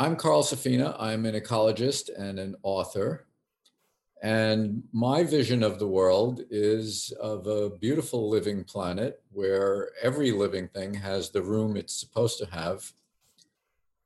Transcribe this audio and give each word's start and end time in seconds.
I'm 0.00 0.16
Carl 0.16 0.42
Safina. 0.42 0.96
I'm 0.98 1.26
an 1.26 1.34
ecologist 1.34 2.08
and 2.16 2.38
an 2.38 2.56
author. 2.62 3.26
And 4.22 4.82
my 4.92 5.24
vision 5.24 5.62
of 5.62 5.78
the 5.78 5.88
world 5.88 6.40
is 6.48 7.12
of 7.20 7.46
a 7.46 7.68
beautiful 7.68 8.30
living 8.30 8.64
planet 8.64 9.20
where 9.30 9.90
every 10.02 10.30
living 10.30 10.68
thing 10.68 10.94
has 10.94 11.28
the 11.28 11.42
room 11.42 11.76
it's 11.76 11.92
supposed 11.92 12.38
to 12.38 12.46
have. 12.46 12.90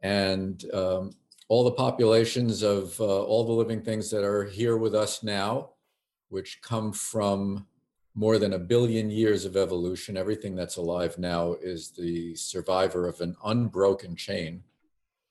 And 0.03 0.65
um, 0.75 1.13
all 1.47 1.63
the 1.63 1.71
populations 1.71 2.65
of 2.65 3.01
uh, 3.01 3.23
all 3.23 3.45
the 3.45 3.53
living 3.53 3.81
things 3.81 4.11
that 4.11 4.25
are 4.25 4.47
here 4.47 4.77
with 4.77 4.97
us 4.97 5.23
now, 5.23 5.71
which 6.29 6.61
come 6.61 6.93
from 6.93 7.69
more 8.17 8.39
than 8.39 8.55
a 8.55 8.59
billion 8.59 9.11
years 9.11 9.45
of 9.45 9.57
evolution, 9.57 10.17
everything 10.17 10.57
that's 10.57 10.77
alive 10.77 11.19
now 11.19 11.55
is 11.63 11.91
the 11.91 12.35
survivor 12.35 13.07
of 13.07 13.21
an 13.21 13.37
unbroken 13.45 14.17
chain 14.17 14.65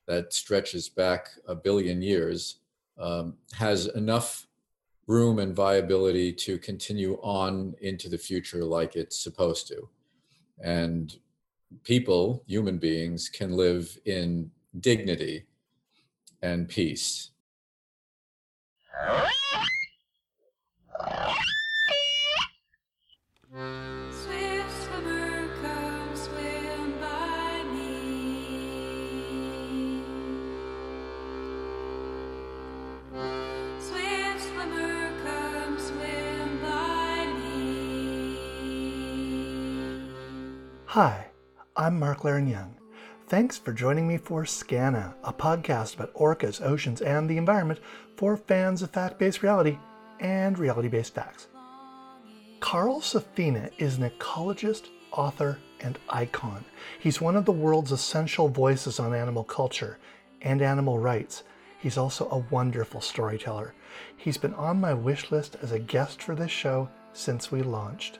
that 0.07 0.33
stretches 0.33 0.89
back 0.89 1.29
a 1.47 1.55
billion 1.55 2.01
years, 2.01 2.57
um, 2.97 3.35
has 3.53 3.87
enough 3.87 4.47
room 5.07 5.39
and 5.39 5.55
viability 5.55 6.31
to 6.31 6.57
continue 6.57 7.15
on 7.21 7.75
into 7.81 8.09
the 8.09 8.17
future 8.17 8.63
like 8.63 8.95
it's 8.95 9.19
supposed 9.19 9.67
to. 9.67 9.89
And 10.61 11.15
people, 11.83 12.43
human 12.47 12.77
beings, 12.77 13.29
can 13.29 13.53
live 13.53 13.97
in 14.05 14.51
dignity 14.79 15.45
and 16.41 16.67
peace. 16.67 17.31
Hi, 40.93 41.25
I'm 41.75 41.97
Mark 41.97 42.19
Leiren-Young. 42.19 42.75
Thanks 43.25 43.57
for 43.57 43.73
joining 43.73 44.07
me 44.07 44.19
for 44.19 44.43
Skaana, 44.43 45.15
a 45.23 45.33
podcast 45.33 45.95
about 45.95 46.13
orcas, 46.13 46.61
oceans, 46.61 47.01
and 47.01 47.27
the 47.27 47.39
environment 47.39 47.79
for 48.15 48.37
fans 48.37 48.83
of 48.83 48.91
fact 48.91 49.17
based 49.17 49.41
reality 49.41 49.79
and 50.19 50.59
reality 50.59 50.89
based 50.89 51.15
facts. 51.15 51.47
Carl 52.59 53.01
Safina 53.01 53.71
is 53.79 53.97
an 53.97 54.07
ecologist, 54.07 54.89
author, 55.11 55.57
and 55.79 55.97
icon. 56.09 56.63
He's 56.99 57.19
one 57.19 57.35
of 57.35 57.45
the 57.45 57.51
world's 57.51 57.91
essential 57.91 58.47
voices 58.47 58.99
on 58.99 59.15
animal 59.15 59.45
culture 59.45 59.97
and 60.43 60.61
animal 60.61 60.99
rights. 60.99 61.41
He's 61.79 61.97
also 61.97 62.29
a 62.29 62.45
wonderful 62.51 63.01
storyteller. 63.01 63.73
He's 64.15 64.37
been 64.37 64.53
on 64.53 64.79
my 64.79 64.93
wish 64.93 65.31
list 65.31 65.57
as 65.63 65.71
a 65.71 65.79
guest 65.79 66.21
for 66.21 66.35
this 66.35 66.51
show 66.51 66.87
since 67.13 67.51
we 67.51 67.63
launched. 67.63 68.19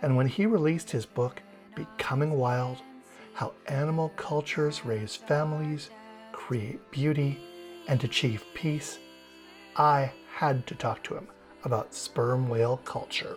And 0.00 0.16
when 0.16 0.26
he 0.26 0.46
released 0.46 0.90
his 0.90 1.04
book, 1.04 1.42
Becoming 1.74 2.34
Wild, 2.38 2.78
how 3.34 3.52
animal 3.66 4.10
cultures 4.16 4.84
raise 4.84 5.16
families, 5.16 5.90
create 6.32 6.90
beauty, 6.90 7.40
and 7.88 8.02
achieve 8.04 8.44
peace, 8.54 8.98
I 9.76 10.12
had 10.34 10.66
to 10.68 10.74
talk 10.74 11.02
to 11.04 11.16
him 11.16 11.28
about 11.64 11.94
sperm 11.94 12.48
whale 12.48 12.78
culture. 12.78 13.36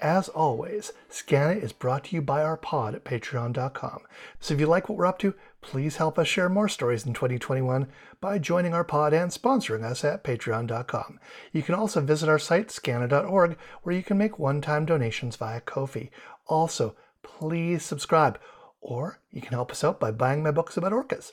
As 0.00 0.28
always, 0.28 0.92
Skaana 1.10 1.62
is 1.62 1.72
brought 1.72 2.04
to 2.04 2.16
you 2.16 2.20
by 2.20 2.42
our 2.42 2.58
pod 2.58 2.94
at 2.94 3.04
patreon.com. 3.04 4.00
So 4.40 4.52
if 4.52 4.60
you 4.60 4.66
like 4.66 4.88
what 4.88 4.98
we're 4.98 5.06
up 5.06 5.18
to, 5.20 5.34
please 5.62 5.96
help 5.96 6.18
us 6.18 6.28
share 6.28 6.50
more 6.50 6.68
stories 6.68 7.06
in 7.06 7.14
2021 7.14 7.86
by 8.20 8.38
joining 8.38 8.74
our 8.74 8.84
pod 8.84 9.14
and 9.14 9.30
sponsoring 9.30 9.82
us 9.82 10.04
at 10.04 10.22
patreon.com. 10.22 11.18
You 11.52 11.62
can 11.62 11.74
also 11.74 12.02
visit 12.02 12.28
our 12.28 12.38
site, 12.38 12.68
skaana.org, 12.68 13.56
where 13.82 13.94
you 13.94 14.02
can 14.02 14.18
make 14.18 14.38
one 14.38 14.60
time 14.60 14.84
donations 14.84 15.36
via 15.36 15.62
Ko-fi. 15.62 16.10
Also, 16.46 16.94
please 17.26 17.84
subscribe, 17.84 18.38
or 18.80 19.20
you 19.30 19.42
can 19.42 19.52
help 19.52 19.70
us 19.70 19.82
out 19.82 19.98
by 19.98 20.10
buying 20.10 20.42
my 20.42 20.50
books 20.50 20.76
about 20.76 20.92
orcas. 20.92 21.32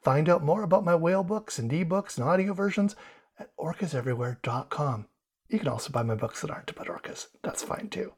Find 0.00 0.28
out 0.28 0.44
more 0.44 0.62
about 0.62 0.84
my 0.84 0.94
whale 0.94 1.24
books 1.24 1.58
and 1.58 1.70
ebooks 1.70 2.16
and 2.16 2.26
audio 2.26 2.54
versions 2.54 2.94
at 3.38 3.54
orcaseverywhere.com. 3.56 5.06
You 5.48 5.58
can 5.58 5.68
also 5.68 5.92
buy 5.92 6.02
my 6.02 6.14
books 6.14 6.40
that 6.40 6.50
aren't 6.50 6.70
about 6.70 6.86
orcas. 6.86 7.26
That's 7.42 7.62
fine 7.62 7.88
too. 7.90 8.12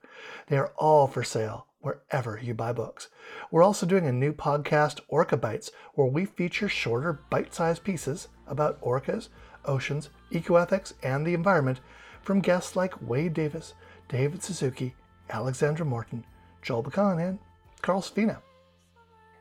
They 0.48 0.56
are 0.56 0.72
all 0.76 1.08
for 1.08 1.24
sale 1.24 1.66
wherever 1.80 2.38
you 2.40 2.54
buy 2.54 2.72
books. 2.72 3.08
We're 3.50 3.62
also 3.62 3.86
doing 3.86 4.06
a 4.06 4.12
new 4.12 4.32
podcast, 4.32 5.00
Orca 5.08 5.36
Bites, 5.36 5.70
where 5.94 6.06
we 6.06 6.24
feature 6.24 6.68
shorter, 6.68 7.20
bite 7.30 7.54
sized 7.54 7.84
pieces 7.84 8.28
about 8.46 8.80
orcas, 8.80 9.28
oceans, 9.64 10.10
ecoethics, 10.30 10.92
and 11.02 11.26
the 11.26 11.34
environment 11.34 11.80
from 12.22 12.40
guests 12.40 12.76
like 12.76 13.02
Wade 13.02 13.34
Davis, 13.34 13.74
David 14.08 14.42
Suzuki, 14.42 14.94
Alexandra 15.30 15.84
Morton, 15.84 16.24
Joel 16.64 16.82
Bakan, 16.82 17.28
and 17.28 17.38
Carl 17.82 18.00
Safina. 18.00 18.38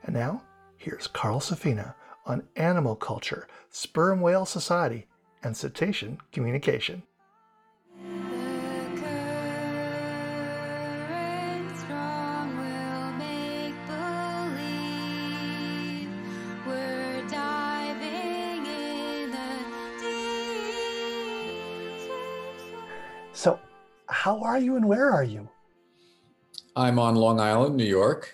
And 0.04 0.14
now, 0.14 0.44
here's 0.78 1.08
Carl 1.08 1.40
Safina 1.40 1.96
on 2.26 2.44
animal 2.58 2.98
culture, 2.98 3.48
sperm 3.70 4.20
whale 4.20 4.46
society, 4.46 5.08
and 5.42 5.56
cetacean 5.56 6.20
communication. 6.34 7.04
So, 23.36 23.60
how 24.08 24.42
are 24.42 24.60
you 24.60 24.76
and 24.76 24.88
where 24.88 25.10
are 25.12 25.24
you? 25.24 25.50
I'm 26.76 26.98
on 26.98 27.14
Long 27.16 27.40
Island, 27.40 27.78
New 27.78 27.86
York. 27.86 28.34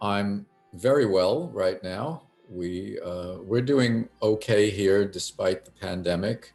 I'm 0.00 0.46
very 0.74 1.06
well 1.06 1.48
right 1.48 1.82
now. 1.82 2.22
We 2.48 3.00
uh, 3.00 3.38
we're 3.42 3.62
doing 3.62 4.08
okay 4.22 4.70
here 4.70 5.04
despite 5.04 5.64
the 5.64 5.72
pandemic. 5.72 6.52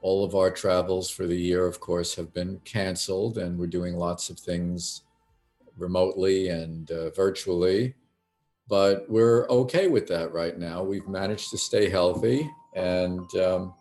All 0.00 0.24
of 0.24 0.36
our 0.36 0.52
travels 0.52 1.10
for 1.10 1.26
the 1.26 1.36
year, 1.36 1.66
of 1.66 1.80
course, 1.80 2.14
have 2.14 2.32
been 2.32 2.60
canceled, 2.64 3.38
and 3.38 3.58
we're 3.58 3.66
doing 3.66 3.96
lots 3.96 4.30
of 4.30 4.38
things 4.38 5.02
remotely 5.76 6.48
and 6.48 6.88
uh, 6.92 7.10
virtually. 7.10 7.94
But 8.68 9.10
we're 9.10 9.48
okay 9.48 9.88
with 9.88 10.06
that 10.08 10.32
right 10.32 10.56
now. 10.56 10.84
We've 10.84 11.08
managed 11.08 11.50
to 11.50 11.58
stay 11.58 11.88
healthy, 11.90 12.48
and 12.76 13.28
um, 13.34 13.74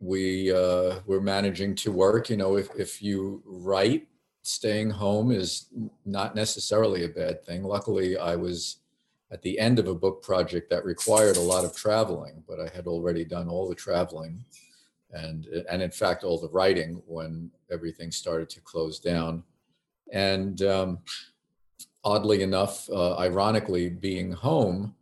we 0.00 0.52
uh, 0.52 0.98
we're 1.06 1.20
managing 1.20 1.76
to 1.76 1.92
work. 1.92 2.30
You 2.30 2.36
know, 2.36 2.56
if 2.56 2.68
if 2.76 3.00
you 3.00 3.44
write 3.46 4.08
staying 4.42 4.90
home 4.90 5.30
is 5.30 5.66
not 6.04 6.34
necessarily 6.34 7.04
a 7.04 7.08
bad 7.08 7.44
thing. 7.44 7.62
Luckily, 7.62 8.16
I 8.16 8.36
was 8.36 8.78
at 9.30 9.42
the 9.42 9.58
end 9.58 9.78
of 9.78 9.88
a 9.88 9.94
book 9.94 10.22
project 10.22 10.68
that 10.70 10.84
required 10.84 11.36
a 11.36 11.40
lot 11.40 11.64
of 11.64 11.74
traveling, 11.74 12.42
but 12.46 12.60
I 12.60 12.68
had 12.74 12.86
already 12.86 13.24
done 13.24 13.48
all 13.48 13.68
the 13.68 13.74
traveling 13.74 14.44
and 15.12 15.46
and 15.70 15.82
in 15.82 15.90
fact 15.90 16.24
all 16.24 16.40
the 16.40 16.48
writing 16.48 17.02
when 17.06 17.50
everything 17.70 18.10
started 18.10 18.48
to 18.50 18.60
close 18.60 18.98
down. 18.98 19.42
And 20.12 20.60
um, 20.62 20.98
oddly 22.04 22.42
enough, 22.42 22.88
uh, 22.90 23.16
ironically, 23.16 23.88
being 23.88 24.32
home 24.32 24.94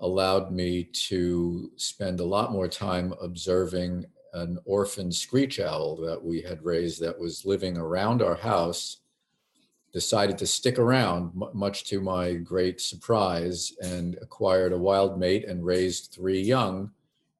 allowed 0.00 0.52
me 0.52 0.84
to 0.84 1.70
spend 1.76 2.20
a 2.20 2.24
lot 2.24 2.52
more 2.52 2.68
time 2.68 3.14
observing 3.20 4.06
an 4.38 4.58
orphan 4.64 5.10
screech 5.10 5.60
owl 5.60 5.96
that 5.96 6.22
we 6.22 6.40
had 6.40 6.64
raised 6.64 7.00
that 7.00 7.18
was 7.18 7.44
living 7.44 7.76
around 7.76 8.22
our 8.22 8.36
house 8.36 8.98
decided 9.92 10.36
to 10.38 10.46
stick 10.46 10.78
around 10.78 11.32
much 11.54 11.84
to 11.84 12.00
my 12.00 12.34
great 12.34 12.80
surprise 12.80 13.72
and 13.82 14.16
acquired 14.20 14.72
a 14.72 14.78
wild 14.78 15.18
mate 15.18 15.46
and 15.46 15.64
raised 15.64 16.12
three 16.12 16.40
young 16.40 16.90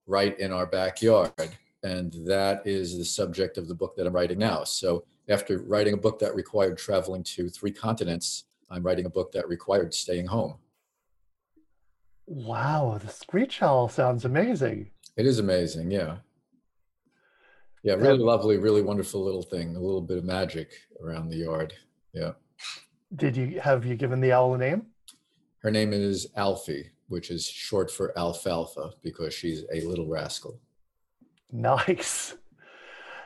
right 0.07 0.39
in 0.41 0.51
our 0.53 0.67
backyard. 0.67 1.51
And 1.83 2.13
that 2.27 2.67
is 2.67 2.97
the 2.97 3.05
subject 3.05 3.59
of 3.59 3.69
the 3.69 3.75
book 3.75 3.95
that 3.97 4.07
i'm 4.07 4.15
writing 4.15 4.39
now. 4.39 4.65
So 4.65 5.05
after 5.29 5.59
writing 5.59 5.95
a 5.95 5.99
book 5.99 6.19
that 6.21 6.35
required 6.35 6.79
traveling 6.79 7.23
to 7.23 7.49
three 7.49 7.71
continents 7.71 8.45
i'm 8.71 8.83
writing 8.83 9.07
a 9.07 9.11
book 9.11 9.33
that 9.33 9.49
required 9.49 9.95
staying 9.95 10.27
home. 10.27 10.57
Wow 12.27 12.99
the 13.03 13.09
screech 13.09 13.63
owl 13.63 13.89
sounds 13.89 14.25
amazing. 14.25 14.91
It 15.17 15.27
is 15.27 15.39
amazing 15.39 15.91
yeah 15.91 16.17
yeah, 17.83 17.95
really 17.95 18.19
lovely, 18.19 18.57
really 18.57 18.83
wonderful 18.83 19.25
little 19.25 19.43
thing. 19.43 19.77
A 19.77 19.81
little 19.81 20.01
bit 20.01 20.19
of 20.19 20.25
magic 20.25 20.71
around 21.03 21.29
the 21.29 21.37
yard. 21.37 21.75
Yeah. 22.13 22.33
Did 23.17 23.37
you 23.37 23.61
have 23.61 23.87
you 23.87 23.95
given 23.95 24.21
the 24.21 24.33
owl 24.33 24.55
a 24.55 24.59
name? 24.59 24.87
Her 25.63 25.71
name 25.71 25.93
is 25.93 26.29
Alfie, 26.37 26.91
which 27.09 27.31
is 27.31 27.47
short 27.47 27.91
for 27.91 28.17
alfalfa 28.19 28.93
because 29.03 29.35
she's 29.35 29.65
a 29.73 29.81
little 29.83 30.07
rascal. 30.07 30.61
Nice. 31.51 32.35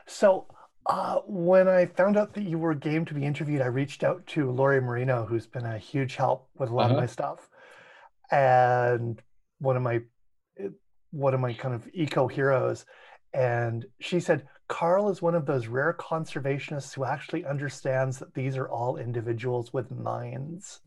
So, 0.06 0.46
uh, 0.86 1.20
when 1.26 1.68
I 1.68 1.86
found 1.86 2.16
out 2.16 2.34
that 2.34 2.42
you 2.42 2.58
were 2.58 2.74
game 2.74 3.04
to 3.06 3.14
be 3.14 3.24
interviewed, 3.24 3.62
I 3.62 3.66
reached 3.66 4.02
out 4.02 4.26
to 4.28 4.50
Lori 4.50 4.80
Marino, 4.80 5.24
who's 5.24 5.46
been 5.46 5.64
a 5.64 5.78
huge 5.78 6.16
help 6.16 6.48
with 6.58 6.70
a 6.70 6.74
lot 6.74 6.86
uh-huh. 6.86 6.94
of 6.94 7.00
my 7.00 7.06
stuff. 7.06 7.48
And 8.30 9.20
one 9.58 9.76
of 9.76 9.82
my 9.82 10.00
one 11.10 11.34
of 11.34 11.40
my 11.40 11.52
kind 11.52 11.74
of 11.74 11.86
eco 11.92 12.26
heroes, 12.26 12.86
and 13.34 13.86
she 14.00 14.20
said 14.20 14.46
Carl 14.68 15.10
is 15.10 15.20
one 15.20 15.34
of 15.34 15.46
those 15.46 15.66
rare 15.66 15.94
conservationists 15.98 16.94
who 16.94 17.04
actually 17.04 17.44
understands 17.44 18.18
that 18.18 18.34
these 18.34 18.56
are 18.56 18.68
all 18.68 18.96
individuals 18.96 19.72
with 19.72 19.90
minds. 19.90 20.80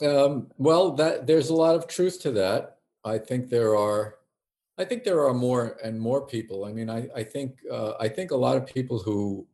Um, 0.00 0.48
well, 0.56 0.92
that 0.92 1.26
there's 1.26 1.50
a 1.50 1.54
lot 1.54 1.74
of 1.74 1.88
truth 1.88 2.20
to 2.22 2.30
that. 2.32 2.76
I 3.04 3.18
think 3.18 3.48
there 3.48 3.76
are, 3.76 4.16
I 4.78 4.84
think 4.84 5.02
there 5.02 5.26
are 5.26 5.34
more 5.34 5.76
and 5.82 6.00
more 6.00 6.26
people. 6.26 6.64
I 6.64 6.72
mean, 6.72 6.88
I, 6.88 7.08
I 7.14 7.24
think 7.24 7.56
uh, 7.70 7.94
I 7.98 8.08
think 8.08 8.30
a 8.30 8.36
lot 8.36 8.56
of 8.56 8.64
people 8.64 9.00
who 9.00 9.46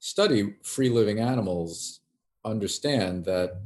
study 0.00 0.54
free 0.62 0.88
living 0.88 1.20
animals 1.20 2.00
understand 2.44 3.24
that 3.26 3.60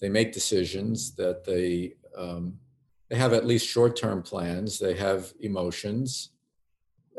they 0.00 0.08
make 0.08 0.32
decisions, 0.32 1.14
that 1.14 1.44
they 1.44 1.94
um, 2.16 2.58
they 3.08 3.16
have 3.16 3.32
at 3.32 3.46
least 3.46 3.66
short 3.66 3.96
term 3.96 4.22
plans, 4.22 4.78
they 4.78 4.94
have 4.94 5.32
emotions. 5.40 6.30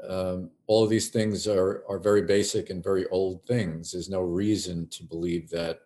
Um, 0.08 0.52
all 0.68 0.84
of 0.84 0.90
these 0.90 1.10
things 1.10 1.48
are 1.48 1.84
are 1.88 2.00
very 2.00 2.24
basic 2.24 2.70
and 2.70 2.84
very 2.84 3.08
old 3.08 3.46
things. 3.46 3.92
There's 3.92 4.10
no 4.10 4.22
reason 4.22 4.88
to 4.90 5.04
believe 5.04 5.50
that 5.50 5.80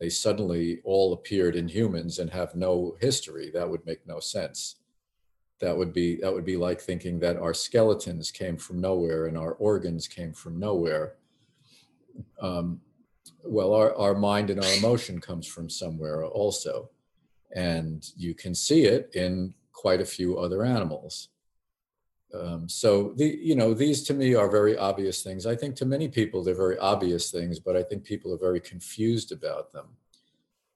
they 0.00 0.08
suddenly 0.08 0.80
all 0.84 1.12
appeared 1.12 1.56
in 1.56 1.68
humans 1.68 2.18
and 2.18 2.30
have 2.30 2.54
no 2.54 2.96
history. 3.00 3.50
That 3.52 3.68
would 3.68 3.84
make 3.84 4.06
no 4.06 4.18
sense. 4.18 4.76
That 5.60 5.76
would 5.76 5.92
be 5.92 6.16
that 6.16 6.32
would 6.32 6.46
be 6.46 6.56
like 6.56 6.80
thinking 6.80 7.20
that 7.20 7.36
our 7.36 7.52
skeletons 7.52 8.30
came 8.30 8.56
from 8.56 8.80
nowhere 8.80 9.26
and 9.26 9.36
our 9.36 9.52
organs 9.54 10.08
came 10.08 10.32
from 10.32 10.58
nowhere. 10.58 11.16
Um, 12.40 12.80
well, 13.44 13.74
our, 13.74 13.94
our 13.96 14.14
mind 14.14 14.50
and 14.50 14.62
our 14.62 14.72
emotion 14.74 15.20
comes 15.20 15.46
from 15.46 15.68
somewhere 15.68 16.24
also. 16.24 16.90
And 17.54 18.08
you 18.16 18.34
can 18.34 18.54
see 18.54 18.84
it 18.84 19.10
in 19.14 19.54
quite 19.72 20.00
a 20.00 20.04
few 20.04 20.38
other 20.38 20.64
animals. 20.64 21.28
Um, 22.32 22.68
so 22.68 23.12
the 23.16 23.26
you 23.26 23.56
know 23.56 23.74
these 23.74 24.02
to 24.04 24.14
me 24.14 24.34
are 24.34 24.48
very 24.48 24.76
obvious 24.76 25.22
things. 25.22 25.46
I 25.46 25.56
think 25.56 25.74
to 25.76 25.84
many 25.84 26.08
people 26.08 26.42
they're 26.42 26.54
very 26.54 26.78
obvious 26.78 27.30
things, 27.30 27.58
but 27.58 27.76
I 27.76 27.82
think 27.82 28.04
people 28.04 28.32
are 28.32 28.38
very 28.38 28.60
confused 28.60 29.32
about 29.32 29.72
them. 29.72 29.86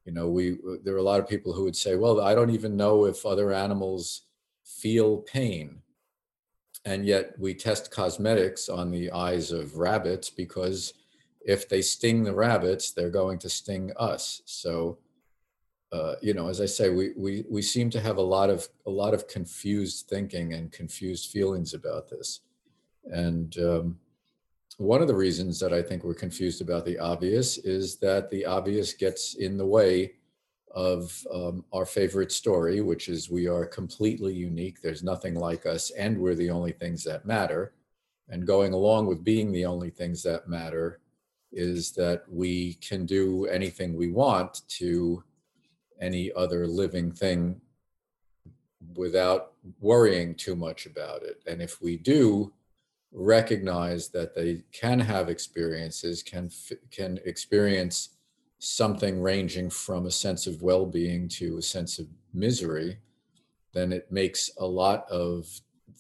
You 0.05 0.13
know, 0.13 0.29
we 0.29 0.59
there 0.83 0.95
are 0.95 1.05
a 1.05 1.11
lot 1.11 1.21
of 1.21 1.29
people 1.29 1.53
who 1.53 1.65
would 1.65 1.77
say, 1.77 1.95
"Well, 1.95 2.21
I 2.21 2.35
don't 2.35 2.51
even 2.51 2.77
know 2.77 3.05
if 3.05 3.25
other 3.25 3.53
animals 3.53 4.23
feel 4.65 5.19
pain," 5.19 5.83
and 6.85 7.07
yet 7.07 7.39
we 7.39 7.55
test 7.55 7.91
cosmetics 7.91 8.69
on 8.69 8.91
the 8.91 9.13
eyes 9.13 9.53
of 9.53 9.77
rabbits 9.77 10.31
because 10.31 10.95
if 11.47 11.69
they 11.69 11.83
sting 11.83 12.25
the 12.25 12.35
rabbits, 12.35 12.91
they're 12.91 13.11
going 13.11 13.39
to 13.39 13.49
sting 13.49 13.93
us. 13.97 14.43
So 14.45 14.99
uh, 15.95 16.17
you 16.21 16.35
know, 16.35 16.49
as 16.49 16.61
I 16.61 16.67
say, 16.67 16.91
we, 16.91 17.13
we, 17.17 17.45
we 17.49 17.63
seem 17.63 17.89
to 17.91 18.01
have 18.01 18.17
a 18.17 18.23
lot 18.37 18.51
of 18.51 18.69
a 18.85 18.91
lot 18.91 19.15
of 19.15 19.29
confused 19.29 20.09
thinking 20.09 20.55
and 20.55 20.73
confused 20.73 21.31
feelings 21.31 21.73
about 21.73 22.11
this. 22.11 22.41
And 23.05 23.57
um, 23.59 23.99
one 24.79 25.03
of 25.03 25.07
the 25.07 25.15
reasons 25.15 25.61
that 25.61 25.73
I 25.73 25.83
think 25.83 26.03
we're 26.03 26.15
confused 26.15 26.61
about 26.61 26.85
the 26.85 26.99
obvious 26.99 27.59
is 27.59 27.97
that 27.99 28.29
the 28.31 28.45
obvious 28.45 28.93
gets 28.93 29.35
in 29.35 29.57
the 29.57 29.67
way 29.67 30.15
of 30.75 31.25
um, 31.33 31.65
our 31.73 31.87
favorite 31.87 32.33
story, 32.33 32.81
which 32.81 33.09
is 33.09 33.31
we 33.31 33.47
are 33.47 33.65
completely 33.65 34.35
unique. 34.35 34.83
There's 34.83 35.05
nothing 35.05 35.37
like 35.37 35.65
us, 35.65 35.91
and 35.91 36.19
we're 36.19 36.35
the 36.35 36.51
only 36.51 36.73
things 36.73 37.05
that 37.05 37.25
matter. 37.25 37.73
And 38.29 38.45
going 38.45 38.73
along 38.73 39.07
with 39.07 39.23
being 39.23 39.53
the 39.53 39.67
only 39.67 39.91
things 39.91 40.25
that 40.25 40.49
matter 40.49 40.99
is 41.53 41.93
that 41.93 42.25
we 42.29 42.75
can 42.75 43.07
do 43.07 43.47
anything 43.47 43.95
we 43.95 44.11
want 44.11 44.63
to 44.81 45.23
any 46.01 46.33
other 46.33 46.67
living 46.67 47.13
thing 47.13 47.61
without 48.97 49.53
worrying 49.81 50.35
too 50.35 50.55
much 50.55 50.87
about 50.87 51.23
it. 51.23 51.43
And 51.47 51.63
if 51.63 51.81
we 51.81 51.97
do 51.97 52.53
recognize 53.13 54.09
that 54.09 54.35
they 54.35 54.63
can 54.73 54.99
have 55.01 55.29
experiences, 55.29 56.23
can 56.23 56.51
can 56.91 57.21
experience 57.25 58.11
something 58.59 59.21
ranging 59.21 59.71
from 59.71 60.07
a 60.07 60.11
sense 60.11 60.47
of 60.47 60.63
well-being 60.63 61.29
to 61.29 61.59
a 61.59 61.63
sense 61.63 61.99
of 61.99 62.07
misery, 62.33 62.99
then 63.73 63.93
it 63.93 64.11
makes 64.11 64.51
a 64.59 64.67
lot 64.67 65.09
of 65.11 65.47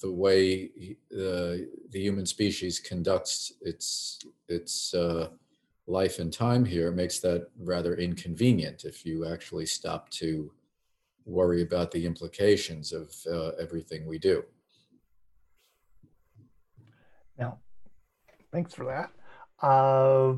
the 0.00 0.10
way 0.10 0.70
the 1.10 1.68
the 1.90 2.00
human 2.00 2.26
species 2.26 2.80
conducts 2.80 3.52
its 3.62 4.20
its 4.48 4.94
uh, 4.94 5.28
life 5.86 6.18
and 6.18 6.32
time 6.32 6.64
here 6.64 6.90
makes 6.90 7.20
that 7.20 7.48
rather 7.58 7.94
inconvenient 7.96 8.84
if 8.84 9.04
you 9.04 9.26
actually 9.26 9.66
stop 9.66 10.08
to 10.10 10.50
worry 11.26 11.62
about 11.62 11.90
the 11.90 12.04
implications 12.04 12.92
of 12.92 13.14
uh, 13.30 13.50
everything 13.60 14.06
we 14.06 14.18
do. 14.18 14.44
Now, 17.38 17.58
thanks 18.52 18.74
for 18.74 18.84
that. 18.86 19.10
Uh, 19.66 20.36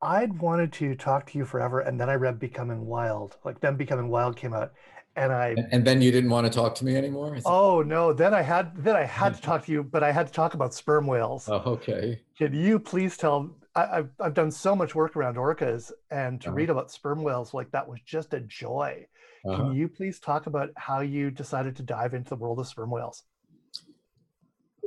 I'd 0.00 0.40
wanted 0.40 0.72
to 0.74 0.94
talk 0.94 1.30
to 1.30 1.38
you 1.38 1.44
forever, 1.44 1.80
and 1.80 2.00
then 2.00 2.08
I 2.08 2.14
read 2.14 2.38
Becoming 2.38 2.86
Wild. 2.86 3.36
Like 3.44 3.60
then 3.60 3.76
Becoming 3.76 4.08
Wild 4.08 4.36
came 4.36 4.54
out, 4.54 4.72
and 5.16 5.32
I 5.32 5.56
and 5.72 5.84
then 5.84 6.00
you 6.00 6.12
didn't 6.12 6.30
want 6.30 6.46
to 6.46 6.52
talk 6.52 6.74
to 6.76 6.84
me 6.84 6.96
anymore. 6.96 7.36
Oh 7.44 7.82
no! 7.82 8.12
Then 8.12 8.32
I 8.32 8.42
had 8.42 8.72
then 8.76 8.96
I 8.96 9.04
had 9.04 9.34
to 9.34 9.42
talk 9.42 9.66
to 9.66 9.72
you, 9.72 9.82
but 9.82 10.02
I 10.02 10.12
had 10.12 10.28
to 10.28 10.32
talk 10.32 10.54
about 10.54 10.72
sperm 10.72 11.06
whales. 11.06 11.48
Oh, 11.48 11.62
okay. 11.66 12.22
Can 12.36 12.54
you 12.54 12.78
please 12.78 13.16
tell 13.16 13.50
I, 13.78 13.96
have 13.96 14.10
I've 14.20 14.34
done 14.34 14.50
so 14.50 14.74
much 14.74 14.94
work 14.94 15.16
around 15.16 15.36
orcas, 15.36 15.92
and 16.10 16.40
to 16.40 16.48
uh-huh. 16.48 16.56
read 16.56 16.70
about 16.70 16.90
sperm 16.90 17.22
whales 17.22 17.54
like 17.54 17.70
that 17.70 17.88
was 17.88 18.00
just 18.04 18.34
a 18.34 18.40
joy. 18.40 19.06
Uh-huh. 19.44 19.56
Can 19.56 19.72
you 19.74 19.88
please 19.88 20.18
talk 20.18 20.46
about 20.46 20.70
how 20.76 21.00
you 21.00 21.30
decided 21.30 21.76
to 21.76 21.82
dive 21.82 22.14
into 22.14 22.30
the 22.30 22.36
world 22.36 22.58
of 22.58 22.66
sperm 22.66 22.90
whales? 22.90 23.22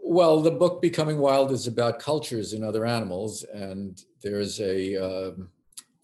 Well, 0.03 0.41
the 0.41 0.51
book 0.51 0.81
Becoming 0.81 1.19
Wild 1.19 1.51
is 1.51 1.67
about 1.67 1.99
cultures 1.99 2.53
in 2.53 2.63
other 2.63 2.85
animals, 2.85 3.45
and 3.53 4.03
there's 4.21 4.59
a 4.59 4.97
um, 4.97 5.49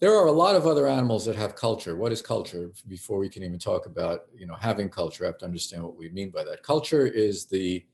there 0.00 0.14
are 0.14 0.26
a 0.26 0.32
lot 0.32 0.56
of 0.56 0.66
other 0.66 0.86
animals 0.86 1.26
that 1.26 1.36
have 1.36 1.56
culture. 1.56 1.96
What 1.96 2.12
is 2.12 2.22
culture? 2.22 2.70
Before 2.86 3.18
we 3.18 3.28
can 3.28 3.42
even 3.42 3.58
talk 3.58 3.86
about 3.86 4.22
you 4.34 4.46
know 4.46 4.54
having 4.54 4.88
culture, 4.88 5.24
I 5.24 5.28
have 5.28 5.38
to 5.38 5.44
understand 5.44 5.82
what 5.82 5.96
we 5.96 6.08
mean 6.08 6.30
by 6.30 6.44
that. 6.44 6.62
Culture 6.62 7.06
is 7.06 7.46
the 7.46 7.84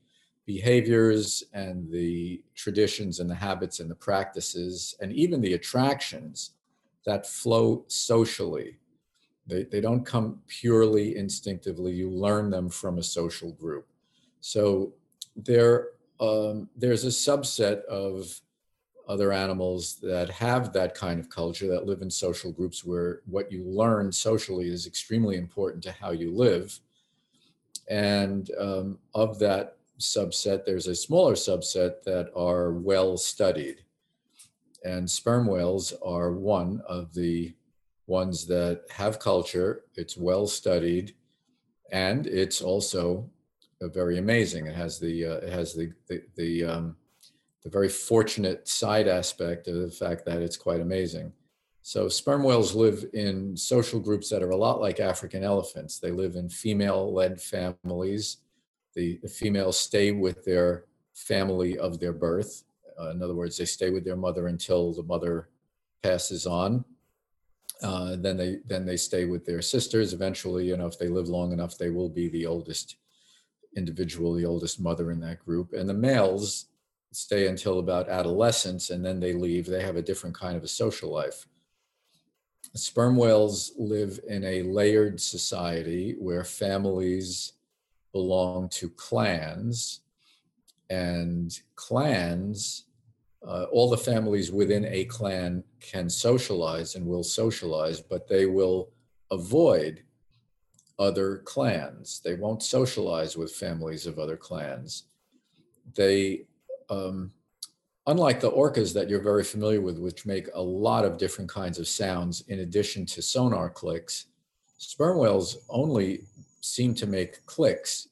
behaviors 0.45 1.43
and 1.53 1.89
the 1.91 2.41
traditions 2.55 3.19
and 3.19 3.29
the 3.29 3.35
habits 3.35 3.79
and 3.79 3.89
the 3.89 3.95
practices 3.95 4.95
and 5.01 5.11
even 5.11 5.41
the 5.41 5.53
attractions 5.53 6.51
that 7.05 7.25
flow 7.25 7.83
socially. 7.87 8.77
They, 9.47 9.63
they 9.63 9.81
don't 9.81 10.05
come 10.05 10.39
purely 10.47 11.17
instinctively. 11.17 11.93
You 11.93 12.09
learn 12.09 12.49
them 12.49 12.69
from 12.69 12.97
a 12.97 13.03
social 13.03 13.51
group. 13.51 13.87
So 14.41 14.93
there, 15.35 15.89
um, 16.19 16.69
there's 16.75 17.05
a 17.05 17.07
subset 17.07 17.83
of 17.85 18.39
other 19.07 19.31
animals 19.31 19.95
that 20.01 20.29
have 20.29 20.73
that 20.73 20.95
kind 20.95 21.19
of 21.19 21.29
culture 21.29 21.67
that 21.67 21.85
live 21.85 22.01
in 22.01 22.09
social 22.09 22.51
groups 22.51 22.83
where 22.83 23.21
what 23.25 23.51
you 23.51 23.63
learn 23.63 24.11
socially 24.11 24.67
is 24.67 24.87
extremely 24.87 25.37
important 25.37 25.83
to 25.83 25.91
how 25.91 26.11
you 26.11 26.31
live. 26.31 26.79
And 27.87 28.49
um, 28.59 28.97
of 29.13 29.37
that 29.39 29.77
subset, 29.99 30.65
there's 30.65 30.87
a 30.87 30.95
smaller 30.95 31.33
subset 31.33 32.03
that 32.03 32.29
are 32.35 32.73
well 32.73 33.17
studied. 33.17 33.83
And 34.83 35.09
sperm 35.09 35.47
whales 35.47 35.93
are 36.03 36.31
one 36.31 36.81
of 36.87 37.13
the 37.13 37.55
ones 38.07 38.45
that 38.47 38.83
have 38.91 39.19
culture, 39.19 39.83
it's 39.95 40.15
well 40.15 40.45
studied, 40.45 41.15
and 41.91 42.27
it's 42.27 42.61
also 42.61 43.29
very 43.81 44.17
amazing. 44.17 44.67
It 44.67 44.75
has 44.75 44.99
the 44.99 45.25
uh, 45.25 45.37
it 45.37 45.51
has 45.51 45.73
the 45.73 45.91
the 46.07 46.23
the, 46.35 46.63
um, 46.63 46.95
the 47.63 47.69
very 47.69 47.89
fortunate 47.89 48.67
side 48.67 49.07
aspect 49.07 49.67
of 49.67 49.75
the 49.75 49.91
fact 49.91 50.25
that 50.25 50.41
it's 50.41 50.57
quite 50.57 50.81
amazing. 50.81 51.31
So 51.81 52.07
sperm 52.09 52.43
whales 52.43 52.73
live 52.73 53.05
in 53.13 53.55
social 53.55 53.99
groups 53.99 54.29
that 54.29 54.41
are 54.41 54.51
a 54.51 54.57
lot 54.57 54.81
like 54.81 54.99
African 54.99 55.43
elephants. 55.43 55.99
They 55.99 56.09
live 56.09 56.35
in 56.35 56.49
female-led 56.49 57.39
families 57.39 58.37
the, 58.95 59.19
the 59.21 59.27
females 59.27 59.77
stay 59.77 60.11
with 60.11 60.43
their 60.45 60.85
family 61.13 61.77
of 61.77 61.99
their 61.99 62.13
birth. 62.13 62.63
Uh, 62.99 63.09
in 63.09 63.21
other 63.21 63.35
words, 63.35 63.57
they 63.57 63.65
stay 63.65 63.89
with 63.89 64.05
their 64.05 64.15
mother 64.15 64.47
until 64.47 64.93
the 64.93 65.03
mother 65.03 65.49
passes 66.01 66.45
on. 66.45 66.85
Uh, 67.81 68.15
then 68.17 68.37
they 68.37 68.59
then 68.65 68.85
they 68.85 68.95
stay 68.95 69.25
with 69.25 69.45
their 69.45 69.61
sisters. 69.61 70.13
Eventually, 70.13 70.65
you 70.65 70.77
know, 70.77 70.87
if 70.87 70.97
they 70.97 71.09
live 71.09 71.27
long 71.27 71.51
enough, 71.51 71.77
they 71.77 71.89
will 71.89 72.09
be 72.09 72.29
the 72.29 72.45
oldest 72.45 72.95
individual, 73.75 74.33
the 74.33 74.45
oldest 74.45 74.79
mother 74.79 75.11
in 75.11 75.19
that 75.19 75.43
group. 75.45 75.73
And 75.73 75.89
the 75.89 75.93
males 75.93 76.67
stay 77.11 77.47
until 77.47 77.79
about 77.79 78.09
adolescence, 78.09 78.91
and 78.91 79.05
then 79.05 79.19
they 79.19 79.33
leave. 79.33 79.65
They 79.65 79.81
have 79.83 79.97
a 79.97 80.01
different 80.01 80.37
kind 80.37 80.55
of 80.55 80.63
a 80.63 80.69
social 80.69 81.11
life. 81.11 81.47
Sperm 82.73 83.15
whales 83.15 83.71
live 83.77 84.19
in 84.27 84.43
a 84.43 84.63
layered 84.63 85.19
society 85.21 86.15
where 86.19 86.43
families 86.43 87.53
belong 88.15 88.69
to 88.69 88.89
clans, 88.91 89.99
and 90.89 91.59
clans, 91.75 92.85
uh, 93.45 93.65
all 93.73 93.89
the 93.89 93.97
families 93.97 94.53
within 94.53 94.85
a 94.85 95.03
clan 95.03 95.61
can 95.81 96.09
socialize 96.09 96.95
and 96.95 97.05
will 97.05 97.25
socialize, 97.25 97.99
but 97.99 98.25
they 98.29 98.45
will 98.45 98.89
avoid 99.31 100.01
other 100.97 101.39
clans. 101.39 102.21
They 102.23 102.35
won't 102.35 102.63
socialize 102.63 103.35
with 103.35 103.51
families 103.51 104.07
of 104.07 104.17
other 104.17 104.37
clans. 104.37 105.07
They, 105.93 106.45
um, 106.89 107.33
unlike 108.07 108.39
the 108.39 108.49
orcas 108.51 108.93
that 108.93 109.09
you're 109.09 109.21
very 109.33 109.43
familiar 109.43 109.81
with, 109.81 109.99
which 109.99 110.25
make 110.25 110.47
a 110.53 110.61
lot 110.61 111.03
of 111.03 111.17
different 111.17 111.49
kinds 111.49 111.79
of 111.79 111.87
sounds 111.89 112.45
in 112.47 112.59
addition 112.59 113.05
to 113.07 113.21
sonar 113.21 113.69
clicks, 113.69 114.27
sperm 114.77 115.17
whales 115.17 115.57
only 115.67 116.23
seem 116.65 116.93
to 116.95 117.07
make 117.07 117.45
clicks. 117.45 118.09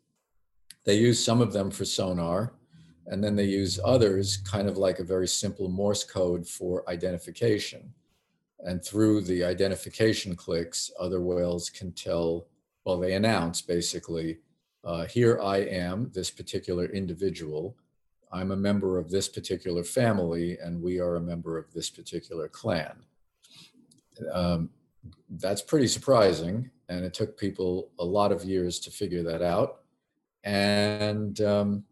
They 0.85 0.95
use 0.95 1.23
some 1.23 1.41
of 1.41 1.53
them 1.53 1.71
for 1.71 1.85
sonar, 1.85 2.53
and 3.07 3.23
then 3.23 3.35
they 3.35 3.45
use 3.45 3.79
others 3.83 4.37
kind 4.37 4.67
of 4.69 4.77
like 4.77 4.99
a 4.99 5.03
very 5.03 5.27
simple 5.27 5.69
Morse 5.69 6.03
code 6.03 6.47
for 6.47 6.89
identification. 6.89 7.93
And 8.59 8.83
through 8.83 9.21
the 9.21 9.43
identification 9.43 10.35
clicks, 10.35 10.91
other 10.99 11.21
whales 11.21 11.69
can 11.69 11.91
tell, 11.91 12.47
well, 12.85 12.97
they 12.97 13.13
announce 13.13 13.61
basically, 13.61 14.39
uh, 14.85 15.05
here 15.05 15.39
I 15.41 15.57
am, 15.57 16.11
this 16.13 16.31
particular 16.31 16.85
individual. 16.85 17.75
I'm 18.31 18.51
a 18.51 18.55
member 18.55 18.97
of 18.97 19.09
this 19.09 19.27
particular 19.27 19.83
family, 19.83 20.57
and 20.59 20.81
we 20.81 20.99
are 20.99 21.15
a 21.15 21.21
member 21.21 21.57
of 21.57 21.71
this 21.73 21.89
particular 21.89 22.47
clan. 22.47 23.03
Um, 24.31 24.69
that's 25.29 25.61
pretty 25.61 25.87
surprising, 25.87 26.69
and 26.89 27.03
it 27.03 27.13
took 27.13 27.37
people 27.37 27.89
a 27.99 28.05
lot 28.05 28.31
of 28.31 28.43
years 28.43 28.79
to 28.81 28.91
figure 28.91 29.23
that 29.23 29.41
out. 29.41 29.81
And 30.43 31.39
um, 31.41 31.83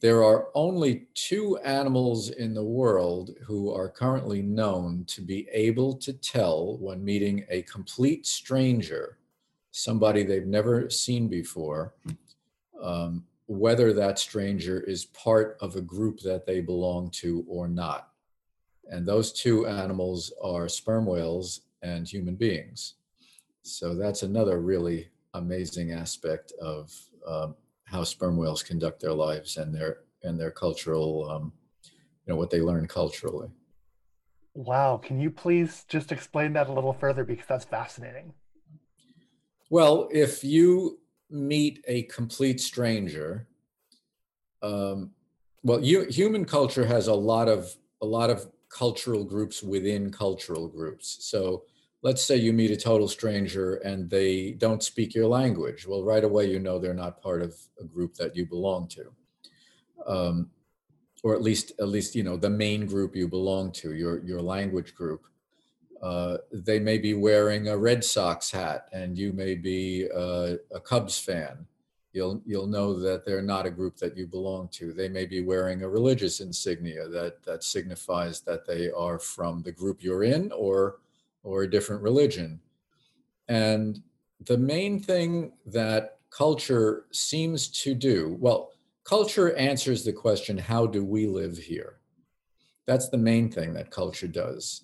there 0.00 0.22
are 0.22 0.48
only 0.54 1.06
two 1.14 1.56
animals 1.58 2.30
in 2.30 2.52
the 2.54 2.64
world 2.64 3.30
who 3.46 3.72
are 3.72 3.88
currently 3.88 4.42
known 4.42 5.04
to 5.06 5.22
be 5.22 5.48
able 5.52 5.94
to 5.94 6.12
tell 6.12 6.76
when 6.78 7.04
meeting 7.04 7.46
a 7.48 7.62
complete 7.62 8.26
stranger, 8.26 9.18
somebody 9.70 10.22
they've 10.22 10.46
never 10.46 10.90
seen 10.90 11.28
before, 11.28 11.94
um, 12.82 13.24
whether 13.46 13.92
that 13.92 14.18
stranger 14.18 14.80
is 14.80 15.06
part 15.06 15.56
of 15.60 15.76
a 15.76 15.80
group 15.80 16.20
that 16.20 16.44
they 16.44 16.60
belong 16.60 17.10
to 17.10 17.44
or 17.48 17.68
not. 17.68 18.10
And 18.88 19.06
those 19.06 19.32
two 19.32 19.66
animals 19.66 20.32
are 20.42 20.68
sperm 20.68 21.06
whales 21.06 21.62
and 21.86 22.06
human 22.08 22.34
beings. 22.34 22.94
So 23.62 23.94
that's 23.94 24.22
another 24.22 24.60
really 24.60 25.08
amazing 25.34 25.92
aspect 25.92 26.52
of 26.60 26.92
um, 27.26 27.54
how 27.84 28.04
sperm 28.04 28.36
whales 28.36 28.62
conduct 28.62 29.00
their 29.00 29.12
lives 29.12 29.56
and 29.56 29.74
their 29.74 29.98
and 30.22 30.38
their 30.40 30.50
cultural, 30.50 31.28
um, 31.30 31.52
you 31.84 32.32
know, 32.32 32.36
what 32.36 32.50
they 32.50 32.60
learn 32.60 32.86
culturally. 32.88 33.48
Wow, 34.54 34.96
can 34.96 35.20
you 35.20 35.30
please 35.30 35.84
just 35.88 36.10
explain 36.10 36.52
that 36.54 36.68
a 36.68 36.72
little 36.72 36.94
further 36.94 37.24
because 37.24 37.46
that's 37.46 37.64
fascinating. 37.64 38.32
Well, 39.68 40.08
if 40.12 40.42
you 40.42 40.98
meet 41.28 41.84
a 41.86 42.02
complete 42.04 42.60
stranger, 42.60 43.46
um, 44.62 45.10
well, 45.62 45.80
you, 45.84 46.04
human 46.04 46.44
culture 46.44 46.86
has 46.86 47.08
a 47.08 47.14
lot 47.14 47.48
of 47.48 47.76
a 48.00 48.06
lot 48.06 48.30
of 48.30 48.46
cultural 48.68 49.24
groups 49.24 49.62
within 49.62 50.10
cultural 50.10 50.68
groups. 50.68 51.18
So 51.20 51.64
let's 52.06 52.22
say 52.22 52.36
you 52.36 52.52
meet 52.52 52.70
a 52.70 52.76
total 52.76 53.08
stranger 53.08 53.78
and 53.78 54.08
they 54.08 54.52
don't 54.52 54.84
speak 54.84 55.12
your 55.12 55.26
language. 55.26 55.88
Well, 55.88 56.04
right 56.04 56.22
away 56.22 56.48
you 56.48 56.60
know 56.60 56.78
they're 56.78 56.94
not 56.94 57.20
part 57.20 57.42
of 57.42 57.56
a 57.80 57.84
group 57.84 58.14
that 58.14 58.36
you 58.36 58.46
belong 58.46 58.86
to, 58.90 59.12
um, 60.06 60.48
or 61.24 61.34
at 61.34 61.42
least 61.42 61.72
at 61.80 61.88
least 61.88 62.14
you 62.14 62.22
know 62.22 62.36
the 62.36 62.48
main 62.48 62.86
group 62.86 63.16
you 63.16 63.26
belong 63.26 63.72
to, 63.80 63.92
your 63.92 64.22
your 64.24 64.40
language 64.40 64.94
group. 64.94 65.22
Uh, 66.00 66.36
they 66.52 66.78
may 66.78 66.96
be 66.96 67.14
wearing 67.14 67.66
a 67.68 67.76
Red 67.76 68.04
Sox 68.04 68.52
hat 68.52 68.86
and 68.92 69.18
you 69.18 69.32
may 69.32 69.56
be 69.56 70.06
uh, 70.14 70.54
a 70.72 70.80
Cubs 70.80 71.18
fan. 71.18 71.66
You'll, 72.12 72.40
you'll 72.46 72.66
know 72.66 72.98
that 73.00 73.26
they're 73.26 73.42
not 73.42 73.66
a 73.66 73.70
group 73.70 73.96
that 73.96 74.16
you 74.16 74.26
belong 74.26 74.68
to. 74.72 74.92
They 74.92 75.08
may 75.08 75.26
be 75.26 75.40
wearing 75.40 75.82
a 75.82 75.88
religious 75.88 76.40
insignia 76.40 77.08
that, 77.08 77.42
that 77.44 77.64
signifies 77.64 78.40
that 78.42 78.66
they 78.66 78.90
are 78.90 79.18
from 79.18 79.62
the 79.62 79.72
group 79.72 80.02
you're 80.02 80.24
in 80.24 80.52
or 80.52 80.96
or 81.46 81.62
a 81.62 81.70
different 81.70 82.02
religion. 82.02 82.60
And 83.48 84.02
the 84.44 84.58
main 84.58 85.00
thing 85.00 85.52
that 85.66 86.18
culture 86.30 87.06
seems 87.12 87.68
to 87.82 87.94
do, 87.94 88.36
well, 88.40 88.72
culture 89.04 89.54
answers 89.56 90.04
the 90.04 90.12
question, 90.12 90.58
how 90.58 90.86
do 90.86 91.04
we 91.04 91.26
live 91.26 91.56
here? 91.56 92.00
That's 92.86 93.08
the 93.08 93.18
main 93.18 93.50
thing 93.50 93.72
that 93.74 93.90
culture 93.90 94.28
does. 94.28 94.82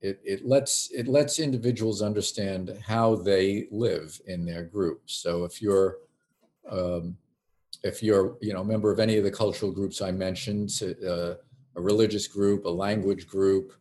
It, 0.00 0.20
it 0.24 0.46
lets 0.46 0.90
it 0.92 1.08
lets 1.08 1.38
individuals 1.38 2.02
understand 2.02 2.78
how 2.86 3.16
they 3.16 3.66
live 3.70 4.20
in 4.26 4.44
their 4.44 4.62
group. 4.62 5.02
So 5.06 5.44
if 5.44 5.60
you're 5.62 5.98
um, 6.70 7.16
if 7.82 8.02
you're 8.02 8.36
you 8.40 8.52
know 8.52 8.60
a 8.60 8.64
member 8.64 8.92
of 8.92 9.00
any 9.00 9.16
of 9.16 9.24
the 9.24 9.30
cultural 9.30 9.72
groups 9.72 10.02
I 10.02 10.12
mentioned, 10.12 10.70
uh, 10.82 11.34
a 11.76 11.80
religious 11.80 12.26
group, 12.28 12.66
a 12.66 12.68
language 12.68 13.26
group, 13.26 13.72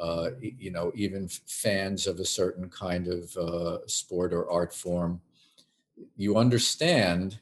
uh, 0.00 0.30
you 0.40 0.70
know, 0.70 0.90
even 0.94 1.28
fans 1.28 2.06
of 2.06 2.18
a 2.18 2.24
certain 2.24 2.70
kind 2.70 3.06
of 3.06 3.36
uh, 3.36 3.86
sport 3.86 4.32
or 4.32 4.50
art 4.50 4.72
form, 4.72 5.20
you 6.16 6.38
understand 6.38 7.38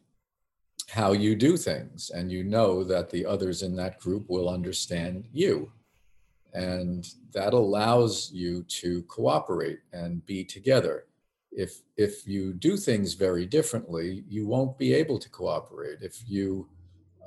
how 0.88 1.12
you 1.12 1.36
do 1.36 1.56
things 1.56 2.10
and 2.10 2.32
you 2.32 2.42
know 2.42 2.82
that 2.82 3.10
the 3.10 3.24
others 3.24 3.62
in 3.62 3.76
that 3.76 4.00
group 4.00 4.28
will 4.28 4.48
understand 4.48 5.24
you. 5.32 5.70
And 6.52 7.08
that 7.32 7.52
allows 7.52 8.32
you 8.32 8.64
to 8.64 9.02
cooperate 9.02 9.80
and 9.92 10.24
be 10.26 10.42
together. 10.42 11.04
If, 11.52 11.82
if 11.96 12.26
you 12.26 12.54
do 12.54 12.76
things 12.76 13.14
very 13.14 13.46
differently, 13.46 14.24
you 14.28 14.46
won't 14.46 14.78
be 14.78 14.94
able 14.94 15.18
to 15.18 15.28
cooperate. 15.28 15.98
If 16.00 16.22
you, 16.26 16.66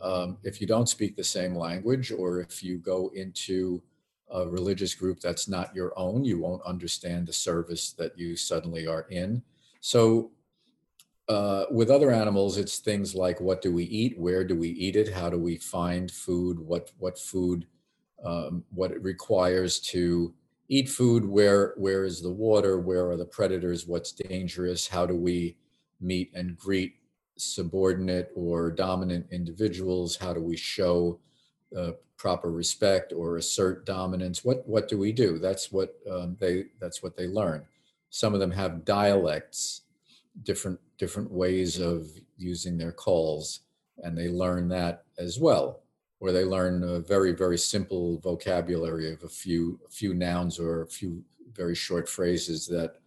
um, 0.02 0.38
if 0.44 0.60
you 0.60 0.68
don't 0.68 0.90
speak 0.90 1.16
the 1.16 1.24
same 1.24 1.56
language 1.56 2.12
or 2.12 2.42
if 2.42 2.64
you 2.64 2.80
go 2.80 3.12
into 3.14 3.82
a 4.32 4.48
religious 4.48 4.96
group 4.96 5.20
that's 5.20 5.48
not 5.48 5.76
your 5.76 5.94
own, 5.98 6.24
you 6.24 6.40
won't 6.40 6.64
understand 6.64 7.28
the 7.28 7.34
service 7.34 7.92
that 7.94 8.18
you 8.18 8.36
suddenly 8.36 8.88
are 8.88 9.08
in. 9.10 9.42
So, 9.82 10.32
uh, 11.30 11.66
with 11.72 11.90
other 11.90 12.12
animals, 12.12 12.58
it's 12.58 12.80
things 12.80 13.16
like 13.16 13.40
what 13.40 13.62
do 13.62 13.72
we 13.72 13.86
eat, 13.86 14.20
where 14.20 14.44
do 14.44 14.56
we 14.56 14.70
eat 14.70 14.96
it, 14.96 15.14
how 15.14 15.30
do 15.30 15.38
we 15.38 15.58
find 15.58 16.12
food, 16.12 16.60
what 16.60 16.92
what 16.98 17.18
food, 17.18 17.68
um, 18.24 18.64
what 18.70 18.92
it 18.92 19.02
requires 19.02 19.80
to 19.80 20.34
eat 20.68 20.90
food, 20.90 21.26
where 21.26 21.74
where 21.78 22.04
is 22.06 22.22
the 22.22 22.32
water, 22.32 22.80
where 22.80 23.10
are 23.10 23.18
the 23.18 23.26
predators, 23.26 23.88
what's 23.88 24.12
dangerous, 24.12 24.88
how 24.88 25.06
do 25.06 25.16
we 25.16 25.58
meet 26.02 26.32
and 26.34 26.58
greet 26.58 26.96
subordinate 27.38 28.32
or 28.36 28.72
dominant 28.72 29.26
individuals, 29.32 30.16
how 30.18 30.34
do 30.34 30.42
we 30.42 30.58
show 30.58 31.20
uh, 31.76 31.92
proper 32.18 32.52
respect 32.52 33.14
or 33.14 33.38
assert 33.38 33.86
dominance. 33.86 34.46
What 34.46 34.68
what 34.68 34.88
do 34.88 34.98
we 34.98 35.12
do? 35.12 35.40
That's 35.40 35.72
what 35.72 35.96
um, 36.10 36.38
they 36.40 36.66
that's 36.80 37.02
what 37.02 37.18
they 37.18 37.28
learn. 37.28 37.66
Some 38.10 38.34
of 38.34 38.40
them 38.40 38.52
have 38.52 38.86
dialects, 38.86 39.82
different 40.44 40.80
different 40.98 41.32
ways 41.32 41.80
of 41.80 42.08
using 42.38 42.78
their 42.78 42.92
calls, 42.92 43.62
and 44.04 44.18
they 44.18 44.30
learn 44.30 44.68
that 44.70 45.06
as 45.18 45.40
well. 45.40 45.82
Or 46.20 46.32
they 46.32 46.46
learn 46.46 46.84
a 46.84 47.00
very 47.00 47.32
very 47.32 47.58
simple 47.58 48.20
vocabulary 48.20 49.12
of 49.12 49.24
a 49.24 49.30
few 49.30 49.80
a 49.88 49.90
few 49.90 50.14
nouns 50.14 50.60
or 50.60 50.84
a 50.84 50.88
few 50.88 51.24
very 51.54 51.76
short 51.76 52.08
phrases 52.08 52.68
that 52.68 52.98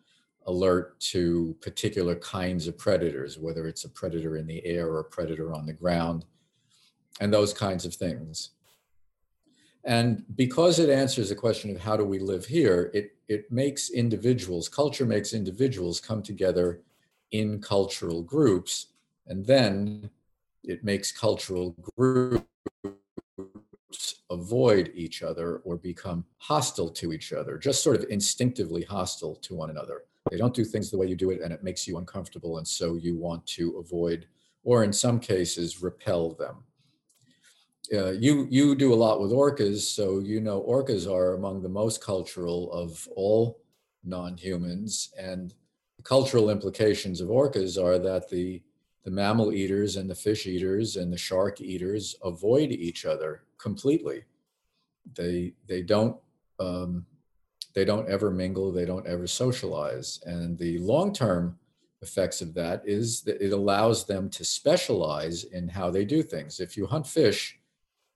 alert 0.47 0.99
to 1.01 1.57
particular 1.61 2.15
kinds 2.17 2.67
of 2.67 2.77
predators, 2.77 3.39
whether 3.39 3.67
it's 3.67 3.85
a 3.85 3.89
predator 3.89 4.37
in 4.37 4.47
the 4.47 4.65
air 4.67 4.89
or 4.89 5.01
a 5.01 5.05
predator 5.05 5.55
on 5.55 5.65
the 5.67 5.73
ground, 5.73 6.25
and 7.21 7.33
those 7.33 7.53
kinds 7.53 7.85
of 7.85 7.95
things. 7.95 8.51
And 9.85 10.25
because 10.35 10.79
it 10.79 10.89
answers 10.89 11.29
the 11.29 11.35
question 11.35 11.71
of 11.71 11.81
how 11.81 11.97
do 11.97 12.05
we 12.05 12.19
live 12.19 12.47
here, 12.47 12.91
it, 12.95 13.17
it 13.29 13.53
makes 13.53 13.91
individuals, 13.91 14.69
culture 14.69 15.05
makes 15.05 15.35
individuals 15.35 16.01
come 16.01 16.23
together 16.23 16.81
in 17.33 17.61
cultural 17.61 18.23
groups. 18.23 18.87
And 19.27 19.45
then 19.45 20.09
it 20.63 20.85
makes 20.85 21.13
cultural 21.13 21.77
groups 21.97 22.47
avoid 24.31 24.91
each 24.95 25.23
other 25.23 25.59
or 25.59 25.77
become 25.77 26.25
hostile 26.39 26.89
to 26.89 27.13
each 27.13 27.33
other, 27.33 27.59
just 27.59 27.83
sort 27.83 27.97
of 27.97 28.07
instinctively 28.09 28.83
hostile 28.83 29.37
to 29.37 29.55
one 29.55 29.71
another. 29.71 30.05
They 30.31 30.39
don't 30.39 30.55
do 30.55 30.65
things 30.65 30.91
the 30.91 30.97
way 30.97 31.07
you 31.07 31.17
do 31.17 31.31
it, 31.31 31.43
and 31.43 31.53
it 31.53 31.63
makes 31.63 31.87
you 31.87 31.99
uncomfortable. 31.99 32.57
And 32.57 32.67
so 32.67 32.95
you 32.95 33.17
want 33.17 33.47
to 33.49 33.77
avoid, 33.77 34.27
or 34.65 34.83
in 34.83 34.93
some 34.93 35.21
cases, 35.21 35.83
repel 35.83 36.31
them 36.31 36.65
you 37.91 38.47
you 38.51 38.75
do 38.75 38.93
a 38.93 38.97
lot 38.97 39.21
with 39.21 39.31
orcas, 39.31 39.81
so 39.81 40.19
you 40.21 40.41
know 40.41 40.63
orcas 40.63 41.11
are 41.11 41.35
among 41.35 41.63
the 41.63 41.69
most 41.69 42.03
cultural 42.03 42.73
of 42.73 43.07
all 43.15 43.61
non-humans, 44.05 45.13
and 45.19 45.55
the 45.97 46.03
cultural 46.03 46.51
implications 46.51 47.21
of 47.21 47.29
orcas 47.29 47.83
are 47.83 47.99
that 47.99 48.29
the 48.29 48.63
the 49.05 49.11
mammal 49.11 49.53
eaters 49.53 49.97
and 49.97 50.09
the 50.09 50.15
fish 50.15 50.47
eaters 50.47 50.97
and 50.97 51.13
the 51.13 51.19
shark 51.19 51.61
eaters 51.61 52.17
avoid 52.25 52.73
each 52.73 53.05
other 53.05 53.43
completely. 53.59 54.25
They 55.15 55.53
they 55.67 55.83
don't 55.83 56.17
um, 56.59 57.05
they 57.75 57.85
don't 57.85 58.09
ever 58.09 58.31
mingle. 58.31 58.73
They 58.73 58.87
don't 58.87 59.07
ever 59.07 59.27
socialize, 59.27 60.21
and 60.25 60.59
the 60.59 60.79
long 60.79 61.13
term 61.13 61.59
effects 62.01 62.41
of 62.41 62.55
that 62.55 62.83
is 62.85 63.23
that 63.23 63.41
it 63.43 63.53
allows 63.53 64.07
them 64.07 64.29
to 64.29 64.45
specialize 64.45 65.45
in 65.45 65.69
how 65.69 65.91
they 65.91 66.05
do 66.05 66.23
things. 66.23 66.61
If 66.61 66.77
you 66.77 66.87
hunt 66.87 67.07
fish, 67.07 67.59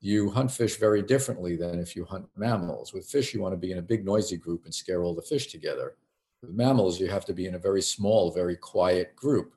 you 0.00 0.30
hunt 0.30 0.50
fish 0.50 0.76
very 0.76 1.02
differently 1.02 1.56
than 1.56 1.78
if 1.78 1.96
you 1.96 2.04
hunt 2.04 2.26
mammals. 2.36 2.92
With 2.92 3.06
fish, 3.06 3.34
you 3.34 3.40
want 3.40 3.52
to 3.52 3.58
be 3.58 3.72
in 3.72 3.78
a 3.78 3.82
big 3.82 4.04
noisy 4.04 4.36
group 4.36 4.64
and 4.64 4.74
scare 4.74 5.02
all 5.02 5.14
the 5.14 5.22
fish 5.22 5.48
together. 5.48 5.96
With 6.40 6.52
mammals, 6.52 7.00
you 7.00 7.08
have 7.08 7.24
to 7.26 7.32
be 7.32 7.46
in 7.46 7.56
a 7.56 7.58
very 7.58 7.82
small, 7.82 8.30
very 8.30 8.56
quiet 8.56 9.16
group 9.16 9.54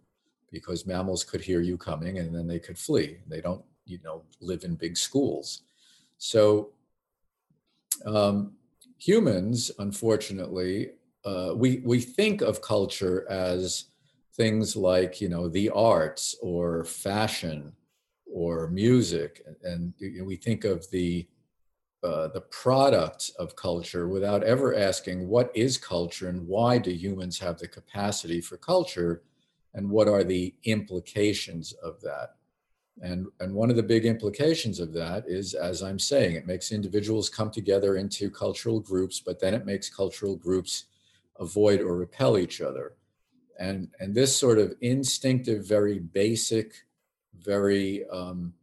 because 0.52 0.86
mammals 0.86 1.24
could 1.24 1.42
hear 1.42 1.62
you 1.62 1.78
coming 1.78 2.18
and 2.18 2.36
then 2.36 2.48
they 2.48 2.60
could 2.60 2.78
flee. 2.78 3.18
They 3.28 3.40
don't, 3.40 3.64
you 3.86 4.00
know, 4.04 4.24
live 4.42 4.64
in 4.64 4.76
big 4.76 4.98
schools. 4.98 5.62
So 6.18 6.72
um, 8.06 8.54
humans, 8.98 9.72
unfortunately, 9.80 10.92
uh, 11.24 11.54
we 11.56 11.82
we 11.86 12.00
think 12.00 12.42
of 12.42 12.62
culture 12.62 13.30
as 13.30 13.86
things 14.34 14.76
like 14.76 15.22
you 15.22 15.30
know 15.30 15.48
the 15.48 15.70
arts 15.70 16.36
or 16.42 16.84
fashion 16.84 17.74
or 18.32 18.68
music, 18.68 19.46
and 19.64 19.94
we 20.24 20.36
think 20.36 20.64
of 20.64 20.90
the 20.92 21.28
uh, 22.04 22.28
the 22.30 22.42
product 22.42 23.30
of 23.38 23.56
culture 23.56 24.08
without 24.08 24.44
ever 24.44 24.76
asking 24.76 25.28
what 25.28 25.52
is 25.54 25.78
culture 25.78 26.30
and 26.30 26.48
why 26.48 26.80
do 26.80 26.90
humans 26.90 27.38
have 27.38 27.60
the 27.60 27.68
capacity 27.68 28.42
for 28.42 28.58
culture 28.58 29.22
and 29.76 29.88
what 29.88 30.08
are 30.08 30.24
the 30.24 30.52
implications 30.64 31.74
of 31.74 32.02
that. 32.02 32.36
And 33.04 33.28
and 33.40 33.54
one 33.54 33.70
of 33.70 33.76
the 33.76 33.84
big 33.84 34.06
implications 34.06 34.80
of 34.80 34.94
that 34.94 35.26
is 35.28 35.54
as 35.54 35.82
i'm 35.82 36.00
saying 36.00 36.36
it 36.36 36.48
makes 36.48 36.72
individuals 36.72 37.30
come 37.30 37.52
together 37.52 37.96
into 37.96 38.30
cultural 38.30 38.80
groups 38.80 39.20
but 39.20 39.40
then 39.40 39.54
it 39.54 39.66
makes 39.66 39.90
cultural 39.90 40.36
groups 40.36 40.86
avoid 41.42 41.82
or 41.82 41.98
repel 41.98 42.38
each 42.38 42.62
other. 42.62 42.94
And 43.60 43.90
and 44.00 44.16
this 44.16 44.36
sort 44.36 44.60
of 44.60 44.74
instinctive 44.82 45.68
very 45.68 46.00
basic 46.00 46.86
very 47.40 48.08
um, 48.10 48.54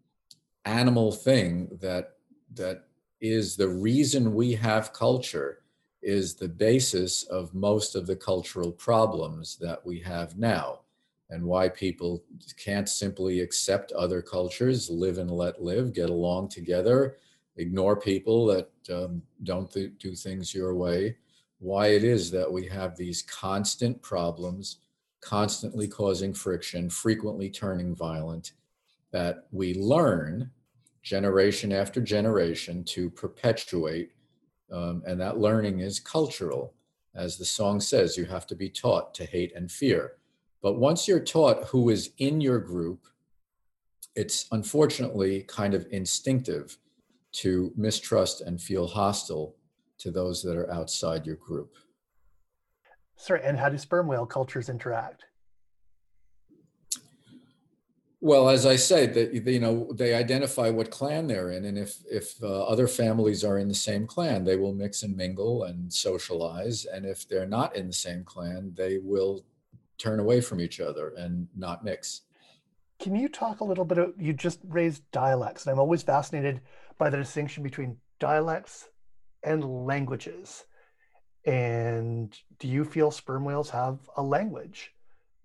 animal 0.65 1.13
thing 1.13 1.69
that 1.81 2.15
that 2.55 2.85
is 3.21 3.57
the 3.57 3.69
reason 3.69 4.35
we 4.35 4.53
have 4.53 4.93
culture 4.93 5.63
is 6.03 6.35
the 6.35 6.49
basis 6.49 7.25
of 7.25 7.55
most 7.55 7.97
of 7.97 8.07
the 8.07 8.17
cultural 8.17 8.71
problems 8.71 9.57
that 9.57 9.85
we 9.85 9.99
have 10.01 10.39
now 10.39 10.81
and 11.31 11.45
why 11.45 11.69
people 11.69 12.23
can't 12.57 12.89
simply 12.89 13.41
accept 13.41 13.93
other 13.93 14.23
cultures 14.23 14.89
live 14.89 15.19
and 15.19 15.31
let 15.31 15.61
live 15.63 15.93
get 15.93 16.09
along 16.09 16.49
together 16.49 17.17
ignore 17.59 17.97
people 17.97 18.47
that 18.47 18.71
um, 18.91 19.21
don't 19.43 19.71
th- 19.71 19.93
do 19.99 20.15
things 20.15 20.55
your 20.55 20.75
way. 20.75 21.17
Why 21.59 21.89
it 21.89 22.05
is 22.05 22.31
that 22.31 22.51
we 22.51 22.67
have 22.69 22.97
these 22.97 23.23
constant 23.23 24.01
problems 24.01 24.79
constantly 25.21 25.89
causing 25.89 26.33
friction 26.33 26.89
frequently 26.89 27.51
turning 27.51 27.95
violent 27.95 28.53
that 29.11 29.47
we 29.51 29.75
learn 29.75 30.51
generation 31.03 31.73
after 31.73 32.01
generation 32.01 32.85
to 32.85 33.11
perpetuate. 33.11 34.13
Um, 34.71 35.03
and 35.07 35.21
that 35.21 35.39
learning 35.39 35.81
is 35.81 35.99
cultural. 35.99 36.75
As 37.15 37.39
the 37.39 37.45
song 37.45 37.81
says, 37.81 38.17
you 38.17 38.27
have 38.27 38.47
to 38.49 38.55
be 38.55 38.69
taught 38.69 39.15
to 39.15 39.25
hate 39.25 39.53
and 39.57 39.71
fear. 39.71 40.13
But 40.63 40.79
once 40.79 41.09
you're 41.09 41.21
taught 41.21 41.65
who 41.65 41.89
is 41.89 42.11
in 42.19 42.41
your 42.41 42.59
group, 42.59 43.07
it's 44.15 44.47
unfortunately 44.53 45.43
kind 45.43 45.75
of 45.75 45.87
instinctive 45.91 46.77
to 47.33 47.73
mistrust 47.77 48.41
and 48.43 48.61
feel 48.61 48.87
hostile 48.87 49.55
to 49.99 50.11
those 50.11 50.43
that 50.43 50.57
are 50.57 50.71
outside 50.71 51.27
your 51.27 51.37
group. 51.37 51.75
Sorry, 53.19 53.41
and 53.43 53.59
how 53.59 53.69
do 53.69 53.77
sperm 53.77 54.07
whale 54.07 54.27
cultures 54.27 54.69
interact? 54.69 55.25
Well, 58.21 58.49
as 58.49 58.65
I 58.65 58.77
say, 58.77 59.07
that 59.07 59.33
you 59.33 59.61
know 59.61 59.93
they 59.93 60.15
identify 60.15 60.71
what 60.71 60.91
clan 60.91 61.27
they're 61.27 61.51
in, 61.51 61.65
and 61.65 61.77
if 61.77 61.99
if 62.11 62.43
uh, 62.43 62.63
other 62.65 62.87
families 62.89 63.45
are 63.45 63.59
in 63.59 63.69
the 63.69 63.75
same 63.75 64.07
clan, 64.07 64.45
they 64.45 64.57
will 64.57 64.73
mix 64.73 65.03
and 65.03 65.17
mingle 65.17 65.65
and 65.65 65.93
socialize. 65.93 66.85
And 66.85 67.05
if 67.05 67.29
they're 67.29 67.47
not 67.47 67.77
in 67.77 67.89
the 67.89 67.93
same 67.93 68.25
clan, 68.25 68.73
they 68.77 68.99
will 68.99 69.45
turn 69.99 70.21
away 70.21 70.41
from 70.41 70.61
each 70.61 70.81
other 70.81 71.13
and 71.17 71.49
not 71.57 71.85
mix. 71.85 72.23
Can 73.01 73.17
you 73.17 73.29
talk 73.29 73.61
a 73.61 73.65
little 73.65 73.85
bit? 73.85 73.99
Of, 73.99 74.15
you 74.17 74.33
just 74.33 74.61
raised 74.69 75.03
dialects, 75.11 75.67
and 75.67 75.73
I'm 75.73 75.81
always 75.81 76.03
fascinated 76.03 76.61
by 76.99 77.11
the 77.11 77.17
distinction 77.17 77.63
between 77.65 77.97
dialects 78.21 78.89
and 79.43 79.87
languages. 79.87 80.65
And 81.49 82.39
do 82.59 82.69
you 82.69 82.85
feel 82.85 83.11
sperm 83.11 83.45
whales 83.45 83.71
have 83.71 83.99
a 84.19 84.23
language 84.23 84.93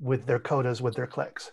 with 0.01 0.25
their 0.25 0.39
codas, 0.39 0.81
with 0.81 0.95
their 0.95 1.07
clicks? 1.07 1.51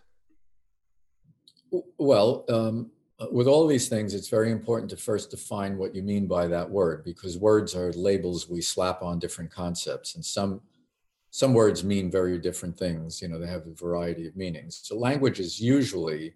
Well, 1.99 2.45
um, 2.49 2.91
with 3.31 3.47
all 3.47 3.69
these 3.69 3.89
things, 3.89 4.13
it's 4.13 4.29
very 4.29 4.51
important 4.51 4.91
to 4.91 4.97
first 4.97 5.31
define 5.31 5.79
what 5.79 5.95
you 5.95 6.03
mean 6.03 6.27
by 6.27 6.49
that 6.49 6.69
word, 6.69 7.05
because 7.05 7.39
words 7.39 7.77
are 7.77 7.93
labels 7.93 8.49
we 8.49 8.61
slap 8.61 9.03
on 9.03 9.21
different 9.21 9.53
concepts, 9.53 10.17
and 10.17 10.25
some 10.25 10.63
some 11.33 11.55
words 11.55 11.85
mean 11.85 12.11
very 12.11 12.37
different 12.39 12.77
things. 12.77 13.23
You 13.23 13.29
know, 13.29 13.39
they 13.39 13.47
have 13.47 13.69
a 13.69 13.75
variety 13.75 14.27
of 14.27 14.35
meanings. 14.35 14.81
So, 14.83 14.97
language 14.97 15.39
is 15.39 15.61
usually 15.61 16.35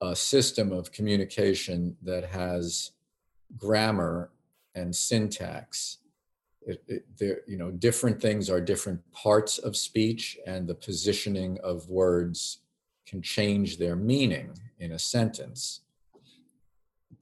a 0.00 0.16
system 0.16 0.72
of 0.72 0.90
communication 0.90 1.96
that 2.02 2.24
has 2.24 2.92
grammar 3.58 4.30
and 4.74 4.96
syntax. 4.96 5.98
It, 6.62 6.82
it, 6.88 7.06
there, 7.18 7.40
you 7.46 7.56
know, 7.56 7.70
different 7.70 8.20
things 8.20 8.50
are 8.50 8.60
different 8.60 9.00
parts 9.12 9.58
of 9.58 9.76
speech, 9.76 10.38
and 10.46 10.66
the 10.66 10.74
positioning 10.74 11.58
of 11.62 11.88
words 11.88 12.58
can 13.06 13.22
change 13.22 13.78
their 13.78 13.96
meaning 13.96 14.52
in 14.78 14.92
a 14.92 14.98
sentence. 14.98 15.80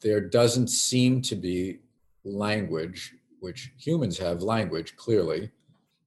There 0.01 0.21
doesn't 0.21 0.69
seem 0.69 1.23
to 1.23 1.37
be 1.37 1.79
language, 2.25 3.15
which 3.41 3.73
humans 3.77 4.19
have 4.19 4.43
language 4.43 4.97
clearly. 4.97 5.51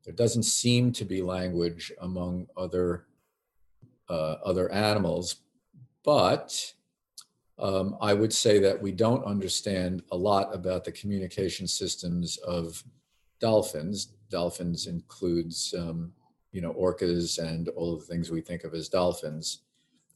There 0.04 0.14
doesn't 0.14 0.44
seem 0.44 0.92
to 0.94 1.06
be 1.06 1.22
language 1.22 1.92
among 2.02 2.48
other 2.58 3.06
uh, 4.10 4.38
other 4.44 4.70
animals, 4.72 5.38
but 6.04 6.74
um, 7.58 7.96
I 8.02 8.14
would 8.14 8.34
say 8.34 8.60
that 8.60 8.82
we 8.82 8.92
don't 8.92 9.24
understand 9.24 10.04
a 10.12 10.18
lot 10.18 10.54
about 10.54 10.84
the 10.84 10.92
communication 10.92 11.66
systems 11.66 12.38
of 12.38 12.84
dolphins. 13.42 14.14
Dolphins 14.30 14.88
includes, 14.88 15.76
um, 15.78 16.14
you 16.54 16.62
know, 16.62 16.74
orcas 16.74 17.38
and 17.38 17.68
all 17.70 17.94
of 17.94 18.00
the 18.00 18.06
things 18.06 18.32
we 18.32 18.40
think 18.40 18.64
of 18.64 18.74
as 18.74 18.88
dolphins 18.88 19.64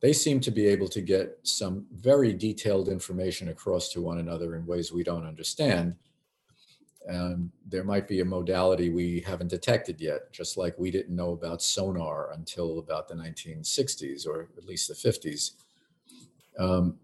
they 0.06 0.14
seem 0.14 0.40
to 0.40 0.52
be 0.52 0.68
able 0.68 0.88
to 0.90 1.02
get 1.02 1.40
some 1.44 1.86
very 1.92 2.34
detailed 2.34 2.90
information 2.90 3.50
across 3.50 3.90
to 3.90 4.02
one 4.02 4.20
another 4.20 4.56
in 4.56 4.66
ways 4.66 4.92
we 4.92 5.04
don't 5.04 5.26
understand. 5.26 5.96
And 7.08 7.52
there 7.68 7.84
might 7.84 8.08
be 8.08 8.20
a 8.20 8.26
modality 8.26 8.90
we 8.90 9.22
haven't 9.22 9.48
detected 9.48 10.02
yet, 10.02 10.32
just 10.32 10.58
like 10.58 10.78
we 10.78 10.92
didn't 10.92 11.16
know 11.16 11.32
about 11.32 11.62
sonar 11.62 12.32
until 12.34 12.80
about 12.80 13.08
the 13.08 13.16
1960s 13.16 14.28
or 14.28 14.50
at 14.58 14.66
least 14.66 14.88
the 14.88 14.94
50s. 14.94 15.52
Um, 16.60 17.00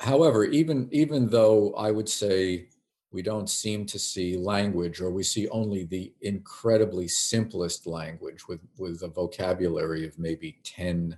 however, 0.00 0.44
even 0.44 0.88
even 0.92 1.28
though 1.28 1.74
I 1.74 1.90
would 1.90 2.08
say 2.08 2.68
we 3.12 3.22
don't 3.22 3.50
seem 3.50 3.86
to 3.86 3.98
see 3.98 4.36
language, 4.36 5.00
or 5.00 5.10
we 5.10 5.22
see 5.22 5.48
only 5.48 5.84
the 5.84 6.12
incredibly 6.22 7.08
simplest 7.08 7.86
language 7.86 8.48
with 8.48 8.60
with 8.78 9.02
a 9.02 9.08
vocabulary 9.08 10.06
of 10.06 10.18
maybe 10.18 10.58
10 10.64 11.16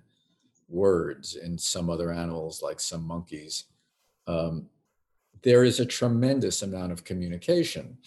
words 0.68 1.36
in 1.36 1.56
some 1.56 1.88
other 1.90 2.12
animals, 2.12 2.62
like 2.62 2.80
some 2.80 3.06
monkeys. 3.06 3.64
Um, 4.26 4.66
there 5.42 5.64
is 5.64 5.78
a 5.78 5.86
tremendous 5.86 6.62
amount 6.62 6.92
of 6.92 7.04
communication 7.04 7.98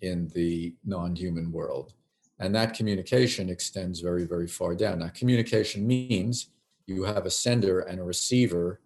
in 0.00 0.28
the 0.34 0.74
non 0.84 1.14
human 1.14 1.52
world. 1.52 1.94
And 2.38 2.54
that 2.54 2.74
communication 2.74 3.50
extends 3.50 4.00
very, 4.00 4.24
very 4.24 4.48
far 4.48 4.74
down. 4.74 5.00
Now, 5.00 5.08
communication 5.08 5.86
means 5.86 6.48
you 6.86 7.04
have 7.04 7.26
a 7.26 7.30
sender 7.30 7.80
and 7.80 8.00
a 8.00 8.02
receiver. 8.02 8.80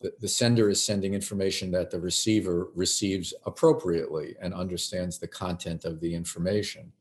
The, 0.00 0.12
the 0.20 0.28
sender 0.28 0.68
is 0.68 0.84
sending 0.84 1.14
information 1.14 1.70
that 1.70 1.90
the 1.90 2.00
receiver 2.00 2.68
receives 2.74 3.32
appropriately 3.46 4.36
and 4.40 4.52
understands 4.52 5.18
the 5.18 5.28
content 5.28 5.84
of 5.84 6.00
the 6.00 6.14
information. 6.14 6.92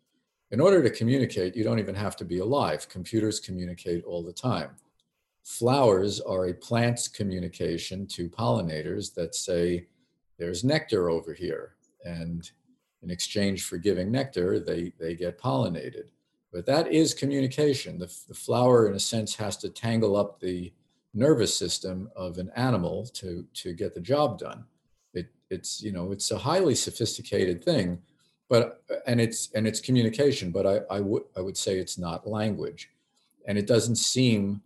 In 0.52 0.62
order 0.62 0.82
to 0.82 0.90
communicate, 0.90 1.56
you 1.56 1.64
don't 1.64 1.80
even 1.80 1.96
have 1.96 2.16
to 2.18 2.26
be 2.26 2.40
alive. 2.40 2.88
Computers 2.88 3.40
communicate 3.40 4.06
all 4.06 4.24
the 4.24 4.32
time. 4.32 4.72
Flowers 5.44 6.22
are 6.22 6.48
a 6.48 6.54
plant's 6.54 7.08
communication 7.08 8.08
to 8.08 8.30
pollinators 8.30 9.14
that 9.16 9.36
say, 9.36 9.88
there's 10.38 10.64
nectar 10.64 11.10
over 11.10 11.34
here. 11.34 11.76
And 12.04 12.50
in 13.04 13.12
exchange 13.12 13.66
for 13.66 13.78
giving 13.78 14.12
nectar, 14.12 14.60
they, 14.60 14.94
they 15.00 15.16
get 15.16 15.40
pollinated. 15.40 16.06
But 16.52 16.66
that 16.68 16.92
is 16.92 17.14
communication. 17.14 18.00
The, 18.00 18.14
the 18.28 18.34
flower, 18.34 18.88
in 18.88 18.96
a 18.96 19.00
sense, 19.00 19.36
has 19.36 19.58
to 19.58 19.70
tangle 19.70 20.16
up 20.16 20.40
the 20.40 20.72
nervous 21.16 21.58
system 21.58 22.10
of 22.16 22.38
an 22.38 22.52
animal 22.56 23.06
to, 23.14 23.46
to 23.54 23.74
get 23.74 23.96
the 23.96 24.02
job 24.02 24.38
done. 24.38 24.66
It, 25.14 25.28
it's, 25.50 25.82
you 25.82 25.92
know, 25.92 26.12
it's 26.12 26.30
a 26.32 26.38
highly 26.38 26.76
sophisticated 26.76 27.64
thing, 27.64 28.00
but, 28.50 28.84
and 29.08 29.20
it's, 29.20 29.50
and 29.56 29.66
it's 29.66 29.80
communication, 29.80 30.52
but 30.52 30.68
I, 30.68 30.82
I 30.98 31.00
would, 31.00 31.24
I 31.36 31.42
would 31.42 31.58
say 31.58 31.80
it's 31.80 31.98
not 31.98 32.28
language 32.28 32.92
And 33.48 33.58
it 33.58 33.68
doesn't 33.68 33.96
seem 33.98 34.62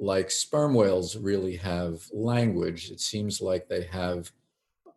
like 0.00 0.30
sperm 0.30 0.74
whales 0.74 1.16
really 1.16 1.56
have 1.56 2.02
language. 2.12 2.90
It 2.90 3.00
seems 3.00 3.40
like 3.40 3.68
they 3.68 3.82
have 3.84 4.30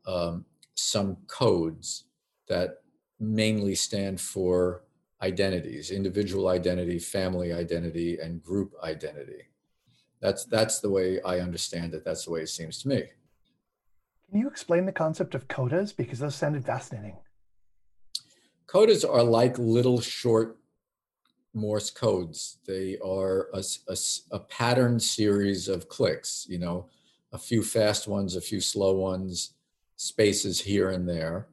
um, 0.06 0.46
some 0.76 1.18
codes 1.28 2.06
that 2.48 2.82
mainly 3.20 3.76
stand 3.76 4.20
for 4.20 4.84
identities 5.22 5.92
individual 5.92 6.48
identity 6.48 6.98
family 6.98 7.54
identity 7.54 8.18
and 8.18 8.42
group 8.42 8.74
identity 8.84 9.44
that's 10.22 10.46
that's 10.46 10.80
the 10.80 10.90
way 10.90 11.22
i 11.24 11.40
understand 11.40 11.94
it. 11.94 12.06
That's 12.06 12.26
the 12.26 12.32
way 12.32 12.42
it 12.42 12.50
seems 12.50 12.82
to 12.82 12.88
me. 12.88 13.04
Can 14.30 14.40
you 14.40 14.48
explain 14.48 14.86
the 14.86 14.92
concept 14.92 15.36
of 15.36 15.48
codas? 15.48 15.96
Because 15.96 16.20
those 16.20 16.36
sounded 16.36 16.66
fascinating. 16.66 17.18
Codas 18.68 19.04
are 19.04 19.24
like 19.24 19.58
little 19.58 20.00
short 20.00 20.58
morse 21.54 21.90
codes. 21.90 22.60
They 22.66 22.98
are 23.04 23.50
a, 23.54 23.62
a, 23.90 23.98
a 24.32 24.40
patterned 24.40 25.04
series 25.04 25.68
of 25.68 25.90
clicks 25.90 26.46
you 26.50 26.60
know 26.60 26.88
a 27.34 27.38
few 27.38 27.64
fast 27.64 28.08
ones 28.08 28.36
a 28.36 28.42
few 28.42 28.62
slow 28.62 28.94
ones 28.94 29.54
spaces 30.02 30.60
here 30.60 30.90
and 30.90 31.08
there. 31.08 31.48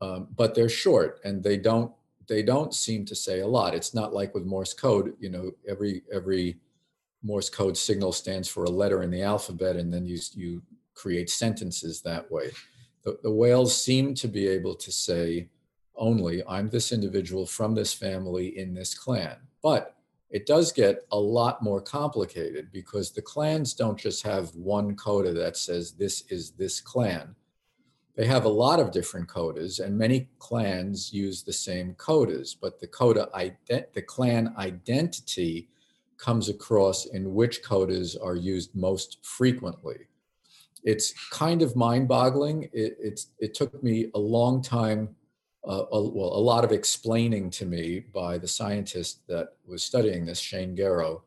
Um, 0.00 0.28
but 0.36 0.54
they're 0.54 0.68
short 0.68 1.20
and 1.24 1.42
they 1.42 1.56
don't 1.56 1.92
they 2.28 2.42
don't 2.42 2.74
seem 2.74 3.04
to 3.06 3.14
say 3.14 3.40
a 3.40 3.46
lot. 3.46 3.74
It's 3.74 3.94
not 3.94 4.12
like 4.12 4.34
with 4.34 4.44
Morse 4.44 4.74
code, 4.74 5.14
you 5.18 5.30
know, 5.30 5.50
every 5.66 6.02
every 6.12 6.58
Morse 7.22 7.50
code 7.50 7.76
signal 7.76 8.12
stands 8.12 8.48
for 8.48 8.64
a 8.64 8.70
letter 8.70 9.02
in 9.02 9.10
the 9.10 9.22
alphabet, 9.22 9.76
and 9.76 9.92
then 9.92 10.06
you 10.06 10.18
you 10.34 10.62
create 10.94 11.30
sentences 11.30 12.00
that 12.02 12.30
way. 12.30 12.50
The, 13.04 13.18
the 13.22 13.30
whales 13.30 13.80
seem 13.80 14.14
to 14.14 14.28
be 14.28 14.46
able 14.48 14.74
to 14.76 14.92
say 14.92 15.48
only, 15.96 16.42
"I'm 16.46 16.68
this 16.68 16.92
individual 16.92 17.46
from 17.46 17.74
this 17.74 17.92
family 17.92 18.58
in 18.58 18.74
this 18.74 18.94
clan," 18.94 19.36
but 19.62 19.96
it 20.30 20.46
does 20.46 20.72
get 20.72 21.06
a 21.10 21.18
lot 21.18 21.62
more 21.62 21.80
complicated 21.80 22.70
because 22.70 23.10
the 23.10 23.22
clans 23.22 23.72
don't 23.72 23.98
just 23.98 24.22
have 24.24 24.54
one 24.54 24.94
coda 24.94 25.32
that 25.32 25.56
says 25.56 25.92
this 25.92 26.24
is 26.28 26.50
this 26.52 26.80
clan 26.80 27.34
they 28.18 28.26
have 28.26 28.46
a 28.46 28.48
lot 28.48 28.80
of 28.80 28.90
different 28.90 29.28
codas, 29.28 29.78
and 29.78 29.96
many 29.96 30.28
clans 30.40 31.12
use 31.12 31.44
the 31.44 31.52
same 31.52 31.94
codas, 31.94 32.56
but 32.60 32.80
the 32.80 32.88
coda 32.88 33.28
ident- 33.32 33.92
the 33.92 34.02
clan 34.02 34.52
identity 34.58 35.68
comes 36.18 36.48
across 36.48 37.06
in 37.06 37.34
which 37.34 37.62
codas 37.62 38.16
are 38.22 38.36
used 38.36 38.74
most 38.74 39.18
frequently. 39.22 39.96
It's 40.84 41.12
kind 41.30 41.62
of 41.62 41.76
mind-boggling. 41.76 42.68
It, 42.72 43.20
it 43.38 43.54
took 43.54 43.82
me 43.82 44.10
a 44.14 44.18
long 44.18 44.62
time, 44.62 45.14
uh, 45.66 45.84
a, 45.92 46.00
well, 46.08 46.32
a 46.34 46.44
lot 46.52 46.64
of 46.64 46.72
explaining 46.72 47.50
to 47.50 47.66
me 47.66 48.00
by 48.12 48.38
the 48.38 48.48
scientist 48.48 49.26
that 49.28 49.54
was 49.66 49.82
studying 49.82 50.26
this, 50.26 50.40
Shane 50.40 50.76
Gero, 50.76 51.22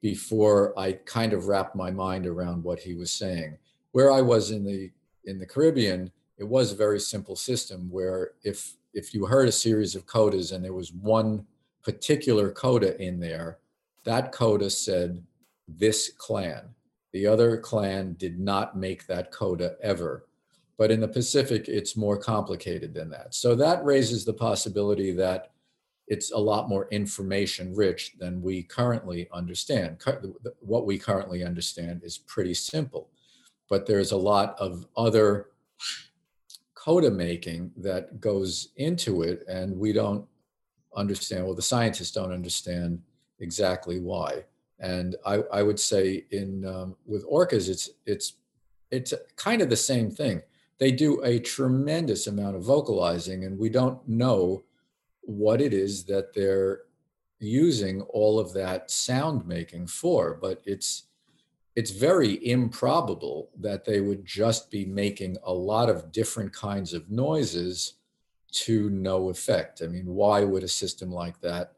before 0.00 0.78
I 0.78 0.92
kind 0.92 1.32
of 1.32 1.46
wrapped 1.46 1.76
my 1.76 1.90
mind 1.90 2.26
around 2.26 2.64
what 2.64 2.80
he 2.80 2.94
was 2.94 3.10
saying. 3.10 3.58
Where 3.92 4.10
I 4.10 4.20
was 4.20 4.50
in 4.50 4.64
the 4.64 4.90
in 5.24 5.38
the 5.38 5.46
Caribbean, 5.46 6.10
it 6.38 6.48
was 6.48 6.72
a 6.72 6.76
very 6.76 6.98
simple 6.98 7.36
system 7.36 7.88
where 7.90 8.32
if 8.42 8.74
if 8.94 9.14
you 9.14 9.26
heard 9.26 9.48
a 9.48 9.52
series 9.52 9.94
of 9.94 10.06
codas 10.06 10.52
and 10.52 10.64
there 10.64 10.72
was 10.72 10.92
one 10.92 11.46
particular 11.84 12.50
coda 12.50 13.00
in 13.00 13.20
there, 13.20 13.58
that 14.04 14.32
coda 14.32 14.70
said 14.70 15.22
this 15.68 16.12
clan. 16.18 16.74
The 17.12 17.26
other 17.26 17.58
clan 17.58 18.14
did 18.18 18.38
not 18.38 18.76
make 18.76 19.06
that 19.06 19.30
coda 19.32 19.76
ever. 19.82 20.26
But 20.78 20.90
in 20.90 21.00
the 21.00 21.08
Pacific, 21.08 21.68
it's 21.68 21.96
more 21.96 22.16
complicated 22.16 22.94
than 22.94 23.10
that. 23.10 23.34
So 23.34 23.54
that 23.54 23.84
raises 23.84 24.24
the 24.24 24.32
possibility 24.32 25.12
that 25.12 25.52
it's 26.08 26.32
a 26.32 26.38
lot 26.38 26.68
more 26.68 26.88
information 26.90 27.74
rich 27.74 28.12
than 28.18 28.42
we 28.42 28.62
currently 28.64 29.28
understand. 29.32 29.98
What 30.60 30.86
we 30.86 30.98
currently 30.98 31.44
understand 31.44 32.02
is 32.02 32.18
pretty 32.18 32.54
simple, 32.54 33.10
but 33.68 33.86
there's 33.86 34.12
a 34.12 34.16
lot 34.16 34.56
of 34.58 34.86
other 34.96 35.50
coda 36.74 37.10
making 37.10 37.70
that 37.76 38.20
goes 38.20 38.70
into 38.76 39.22
it, 39.22 39.44
and 39.46 39.78
we 39.78 39.92
don't 39.92 40.26
understand. 40.96 41.44
Well, 41.44 41.54
the 41.54 41.62
scientists 41.62 42.10
don't 42.10 42.32
understand 42.32 43.00
exactly 43.40 44.00
why. 44.00 44.44
And 44.78 45.16
I, 45.24 45.42
I 45.52 45.62
would 45.62 45.78
say 45.78 46.26
in 46.30 46.66
um, 46.66 46.96
with 47.06 47.28
orcas, 47.28 47.68
it's 47.68 47.90
it's 48.06 48.34
it's 48.90 49.14
kind 49.36 49.62
of 49.62 49.70
the 49.70 49.76
same 49.76 50.10
thing. 50.10 50.42
They 50.78 50.90
do 50.90 51.22
a 51.22 51.38
tremendous 51.38 52.26
amount 52.26 52.56
of 52.56 52.64
vocalizing, 52.64 53.44
and 53.44 53.58
we 53.58 53.68
don't 53.68 54.06
know 54.08 54.64
what 55.20 55.60
it 55.60 55.72
is 55.72 56.04
that 56.04 56.34
they're 56.34 56.80
using 57.38 58.02
all 58.02 58.40
of 58.40 58.52
that 58.54 58.90
sound 58.90 59.46
making 59.46 59.86
for. 59.86 60.38
But 60.40 60.60
it's 60.64 61.04
it's 61.74 61.90
very 61.90 62.46
improbable 62.46 63.50
that 63.58 63.84
they 63.84 64.00
would 64.00 64.26
just 64.26 64.70
be 64.70 64.84
making 64.84 65.36
a 65.44 65.52
lot 65.52 65.88
of 65.88 66.12
different 66.12 66.52
kinds 66.52 66.92
of 66.92 67.10
noises 67.10 67.94
to 68.52 68.90
no 68.90 69.30
effect. 69.30 69.80
I 69.82 69.86
mean, 69.86 70.06
why 70.06 70.44
would 70.44 70.62
a 70.62 70.68
system 70.68 71.10
like 71.10 71.40
that 71.40 71.72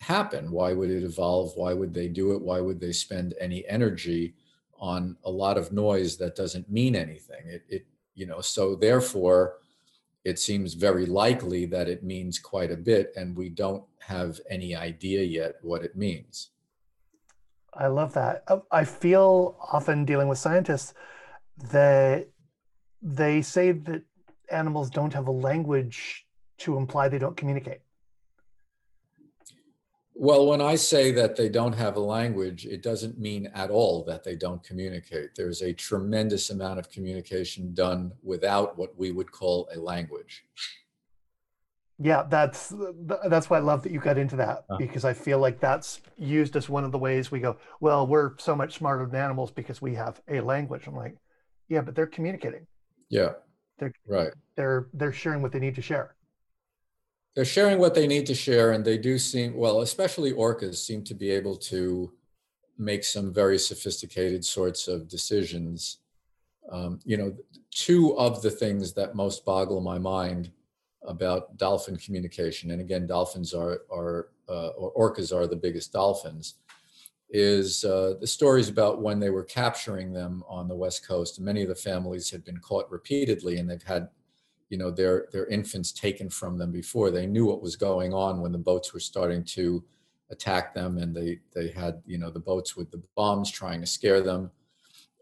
happen? 0.00 0.50
Why 0.50 0.72
would 0.72 0.90
it 0.90 1.02
evolve? 1.02 1.52
Why 1.54 1.72
would 1.72 1.94
they 1.94 2.08
do 2.08 2.32
it? 2.32 2.42
Why 2.42 2.60
would 2.60 2.80
they 2.80 2.92
spend 2.92 3.34
any 3.40 3.66
energy 3.68 4.34
on 4.78 5.16
a 5.24 5.30
lot 5.30 5.58
of 5.58 5.72
noise 5.72 6.16
that 6.16 6.36
doesn't 6.36 6.70
mean 6.70 6.96
anything? 6.96 7.42
It, 7.46 7.62
it 7.68 7.86
you 8.14 8.26
know, 8.26 8.40
so 8.40 8.74
therefore, 8.74 9.58
it 10.24 10.38
seems 10.38 10.74
very 10.74 11.06
likely 11.06 11.64
that 11.66 11.88
it 11.88 12.02
means 12.02 12.38
quite 12.38 12.70
a 12.70 12.76
bit, 12.76 13.12
and 13.16 13.36
we 13.36 13.48
don't 13.48 13.84
have 14.00 14.40
any 14.50 14.74
idea 14.74 15.22
yet 15.22 15.54
what 15.62 15.82
it 15.82 15.96
means. 15.96 16.50
I 17.72 17.86
love 17.86 18.12
that. 18.14 18.44
I 18.70 18.84
feel 18.84 19.56
often 19.72 20.04
dealing 20.04 20.28
with 20.28 20.38
scientists 20.38 20.92
that 21.70 22.28
they 23.00 23.42
say 23.42 23.72
that 23.72 24.02
animals 24.50 24.90
don't 24.90 25.14
have 25.14 25.28
a 25.28 25.32
language 25.32 26.26
to 26.58 26.76
imply 26.76 27.08
they 27.08 27.18
don't 27.18 27.36
communicate. 27.36 27.80
Well, 30.22 30.46
when 30.46 30.60
I 30.60 30.74
say 30.74 31.12
that 31.12 31.34
they 31.34 31.48
don't 31.48 31.72
have 31.72 31.96
a 31.96 32.00
language, 32.00 32.66
it 32.66 32.82
doesn't 32.82 33.18
mean 33.18 33.50
at 33.54 33.70
all 33.70 34.04
that 34.04 34.22
they 34.22 34.36
don't 34.36 34.62
communicate. 34.62 35.30
There's 35.34 35.62
a 35.62 35.72
tremendous 35.72 36.50
amount 36.50 36.78
of 36.78 36.90
communication 36.90 37.72
done 37.72 38.12
without 38.22 38.76
what 38.76 38.98
we 38.98 39.12
would 39.12 39.32
call 39.32 39.70
a 39.74 39.78
language. 39.80 40.44
Yeah 41.98 42.24
that's 42.28 42.72
that's 43.28 43.50
why 43.50 43.58
i 43.58 43.60
love 43.60 43.82
that 43.82 43.92
you 43.92 44.00
got 44.00 44.16
into 44.16 44.34
that 44.36 44.64
uh. 44.70 44.78
because 44.78 45.04
i 45.04 45.12
feel 45.12 45.38
like 45.38 45.60
that's 45.60 46.00
used 46.16 46.56
as 46.56 46.66
one 46.66 46.82
of 46.82 46.92
the 46.92 46.98
ways 46.98 47.30
we 47.30 47.40
go 47.40 47.58
well 47.80 48.06
we're 48.06 48.38
so 48.38 48.56
much 48.56 48.78
smarter 48.78 49.04
than 49.04 49.20
animals 49.20 49.50
because 49.50 49.82
we 49.82 49.94
have 49.94 50.22
a 50.28 50.40
language. 50.40 50.86
I'm 50.86 50.96
like 50.96 51.16
yeah 51.68 51.82
but 51.82 51.94
they're 51.94 52.06
communicating. 52.06 52.66
Yeah. 53.10 53.32
They're 53.78 53.92
right. 54.06 54.32
they're 54.56 54.88
they're 54.94 55.12
sharing 55.12 55.42
what 55.42 55.52
they 55.52 55.60
need 55.60 55.74
to 55.76 55.82
share 55.82 56.14
they're 57.40 57.44
sharing 57.46 57.78
what 57.78 57.94
they 57.94 58.06
need 58.06 58.26
to 58.26 58.34
share 58.34 58.72
and 58.72 58.84
they 58.84 58.98
do 58.98 59.18
seem 59.18 59.56
well 59.56 59.80
especially 59.80 60.32
orcas 60.32 60.76
seem 60.76 61.02
to 61.02 61.14
be 61.14 61.30
able 61.30 61.56
to 61.56 62.12
make 62.76 63.02
some 63.02 63.32
very 63.32 63.58
sophisticated 63.58 64.44
sorts 64.44 64.88
of 64.88 65.08
decisions 65.08 65.98
um, 66.70 67.00
you 67.04 67.16
know 67.16 67.34
two 67.70 68.16
of 68.18 68.42
the 68.42 68.50
things 68.50 68.92
that 68.92 69.14
most 69.14 69.44
boggle 69.44 69.80
my 69.80 69.98
mind 69.98 70.50
about 71.06 71.56
dolphin 71.56 71.96
communication, 71.96 72.70
and 72.70 72.80
again, 72.80 73.06
dolphins 73.06 73.54
are, 73.54 73.82
are 73.90 74.28
uh, 74.48 74.68
or 74.68 74.92
orcas 74.94 75.34
are 75.34 75.46
the 75.46 75.56
biggest 75.56 75.92
dolphins, 75.92 76.54
is 77.30 77.84
uh, 77.84 78.14
the 78.20 78.26
stories 78.26 78.68
about 78.68 79.00
when 79.00 79.20
they 79.20 79.30
were 79.30 79.44
capturing 79.44 80.12
them 80.12 80.42
on 80.48 80.68
the 80.68 80.74
west 80.74 81.06
coast. 81.06 81.40
Many 81.40 81.62
of 81.62 81.68
the 81.68 81.74
families 81.74 82.30
had 82.30 82.44
been 82.44 82.58
caught 82.58 82.90
repeatedly, 82.90 83.58
and 83.58 83.70
they've 83.70 83.82
had, 83.82 84.08
you 84.70 84.78
know, 84.78 84.90
their 84.90 85.26
their 85.32 85.46
infants 85.46 85.92
taken 85.92 86.30
from 86.30 86.56
them 86.56 86.72
before. 86.72 87.10
They 87.10 87.26
knew 87.26 87.44
what 87.44 87.62
was 87.62 87.76
going 87.76 88.14
on 88.14 88.40
when 88.40 88.52
the 88.52 88.58
boats 88.58 88.94
were 88.94 89.00
starting 89.00 89.44
to 89.56 89.84
attack 90.30 90.72
them, 90.72 90.96
and 90.96 91.14
they 91.14 91.40
they 91.54 91.68
had, 91.68 92.00
you 92.06 92.16
know, 92.16 92.30
the 92.30 92.40
boats 92.40 92.76
with 92.76 92.90
the 92.90 93.02
bombs 93.16 93.50
trying 93.50 93.80
to 93.82 93.86
scare 93.86 94.22
them. 94.22 94.50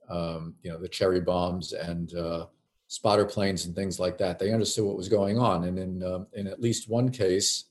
Um, 0.08 0.54
you 0.62 0.70
know, 0.70 0.78
the 0.78 0.88
cherry 0.88 1.20
bombs 1.20 1.72
and 1.72 2.14
uh, 2.14 2.46
spotter 2.88 3.26
planes 3.26 3.66
and 3.66 3.76
things 3.76 4.00
like 4.00 4.18
that. 4.18 4.38
They 4.38 4.52
understood 4.52 4.86
what 4.86 4.96
was 4.96 5.08
going 5.08 5.38
on. 5.38 5.64
And 5.64 5.78
in, 5.78 6.02
uh, 6.02 6.24
in 6.32 6.46
at 6.46 6.60
least 6.60 6.88
one 6.88 7.10
case 7.10 7.64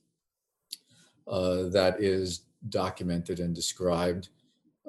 uh, 1.27 1.63
that 1.69 1.99
is 1.99 2.41
documented 2.69 3.39
and 3.39 3.53
described, 3.53 4.29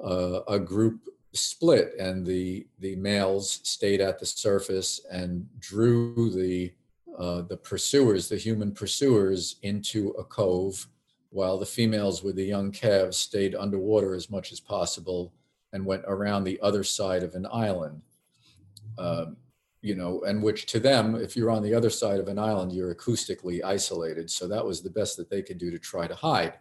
uh, 0.01 0.41
a 0.47 0.59
group 0.59 1.01
split 1.33 1.93
and 1.99 2.25
the, 2.25 2.67
the 2.79 2.95
males 2.95 3.59
stayed 3.63 4.01
at 4.01 4.19
the 4.19 4.25
surface 4.25 5.01
and 5.11 5.47
drew 5.59 6.29
the, 6.29 6.71
uh, 7.19 7.41
the 7.41 7.57
pursuers, 7.57 8.27
the 8.27 8.37
human 8.37 8.71
pursuers, 8.71 9.57
into 9.61 10.09
a 10.11 10.23
cove 10.23 10.87
while 11.29 11.57
the 11.59 11.65
females 11.65 12.23
with 12.23 12.35
the 12.35 12.45
young 12.55 12.71
calves 12.71 13.17
stayed 13.17 13.53
underwater 13.53 14.15
as 14.15 14.29
much 14.29 14.51
as 14.51 14.59
possible 14.59 15.33
and 15.73 15.85
went 15.85 16.03
around 16.07 16.43
the 16.43 16.59
other 16.61 16.83
side 16.83 17.21
of 17.21 17.35
an 17.35 17.45
island. 17.51 18.01
Um, 18.97 19.37
you 19.81 19.95
know, 19.95 20.21
and 20.27 20.41
which 20.41 20.65
to 20.65 20.79
them, 20.79 21.15
if 21.15 21.35
you're 21.35 21.51
on 21.51 21.63
the 21.63 21.75
other 21.75 21.89
side 21.89 22.19
of 22.19 22.27
an 22.27 22.39
island, 22.39 22.71
you're 22.73 22.95
acoustically 22.95 23.63
isolated. 23.63 24.29
So 24.29 24.47
that 24.47 24.65
was 24.65 24.81
the 24.81 24.89
best 24.89 25.15
that 25.17 25.29
they 25.29 25.41
could 25.41 25.57
do 25.57 25.69
to 25.71 25.79
try 25.79 26.07
to 26.07 26.15
hide. 26.15 26.53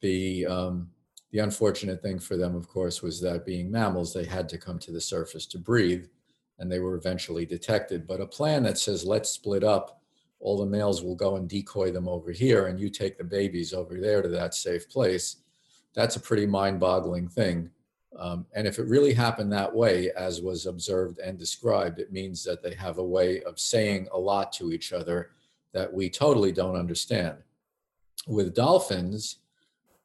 The 0.00 0.46
um, 0.46 0.90
The 1.32 1.42
unfortunate 1.42 2.00
thing 2.00 2.20
for 2.20 2.36
them, 2.36 2.54
of 2.54 2.66
course, 2.68 3.02
was 3.02 3.20
that 3.20 3.44
being 3.44 3.70
mammals, 3.70 4.12
they 4.12 4.24
had 4.24 4.48
to 4.48 4.58
come 4.58 4.78
to 4.80 4.92
the 4.92 5.00
surface 5.00 5.46
to 5.48 5.58
breathe, 5.58 6.06
and 6.58 6.70
they 6.70 6.78
were 6.78 6.96
eventually 6.96 7.46
detected. 7.46 8.06
But 8.06 8.20
a 8.20 8.26
plan 8.26 8.62
that 8.64 8.78
says, 8.78 9.04
let's 9.04 9.30
split 9.30 9.64
up, 9.64 10.00
all 10.40 10.56
the 10.56 10.66
males 10.66 11.02
will 11.02 11.16
go 11.16 11.36
and 11.36 11.48
decoy 11.48 11.90
them 11.90 12.08
over 12.08 12.30
here, 12.30 12.66
and 12.66 12.78
you 12.78 12.90
take 12.90 13.18
the 13.18 13.24
babies 13.24 13.72
over 13.72 13.98
there 13.98 14.22
to 14.22 14.28
that 14.28 14.54
safe 14.54 14.88
place, 14.88 15.36
that's 15.94 16.16
a 16.16 16.20
pretty 16.20 16.46
mind 16.46 16.78
boggling 16.78 17.28
thing. 17.28 17.70
Um, 18.18 18.46
and 18.54 18.66
if 18.66 18.78
it 18.78 18.86
really 18.86 19.12
happened 19.12 19.52
that 19.52 19.74
way, 19.74 20.10
as 20.12 20.40
was 20.40 20.66
observed 20.66 21.18
and 21.18 21.38
described, 21.38 21.98
it 21.98 22.12
means 22.12 22.44
that 22.44 22.62
they 22.62 22.74
have 22.74 22.98
a 22.98 23.04
way 23.04 23.42
of 23.42 23.58
saying 23.58 24.08
a 24.12 24.18
lot 24.18 24.52
to 24.54 24.72
each 24.72 24.92
other 24.92 25.30
that 25.72 25.92
we 25.92 26.08
totally 26.08 26.52
don't 26.52 26.76
understand. 26.76 27.36
With 28.26 28.54
dolphins, 28.54 29.38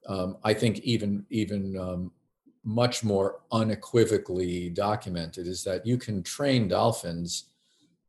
um, 0.08 0.38
I 0.44 0.54
think 0.54 0.80
even 0.80 1.26
even 1.30 1.78
um, 1.78 2.12
much 2.64 3.04
more 3.04 3.42
unequivocally 3.52 4.70
documented 4.70 5.48
is 5.48 5.64
that 5.64 5.86
you 5.86 5.98
can 5.98 6.22
train 6.22 6.68
dolphins 6.68 7.46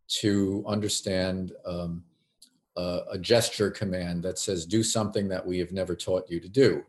to 0.08 0.62
understand 0.66 1.52
um, 1.64 2.04
a, 2.76 3.00
a, 3.12 3.18
gesture 3.18 3.70
command 3.70 4.22
that 4.22 4.38
says 4.38 4.66
do 4.66 4.82
something 4.82 5.26
that 5.28 5.44
we 5.46 5.58
have 5.58 5.72
never 5.72 5.96
taught 5.96 6.28
you 6.30 6.38
to 6.38 6.48
do. 6.48 6.84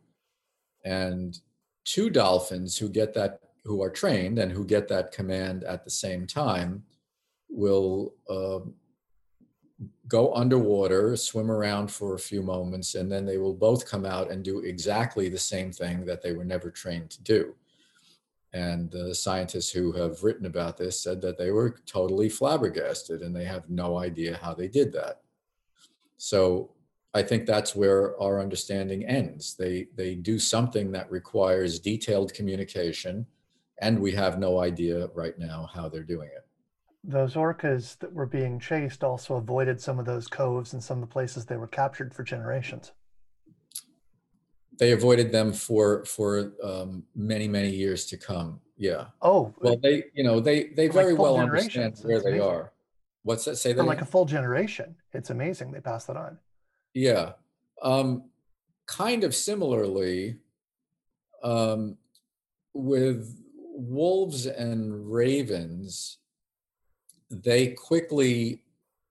And 0.83 1.39
two 1.85 2.09
dolphins 2.09 2.77
who 2.77 2.89
get 2.89 3.13
that 3.13 3.39
who 3.63 3.81
are 3.81 3.89
trained 3.89 4.39
and 4.39 4.51
who 4.51 4.65
get 4.65 4.89
that 4.89 5.13
command 5.13 5.63
at 5.63 5.85
the 5.85 5.89
same 5.89 6.27
time 6.27 6.83
will 7.49 8.13
uh, 8.29 8.59
go 10.13 10.31
underwater, 10.35 11.17
swim 11.17 11.49
around 11.49 11.89
for 11.89 12.13
a 12.13 12.19
few 12.19 12.43
moments, 12.43 12.93
and 12.93 13.11
then 13.11 13.25
they 13.25 13.39
will 13.39 13.55
both 13.67 13.89
come 13.89 14.05
out 14.05 14.29
and 14.29 14.43
do 14.43 14.59
exactly 14.59 15.27
the 15.27 15.39
same 15.39 15.71
thing 15.71 16.05
that 16.05 16.21
they 16.21 16.33
were 16.33 16.45
never 16.45 16.69
trained 16.69 17.09
to 17.09 17.23
do. 17.23 17.55
And 18.53 18.91
the 18.91 19.15
scientists 19.15 19.71
who 19.71 19.91
have 19.93 20.21
written 20.21 20.45
about 20.45 20.77
this 20.77 20.99
said 20.99 21.19
that 21.21 21.39
they 21.39 21.49
were 21.49 21.77
totally 21.87 22.29
flabbergasted 22.29 23.23
and 23.23 23.35
they 23.35 23.45
have 23.45 23.71
no 23.71 23.97
idea 23.97 24.37
how 24.39 24.53
they 24.53 24.67
did 24.67 24.93
that. 24.93 25.21
So 26.17 26.69
I 27.15 27.23
think 27.23 27.47
that's 27.47 27.75
where 27.75 28.15
our 28.21 28.39
understanding 28.39 29.03
ends. 29.07 29.55
They, 29.55 29.87
they 29.95 30.13
do 30.13 30.37
something 30.37 30.91
that 30.91 31.09
requires 31.09 31.79
detailed 31.79 32.35
communication, 32.35 33.25
and 33.79 33.99
we 33.99 34.11
have 34.11 34.37
no 34.37 34.59
idea 34.59 35.07
right 35.15 35.39
now 35.39 35.67
how 35.73 35.89
they're 35.89 36.03
doing 36.03 36.29
it 36.35 36.42
those 37.03 37.35
orcas 37.35 37.97
that 37.99 38.13
were 38.13 38.25
being 38.25 38.59
chased 38.59 39.03
also 39.03 39.35
avoided 39.35 39.79
some 39.81 39.99
of 39.99 40.05
those 40.05 40.27
coves 40.27 40.73
and 40.73 40.81
some 40.81 41.01
of 41.01 41.09
the 41.09 41.11
places 41.11 41.45
they 41.45 41.57
were 41.57 41.67
captured 41.67 42.13
for 42.13 42.23
generations. 42.23 42.93
They 44.79 44.93
avoided 44.93 45.31
them 45.31 45.53
for 45.53 46.03
for 46.05 46.53
um, 46.63 47.03
many 47.15 47.47
many 47.47 47.69
years 47.69 48.05
to 48.07 48.17
come. 48.17 48.59
Yeah. 48.77 49.05
Oh. 49.21 49.53
Well, 49.59 49.77
they 49.77 50.05
you 50.13 50.23
know 50.23 50.39
they 50.39 50.65
they 50.75 50.87
very 50.87 51.13
like 51.13 51.21
well 51.21 51.37
understand 51.37 51.99
where 52.01 52.21
they 52.21 52.39
are. 52.39 52.71
What's 53.23 53.45
that? 53.45 53.57
Say 53.57 53.73
that. 53.73 53.83
Like 53.83 54.01
a 54.01 54.05
full 54.05 54.25
generation, 54.25 54.95
it's 55.13 55.29
amazing 55.29 55.71
they 55.71 55.79
pass 55.79 56.05
that 56.05 56.17
on. 56.17 56.37
Yeah. 56.93 57.33
Um, 57.81 58.29
kind 58.87 59.23
of 59.23 59.35
similarly, 59.35 60.37
um, 61.43 61.97
with 62.73 63.39
wolves 63.75 64.45
and 64.47 65.11
ravens 65.11 66.17
they 67.41 67.69
quickly 67.69 68.61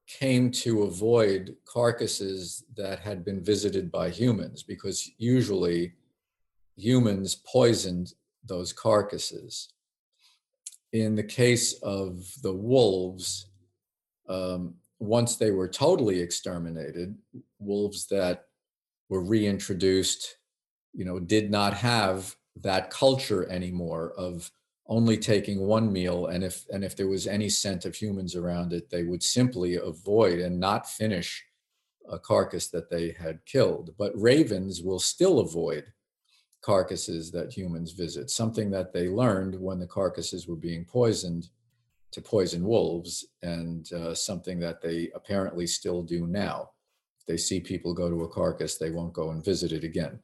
came 0.06 0.50
to 0.50 0.82
avoid 0.82 1.56
carcasses 1.64 2.64
that 2.76 2.98
had 3.00 3.24
been 3.24 3.42
visited 3.42 3.90
by 3.90 4.10
humans 4.10 4.62
because 4.62 5.10
usually 5.18 5.92
humans 6.76 7.34
poisoned 7.34 8.12
those 8.44 8.72
carcasses. 8.72 9.72
In 10.92 11.14
the 11.14 11.22
case 11.22 11.74
of 11.82 12.30
the 12.42 12.52
wolves, 12.52 13.46
um, 14.28 14.74
once 14.98 15.36
they 15.36 15.50
were 15.50 15.68
totally 15.68 16.20
exterminated, 16.20 17.16
wolves 17.58 18.06
that 18.08 18.46
were 19.08 19.24
reintroduced, 19.24 20.36
you 20.92 21.04
know, 21.04 21.18
did 21.18 21.50
not 21.50 21.74
have 21.74 22.36
that 22.56 22.90
culture 22.90 23.48
anymore 23.50 24.12
of 24.16 24.50
only 24.92 25.16
taking 25.16 25.60
one 25.60 25.90
meal 25.90 26.26
and 26.26 26.44
if 26.44 26.66
and 26.70 26.84
if 26.84 26.94
there 26.94 27.08
was 27.08 27.26
any 27.26 27.48
scent 27.48 27.86
of 27.86 27.94
humans 27.94 28.36
around 28.36 28.74
it 28.74 28.90
they 28.90 29.04
would 29.04 29.22
simply 29.22 29.76
avoid 29.76 30.38
and 30.38 30.60
not 30.60 30.86
finish 30.86 31.42
a 32.10 32.18
carcass 32.18 32.68
that 32.68 32.90
they 32.90 33.16
had 33.18 33.44
killed. 33.46 33.94
But 33.96 34.12
ravens 34.14 34.82
will 34.82 34.98
still 34.98 35.38
avoid 35.38 35.84
carcasses 36.60 37.30
that 37.30 37.56
humans 37.56 37.92
visit 37.92 38.28
something 38.28 38.70
that 38.72 38.92
they 38.92 39.08
learned 39.08 39.58
when 39.58 39.78
the 39.78 39.86
carcasses 39.86 40.46
were 40.46 40.56
being 40.56 40.84
poisoned 40.84 41.48
to 42.10 42.20
poison 42.20 42.62
wolves 42.62 43.24
and 43.42 43.90
uh, 43.94 44.14
something 44.14 44.60
that 44.60 44.82
they 44.82 45.10
apparently 45.14 45.66
still 45.66 46.02
do 46.02 46.26
now. 46.26 46.68
If 47.18 47.24
they 47.24 47.38
see 47.38 47.60
people 47.60 47.94
go 47.94 48.10
to 48.10 48.24
a 48.24 48.28
carcass 48.28 48.76
they 48.76 48.90
won't 48.90 49.14
go 49.14 49.30
and 49.30 49.42
visit 49.42 49.72
it 49.72 49.84
again. 49.84 50.20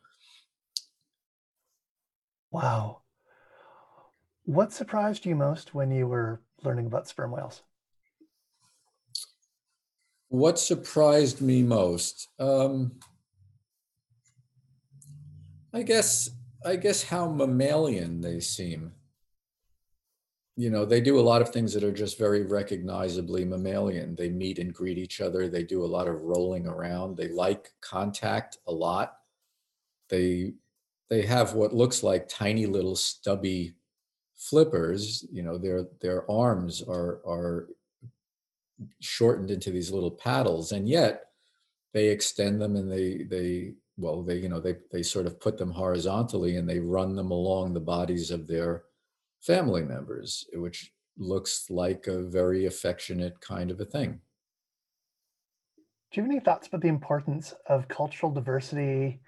Wow 2.51 3.01
what 4.49 4.73
surprised 4.73 5.27
you 5.27 5.37
most 5.37 5.75
when 5.75 5.91
you 5.91 6.07
were 6.07 6.41
learning 6.65 6.87
about 6.87 7.07
sperm 7.07 7.33
whales? 7.33 7.63
What 10.29 10.59
surprised 10.59 11.43
me 11.43 11.63
most? 11.63 12.29
Um, 12.39 12.93
I 15.75 15.83
guess 15.83 16.31
I 16.65 16.77
guess 16.77 17.03
how 17.03 17.29
mammalian 17.29 18.23
they 18.23 18.41
seem. 18.41 18.93
You 20.57 20.71
know, 20.71 20.87
they 20.87 21.03
do 21.03 21.21
a 21.21 21.29
lot 21.29 21.43
of 21.43 21.51
things 21.51 21.75
that 21.75 21.85
are 21.85 21.93
just 21.93 22.19
very 22.19 22.43
recognizably 22.43 23.45
mammalian. 23.45 24.17
They 24.17 24.31
meet 24.31 24.59
and 24.59 24.73
greet 24.73 24.97
each 24.97 25.21
other. 25.21 25.47
They 25.47 25.63
do 25.63 25.85
a 25.85 25.87
lot 25.87 26.09
of 26.09 26.23
rolling 26.23 26.67
around. 26.67 27.19
They 27.19 27.29
like 27.29 27.71
contact 27.83 28.57
a 28.67 28.73
lot. 28.73 29.19
They 30.09 30.55
they 31.11 31.27
have 31.27 31.53
what 31.53 31.75
looks 31.75 32.03
like 32.03 32.31
tiny 32.31 32.65
little 32.65 32.97
stubby 32.97 33.75
flippers, 34.38 35.27
you 35.31 35.42
know, 35.42 35.59
their 35.59 35.85
their 36.01 36.31
arms 36.31 36.83
are 36.83 37.20
are 37.27 37.68
shortened 39.01 39.51
into 39.51 39.70
these 39.70 39.90
little 39.90 40.11
paddles, 40.11 40.72
and 40.72 40.88
yet 40.88 41.24
they 41.92 42.09
extend 42.09 42.61
them 42.61 42.77
and 42.77 42.90
they 42.90 43.24
they 43.24 43.74
well 43.96 44.22
they 44.22 44.37
you 44.37 44.48
know 44.48 44.61
they 44.61 44.77
they 44.92 45.03
sort 45.03 45.27
of 45.27 45.40
put 45.40 45.59
them 45.59 45.72
horizontally 45.72 46.57
and 46.57 46.68
they 46.68 46.79
run 46.79 47.16
them 47.16 47.31
along 47.31 47.74
the 47.74 47.81
bodies 47.81 48.31
of 48.31 48.46
their 48.46 48.85
family 49.40 49.83
members, 49.83 50.46
which 50.55 50.92
looks 51.16 51.68
like 51.68 52.07
a 52.07 52.22
very 52.22 52.66
affectionate 52.66 53.40
kind 53.40 53.70
of 53.70 53.81
a 53.81 53.85
thing. 53.85 54.20
Do 56.11 56.20
you 56.20 56.22
have 56.22 56.31
any 56.31 56.40
thoughts 56.40 56.68
about 56.68 56.81
the 56.81 56.88
importance 56.88 57.55
of 57.66 57.88
cultural 57.88 58.33
diversity 58.33 59.20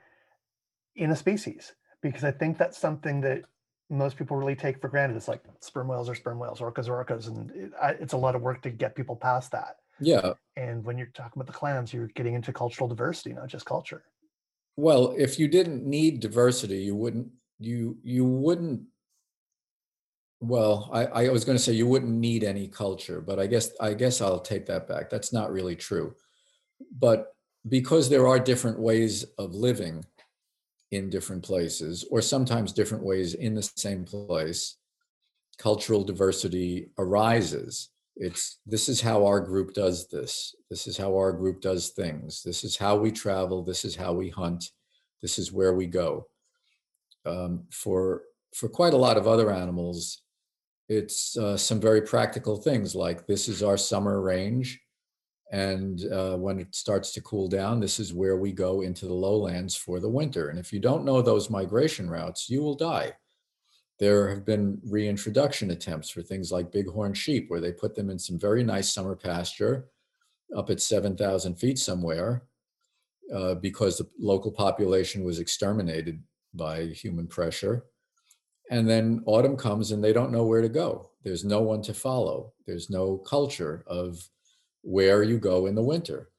in 0.94 1.10
a 1.10 1.16
species? 1.16 1.74
Because 2.00 2.24
I 2.24 2.30
think 2.30 2.56
that's 2.56 2.78
something 2.78 3.20
that 3.22 3.42
most 3.90 4.16
people 4.16 4.36
really 4.36 4.54
take 4.54 4.80
for 4.80 4.88
granted. 4.88 5.16
It's 5.16 5.28
like 5.28 5.42
sperm 5.60 5.88
whales 5.88 6.08
are 6.08 6.14
sperm 6.14 6.38
whales, 6.38 6.60
orcas 6.60 6.88
are 6.88 7.04
orcas, 7.04 7.26
and 7.26 7.50
it, 7.50 7.72
it's 8.00 8.12
a 8.12 8.16
lot 8.16 8.34
of 8.34 8.42
work 8.42 8.62
to 8.62 8.70
get 8.70 8.94
people 8.94 9.16
past 9.16 9.50
that. 9.52 9.76
Yeah. 9.98 10.32
And 10.56 10.84
when 10.84 10.96
you're 10.96 11.08
talking 11.08 11.32
about 11.34 11.46
the 11.46 11.58
clans, 11.58 11.92
you're 11.92 12.08
getting 12.08 12.34
into 12.34 12.52
cultural 12.52 12.88
diversity, 12.88 13.34
not 13.34 13.48
just 13.48 13.66
culture. 13.66 14.04
Well, 14.76 15.14
if 15.18 15.38
you 15.38 15.48
didn't 15.48 15.84
need 15.84 16.20
diversity, 16.20 16.78
you 16.78 16.94
wouldn't 16.94 17.28
you 17.58 17.98
you 18.02 18.24
wouldn't 18.24 18.82
well, 20.40 20.88
I, 20.90 21.04
I 21.04 21.28
was 21.28 21.44
going 21.44 21.58
to 21.58 21.62
say 21.62 21.72
you 21.72 21.86
wouldn't 21.86 22.10
need 22.10 22.44
any 22.44 22.66
culture, 22.66 23.20
but 23.20 23.38
I 23.38 23.46
guess 23.46 23.72
I 23.78 23.92
guess 23.92 24.20
I'll 24.20 24.40
take 24.40 24.66
that 24.66 24.88
back. 24.88 25.10
That's 25.10 25.32
not 25.32 25.52
really 25.52 25.76
true. 25.76 26.14
But 26.98 27.34
because 27.68 28.08
there 28.08 28.26
are 28.26 28.38
different 28.38 28.78
ways 28.78 29.24
of 29.36 29.54
living, 29.54 30.04
in 30.90 31.10
different 31.10 31.42
places, 31.42 32.04
or 32.10 32.20
sometimes 32.20 32.72
different 32.72 33.04
ways 33.04 33.34
in 33.34 33.54
the 33.54 33.62
same 33.62 34.04
place, 34.04 34.76
cultural 35.58 36.04
diversity 36.04 36.90
arises. 36.98 37.90
It's 38.16 38.58
this 38.66 38.88
is 38.88 39.00
how 39.00 39.24
our 39.24 39.40
group 39.40 39.72
does 39.72 40.08
this. 40.08 40.54
This 40.68 40.86
is 40.86 40.96
how 40.96 41.16
our 41.16 41.32
group 41.32 41.60
does 41.60 41.90
things. 41.90 42.42
This 42.42 42.64
is 42.64 42.76
how 42.76 42.96
we 42.96 43.12
travel. 43.12 43.62
This 43.62 43.84
is 43.84 43.94
how 43.94 44.12
we 44.12 44.28
hunt. 44.28 44.64
This 45.22 45.38
is 45.38 45.52
where 45.52 45.74
we 45.74 45.86
go. 45.86 46.26
Um, 47.24 47.64
for 47.70 48.22
for 48.54 48.68
quite 48.68 48.94
a 48.94 48.98
lot 48.98 49.16
of 49.16 49.28
other 49.28 49.52
animals, 49.52 50.22
it's 50.88 51.36
uh, 51.36 51.56
some 51.56 51.80
very 51.80 52.02
practical 52.02 52.56
things 52.56 52.96
like 52.96 53.26
this 53.26 53.48
is 53.48 53.62
our 53.62 53.76
summer 53.76 54.20
range 54.20 54.80
and 55.50 56.04
uh, 56.12 56.36
when 56.36 56.60
it 56.60 56.74
starts 56.74 57.12
to 57.12 57.20
cool 57.22 57.48
down, 57.48 57.80
this 57.80 57.98
is 57.98 58.14
where 58.14 58.36
we 58.36 58.52
go 58.52 58.82
into 58.82 59.06
the 59.06 59.14
lowlands 59.14 59.74
for 59.74 59.98
the 59.98 60.08
winter. 60.08 60.48
And 60.48 60.58
if 60.58 60.72
you 60.72 60.78
don't 60.78 61.04
know 61.04 61.20
those 61.20 61.50
migration 61.50 62.08
routes, 62.08 62.48
you 62.48 62.62
will 62.62 62.76
die. 62.76 63.12
There 63.98 64.28
have 64.28 64.46
been 64.46 64.80
reintroduction 64.84 65.72
attempts 65.72 66.08
for 66.08 66.22
things 66.22 66.52
like 66.52 66.72
bighorn 66.72 67.14
sheep, 67.14 67.50
where 67.50 67.60
they 67.60 67.72
put 67.72 67.96
them 67.96 68.10
in 68.10 68.18
some 68.18 68.38
very 68.38 68.62
nice 68.62 68.92
summer 68.92 69.16
pasture 69.16 69.88
up 70.56 70.70
at 70.70 70.80
7,000 70.80 71.56
feet 71.56 71.78
somewhere 71.78 72.44
uh, 73.34 73.54
because 73.56 73.98
the 73.98 74.08
local 74.18 74.52
population 74.52 75.24
was 75.24 75.40
exterminated 75.40 76.22
by 76.54 76.86
human 76.86 77.26
pressure. 77.26 77.84
And 78.70 78.88
then 78.88 79.22
autumn 79.26 79.56
comes 79.56 79.90
and 79.90 80.02
they 80.02 80.12
don't 80.12 80.32
know 80.32 80.44
where 80.44 80.62
to 80.62 80.68
go. 80.68 81.10
There's 81.24 81.44
no 81.44 81.60
one 81.60 81.82
to 81.82 81.94
follow. 81.94 82.52
There's 82.66 82.88
no 82.88 83.18
culture 83.18 83.82
of 83.86 84.24
where 84.82 85.22
you 85.22 85.38
go 85.38 85.66
in 85.66 85.74
the 85.74 85.82
winter. 85.82 86.30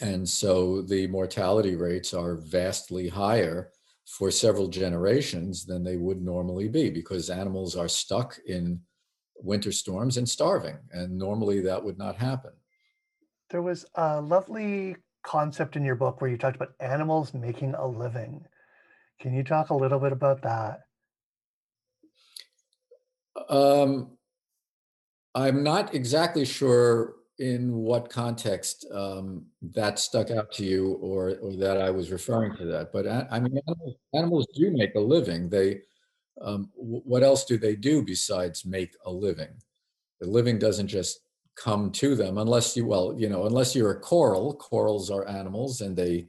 And 0.00 0.28
so 0.28 0.82
the 0.82 1.06
mortality 1.06 1.76
rates 1.76 2.12
are 2.12 2.36
vastly 2.36 3.08
higher 3.08 3.70
for 4.06 4.30
several 4.30 4.68
generations 4.68 5.64
than 5.64 5.82
they 5.82 5.96
would 5.96 6.22
normally 6.22 6.68
be 6.68 6.90
because 6.90 7.30
animals 7.30 7.76
are 7.76 7.88
stuck 7.88 8.38
in 8.46 8.80
winter 9.36 9.72
storms 9.72 10.16
and 10.16 10.28
starving. 10.28 10.78
And 10.92 11.16
normally 11.18 11.60
that 11.62 11.82
would 11.82 11.98
not 11.98 12.16
happen. 12.16 12.52
There 13.50 13.62
was 13.62 13.84
a 13.94 14.20
lovely 14.20 14.96
concept 15.22 15.76
in 15.76 15.84
your 15.84 15.96
book 15.96 16.20
where 16.20 16.30
you 16.30 16.38
talked 16.38 16.56
about 16.56 16.74
animals 16.80 17.34
making 17.34 17.74
a 17.74 17.86
living. 17.86 18.44
Can 19.20 19.34
you 19.34 19.42
talk 19.42 19.70
a 19.70 19.74
little 19.74 19.98
bit 19.98 20.12
about 20.12 20.42
that? 20.42 20.80
Um, 23.48 24.16
I'm 25.34 25.62
not 25.62 25.94
exactly 25.94 26.44
sure 26.44 27.15
in 27.38 27.72
what 27.74 28.08
context 28.08 28.86
um, 28.92 29.44
that 29.60 29.98
stuck 29.98 30.30
out 30.30 30.50
to 30.52 30.64
you 30.64 30.94
or, 30.94 31.36
or 31.42 31.54
that 31.56 31.80
I 31.80 31.90
was 31.90 32.10
referring 32.10 32.56
to 32.56 32.64
that. 32.66 32.92
But 32.92 33.06
I 33.06 33.38
mean, 33.40 33.58
animals, 33.66 33.94
animals 34.14 34.46
do 34.54 34.70
make 34.70 34.94
a 34.94 35.00
living. 35.00 35.48
They, 35.48 35.80
um, 36.40 36.70
what 36.74 37.22
else 37.22 37.44
do 37.44 37.58
they 37.58 37.76
do 37.76 38.02
besides 38.02 38.64
make 38.64 38.94
a 39.04 39.10
living? 39.10 39.54
The 40.20 40.28
living 40.28 40.58
doesn't 40.58 40.88
just 40.88 41.20
come 41.56 41.90
to 41.90 42.14
them 42.14 42.38
unless 42.38 42.76
you, 42.76 42.86
well, 42.86 43.14
you 43.18 43.28
know, 43.28 43.46
unless 43.46 43.74
you're 43.74 43.90
a 43.90 44.00
coral. 44.00 44.54
Corals 44.54 45.10
are 45.10 45.28
animals 45.28 45.80
and 45.80 45.96
they 45.96 46.26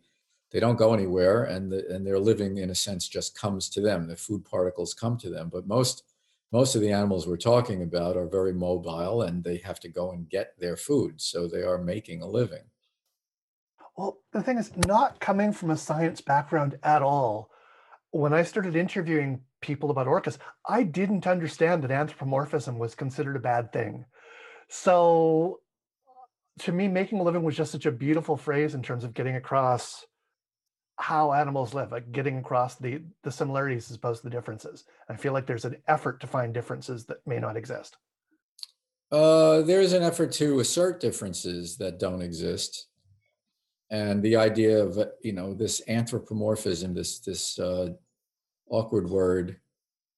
they 0.52 0.60
don't 0.62 0.78
go 0.78 0.94
anywhere, 0.94 1.44
and 1.44 1.72
the, 1.72 1.86
and 1.94 2.08
their 2.08 2.20
living, 2.20 2.58
in 2.58 2.70
a 2.70 2.76
sense, 2.76 3.08
just 3.08 3.38
comes 3.38 3.70
to 3.70 3.82
them. 3.82 4.08
The 4.08 4.16
food 4.16 4.46
particles 4.46 4.94
come 4.94 5.18
to 5.18 5.30
them. 5.30 5.50
But 5.52 5.68
most 5.68 6.04
most 6.52 6.76
of 6.76 6.82
the 6.82 6.92
animals 6.92 7.28
we're 7.28 7.38
talking 7.38 7.84
about 7.84 8.16
are 8.16 8.28
very 8.28 8.54
mobile 8.54 9.24
and 9.24 9.44
they 9.44 9.58
have 9.58 9.80
to 9.82 9.90
go 9.90 10.12
and 10.12 10.30
get 10.30 10.58
their 10.60 10.78
food. 10.78 11.20
So 11.22 11.48
they 11.48 11.62
are 11.62 11.78
making 11.78 12.22
a 12.22 12.28
living. 12.28 12.64
Well, 13.98 14.20
the 14.32 14.44
thing 14.44 14.58
is, 14.58 14.72
not 14.86 15.20
coming 15.20 15.52
from 15.52 15.72
a 15.72 15.78
science 15.78 16.22
background 16.22 16.78
at 16.84 17.02
all, 17.02 17.50
when 18.12 18.34
I 18.34 18.44
started 18.44 18.76
interviewing 18.76 19.42
people 19.62 19.90
about 19.90 20.08
orcas, 20.08 20.38
I 20.68 20.84
didn't 20.84 21.28
understand 21.28 21.84
that 21.84 21.92
anthropomorphism 21.92 22.78
was 22.78 22.96
considered 22.96 23.36
a 23.36 23.40
bad 23.40 23.74
thing. 23.74 24.06
So 24.70 25.62
to 26.60 26.72
me, 26.72 26.88
making 26.88 27.20
a 27.20 27.24
living 27.24 27.44
was 27.44 27.58
just 27.58 27.72
such 27.72 27.86
a 27.86 27.92
beautiful 27.92 28.38
phrase 28.38 28.76
in 28.76 28.84
terms 28.84 29.04
of 29.04 29.14
getting 29.14 29.36
across 29.36 30.06
how 30.98 31.32
animals 31.32 31.74
live, 31.74 31.92
like 31.92 32.12
getting 32.12 32.38
across 32.38 32.76
the 32.76 33.02
the 33.24 33.32
similarities 33.32 33.90
as 33.90 33.98
opposed 33.98 34.22
to 34.22 34.30
the 34.30 34.36
differences. 34.36 34.86
I 35.10 35.16
feel 35.16 35.34
like 35.34 35.46
there's 35.46 35.66
an 35.66 35.78
effort 35.88 36.20
to 36.22 36.28
find 36.28 36.54
differences 36.54 37.06
that 37.06 37.26
may 37.26 37.40
not 37.40 37.56
exist. 37.56 37.98
Uh, 39.12 39.62
there 39.62 39.80
is 39.80 39.94
an 39.94 40.04
effort 40.04 40.32
to 40.34 40.60
assert 40.60 41.00
differences 41.00 41.78
that 41.78 42.00
don't 42.00 42.22
exist, 42.22 42.88
and 43.90 44.22
the 44.22 44.36
idea 44.36 44.84
of 44.84 44.98
you 45.22 45.34
know 45.34 45.54
this 45.54 45.82
anthropomorphism, 45.88 46.94
this 46.94 47.20
this 47.20 47.60
uh, 47.60 47.90
awkward 48.70 49.10
word, 49.10 49.58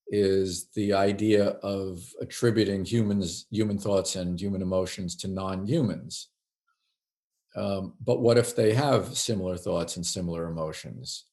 is 0.07 0.69
the 0.75 0.93
idea 0.93 1.49
of 1.61 1.99
attributing 2.21 2.85
humans, 2.85 3.45
human 3.51 3.77
thoughts, 3.77 4.15
and 4.15 4.39
human 4.39 4.61
emotions 4.61 5.15
to 5.17 5.27
non-humans. 5.27 6.29
Um, 7.60 7.93
but 8.06 8.22
what 8.22 8.38
if 8.38 8.56
they 8.56 8.74
have 8.74 9.17
similar 9.17 9.58
thoughts 9.58 9.98
and 9.98 10.06
similar 10.06 10.48
emotions? 10.48 11.26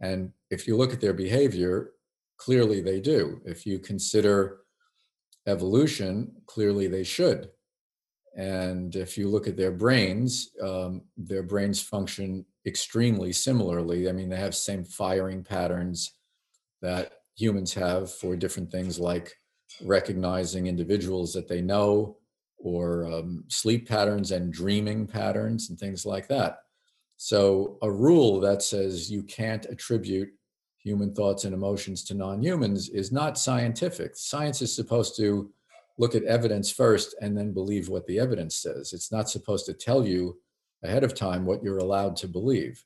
And 0.00 0.32
if 0.50 0.66
you 0.66 0.76
look 0.76 0.92
at 0.92 1.00
their 1.00 1.14
behavior, 1.14 1.92
clearly 2.36 2.80
they 2.82 3.00
do. 3.00 3.40
If 3.46 3.64
you 3.64 3.78
consider 3.78 4.58
evolution, 5.46 6.32
clearly 6.46 6.86
they 6.86 7.04
should. 7.04 7.48
And 8.36 8.94
if 8.94 9.16
you 9.16 9.28
look 9.28 9.46
at 9.48 9.56
their 9.56 9.72
brains, 9.72 10.50
um, 10.62 11.02
their 11.16 11.42
brains 11.42 11.80
function 11.80 12.44
extremely 12.66 13.32
similarly. 13.32 14.08
I 14.08 14.12
mean, 14.12 14.28
they 14.28 14.36
have 14.36 14.54
same 14.54 14.84
firing 14.84 15.42
patterns 15.42 16.12
that 16.82 17.12
humans 17.36 17.72
have 17.74 18.12
for 18.12 18.36
different 18.36 18.70
things 18.70 19.00
like 19.00 19.32
recognizing 19.82 20.66
individuals 20.66 21.32
that 21.32 21.48
they 21.48 21.62
know, 21.62 22.18
or 22.62 23.06
um, 23.10 23.44
sleep 23.48 23.88
patterns 23.88 24.30
and 24.30 24.52
dreaming 24.52 25.06
patterns 25.06 25.70
and 25.70 25.78
things 25.78 26.04
like 26.04 26.28
that. 26.28 26.58
So, 27.16 27.78
a 27.82 27.90
rule 27.90 28.40
that 28.40 28.62
says 28.62 29.10
you 29.10 29.22
can't 29.22 29.66
attribute 29.66 30.30
human 30.82 31.14
thoughts 31.14 31.44
and 31.44 31.54
emotions 31.54 32.04
to 32.04 32.14
non 32.14 32.42
humans 32.42 32.88
is 32.88 33.12
not 33.12 33.38
scientific. 33.38 34.16
Science 34.16 34.62
is 34.62 34.74
supposed 34.74 35.16
to 35.16 35.50
look 35.98 36.14
at 36.14 36.24
evidence 36.24 36.70
first 36.70 37.14
and 37.20 37.36
then 37.36 37.52
believe 37.52 37.88
what 37.88 38.06
the 38.06 38.18
evidence 38.18 38.56
says. 38.56 38.94
It's 38.94 39.12
not 39.12 39.28
supposed 39.28 39.66
to 39.66 39.74
tell 39.74 40.06
you 40.06 40.38
ahead 40.82 41.04
of 41.04 41.14
time 41.14 41.44
what 41.44 41.62
you're 41.62 41.78
allowed 41.78 42.16
to 42.16 42.28
believe. 42.28 42.82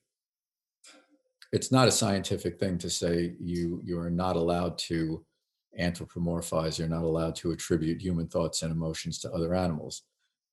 It's 1.53 1.71
not 1.71 1.87
a 1.87 1.93
scientific 1.93 2.59
thing 2.59 2.79
to 2.79 2.91
say 2.91 3.37
you 3.39 3.81
you 3.85 3.99
are 4.01 4.11
not 4.11 4.35
allowed 4.35 4.77
to 4.79 5.25
anthropomorphize. 5.79 6.79
You're 6.79 6.89
not 6.89 7.03
allowed 7.03 7.37
to 7.37 7.53
attribute 7.53 8.01
human 8.01 8.27
thoughts 8.27 8.63
and 8.63 8.73
emotions 8.73 9.19
to 9.21 9.33
other 9.33 9.55
animals. 9.55 10.03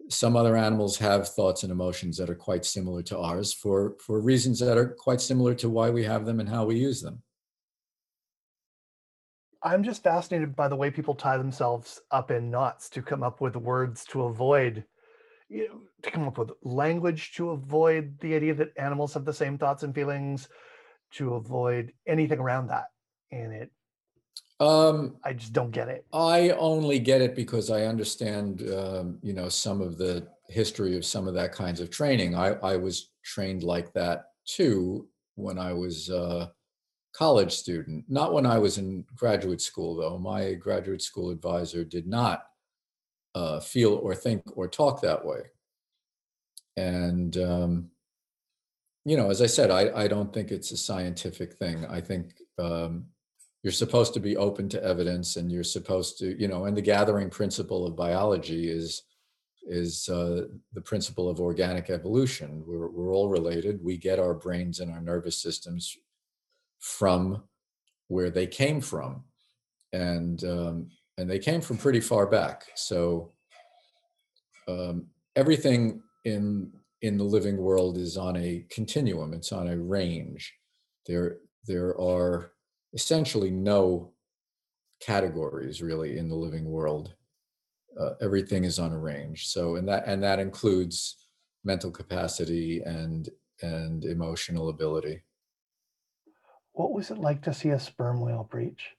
Some 0.10 0.36
other 0.36 0.58
animals 0.58 0.98
have 0.98 1.30
thoughts 1.30 1.64
and 1.64 1.72
emotions 1.72 2.18
that 2.18 2.30
are 2.30 2.36
quite 2.36 2.66
similar 2.66 3.02
to 3.04 3.18
ours 3.18 3.54
for, 3.54 3.96
for 4.00 4.20
reasons 4.20 4.60
that 4.60 4.78
are 4.78 4.88
quite 4.88 5.22
similar 5.22 5.54
to 5.56 5.70
why 5.70 5.90
we 5.90 6.04
have 6.04 6.26
them 6.26 6.40
and 6.40 6.50
how 6.50 6.66
we 6.66 6.78
use 6.78 7.02
them. 7.02 7.22
I'm 9.64 9.84
just 9.84 10.02
fascinated 10.02 10.56
by 10.56 10.68
the 10.68 10.76
way 10.76 10.90
people 10.90 11.14
tie 11.14 11.38
themselves 11.38 12.02
up 12.10 12.32
in 12.32 12.50
knots 12.50 12.90
to 12.90 13.02
come 13.02 13.22
up 13.22 13.42
with 13.42 13.56
words 13.56 14.04
to 14.06 14.24
avoid, 14.24 14.86
you 15.50 15.68
know, 15.68 15.82
to 16.02 16.10
come 16.10 16.28
up 16.28 16.40
with 16.40 16.52
language 16.64 17.34
to 17.34 17.52
avoid 17.52 18.20
the 18.22 18.34
idea 18.34 18.56
that 18.56 18.74
animals 18.76 19.14
have 19.14 19.24
the 19.24 19.34
same 19.34 19.60
thoughts 19.60 19.84
and 19.84 19.94
feelings, 19.94 20.50
to 21.12 21.36
avoid 21.36 21.94
anything 22.08 22.40
around 22.40 22.68
that. 22.68 22.86
And 23.32 23.54
it 23.54 23.72
um, 24.62 25.15
I 25.24 25.34
just 25.34 25.54
don't 25.54 25.71
get 25.71 25.89
it. 25.89 26.06
I 26.13 26.52
only 26.52 27.00
get 27.00 27.21
it 27.21 27.36
because 27.36 27.71
I 27.71 27.86
understand, 27.86 28.62
um, 28.71 29.17
you 29.24 29.34
know, 29.34 29.50
some 29.50 29.82
of 29.82 29.97
the 29.97 30.28
history 30.50 30.95
of 30.95 31.04
some 31.04 31.28
of 31.28 31.34
that 31.34 31.52
kinds 31.52 31.80
of 31.80 31.89
training. 31.89 32.36
I, 32.36 32.50
I 32.62 32.76
was 32.76 33.10
trained 33.24 33.63
like 33.63 33.91
that 33.93 34.26
too 34.45 35.08
when 35.34 35.58
I 35.58 35.74
was 35.74 36.10
a 36.10 36.52
college 37.13 37.54
student. 37.54 38.06
Not 38.08 38.34
when 38.34 38.45
I 38.45 38.60
was 38.60 38.78
in 38.78 39.04
graduate 39.15 39.62
school, 39.62 39.95
though. 39.95 40.19
My 40.19 40.54
graduate 40.54 41.02
school 41.02 41.32
advisor 41.32 41.84
did 41.84 42.06
not 42.06 42.43
uh, 43.34 43.62
feel 43.62 43.95
or 43.95 44.13
think 44.13 44.43
or 44.56 44.67
talk 44.67 45.02
that 45.02 45.26
way. 45.26 45.41
And, 46.78 47.36
um, 47.38 47.89
you 49.06 49.17
know, 49.17 49.32
as 49.32 49.41
I 49.41 49.47
said, 49.47 49.71
I, 49.71 50.04
I 50.04 50.08
don't 50.08 50.32
think 50.32 50.52
it's 50.52 50.71
a 50.71 50.78
scientific 50.78 51.54
thing. 51.54 51.86
I 51.88 52.00
think 52.00 52.34
um, 52.60 53.08
you're 53.63 53.71
supposed 53.71 54.13
to 54.13 54.19
be 54.19 54.38
open 54.38 54.67
to 54.69 54.84
evidence 54.84 55.36
and 55.36 55.52
you're 55.52 55.63
supposed 55.63 56.17
to 56.19 56.39
you 56.39 56.47
know 56.47 56.65
and 56.65 56.76
the 56.76 56.82
gathering 56.82 57.30
principle 57.30 57.86
of 57.86 57.95
biology 57.95 58.69
is 58.69 59.04
is 59.63 60.10
uh, 60.10 60.47
the 60.74 60.82
principle 60.82 61.30
of 61.30 61.39
organic 61.39 61.89
evolution. 61.89 62.63
We're, 62.65 62.89
we're 62.89 63.13
all 63.13 63.30
related. 63.30 63.80
We 63.84 63.97
get 63.97 64.19
our 64.19 64.34
brains 64.34 64.80
and 64.80 64.91
our 64.91 65.02
nervous 65.02 65.41
systems 65.41 65.95
from 66.80 67.43
where 68.08 68.30
they 68.30 68.47
came 68.47 68.82
from. 68.82 69.24
And 69.93 70.43
um, 70.43 70.89
and 71.17 71.30
they 71.30 71.39
came 71.39 71.62
from 71.62 71.78
pretty 71.78 72.00
far 72.00 72.26
back. 72.26 72.65
So 72.76 73.34
um, 74.67 75.08
everything 75.36 76.02
in 76.26 76.71
in 77.02 77.17
the 77.17 77.24
living 77.24 77.58
world 77.58 77.97
is 77.97 78.18
on 78.18 78.38
a 78.38 78.66
continuum. 78.70 79.34
It's 79.34 79.51
on 79.51 79.68
a 79.68 79.78
range. 79.78 80.53
There 81.05 81.38
there 81.68 81.99
are 81.99 82.51
essentially 82.94 83.52
no 83.52 84.14
categories 85.02 85.82
really 85.82 86.18
in 86.18 86.30
the 86.30 86.36
living 86.36 86.66
world. 86.66 87.14
Uh, 88.00 88.12
everything 88.22 88.64
is 88.64 88.80
on 88.80 88.94
a 88.94 88.98
range. 88.98 89.48
So, 89.48 89.76
and 89.76 89.88
that 89.88 90.04
and 90.08 90.24
that 90.24 90.39
includes 90.39 91.28
mental 91.64 91.92
capacity 91.92 92.82
and 92.86 93.30
and 93.62 94.06
emotional 94.06 94.70
ability. 94.70 95.22
What 96.74 96.94
was 96.94 97.12
it 97.12 97.18
like 97.18 97.42
to 97.44 97.54
see 97.54 97.70
a 97.70 97.80
sperm 97.80 98.22
whale 98.22 98.48
breach? 98.50 98.92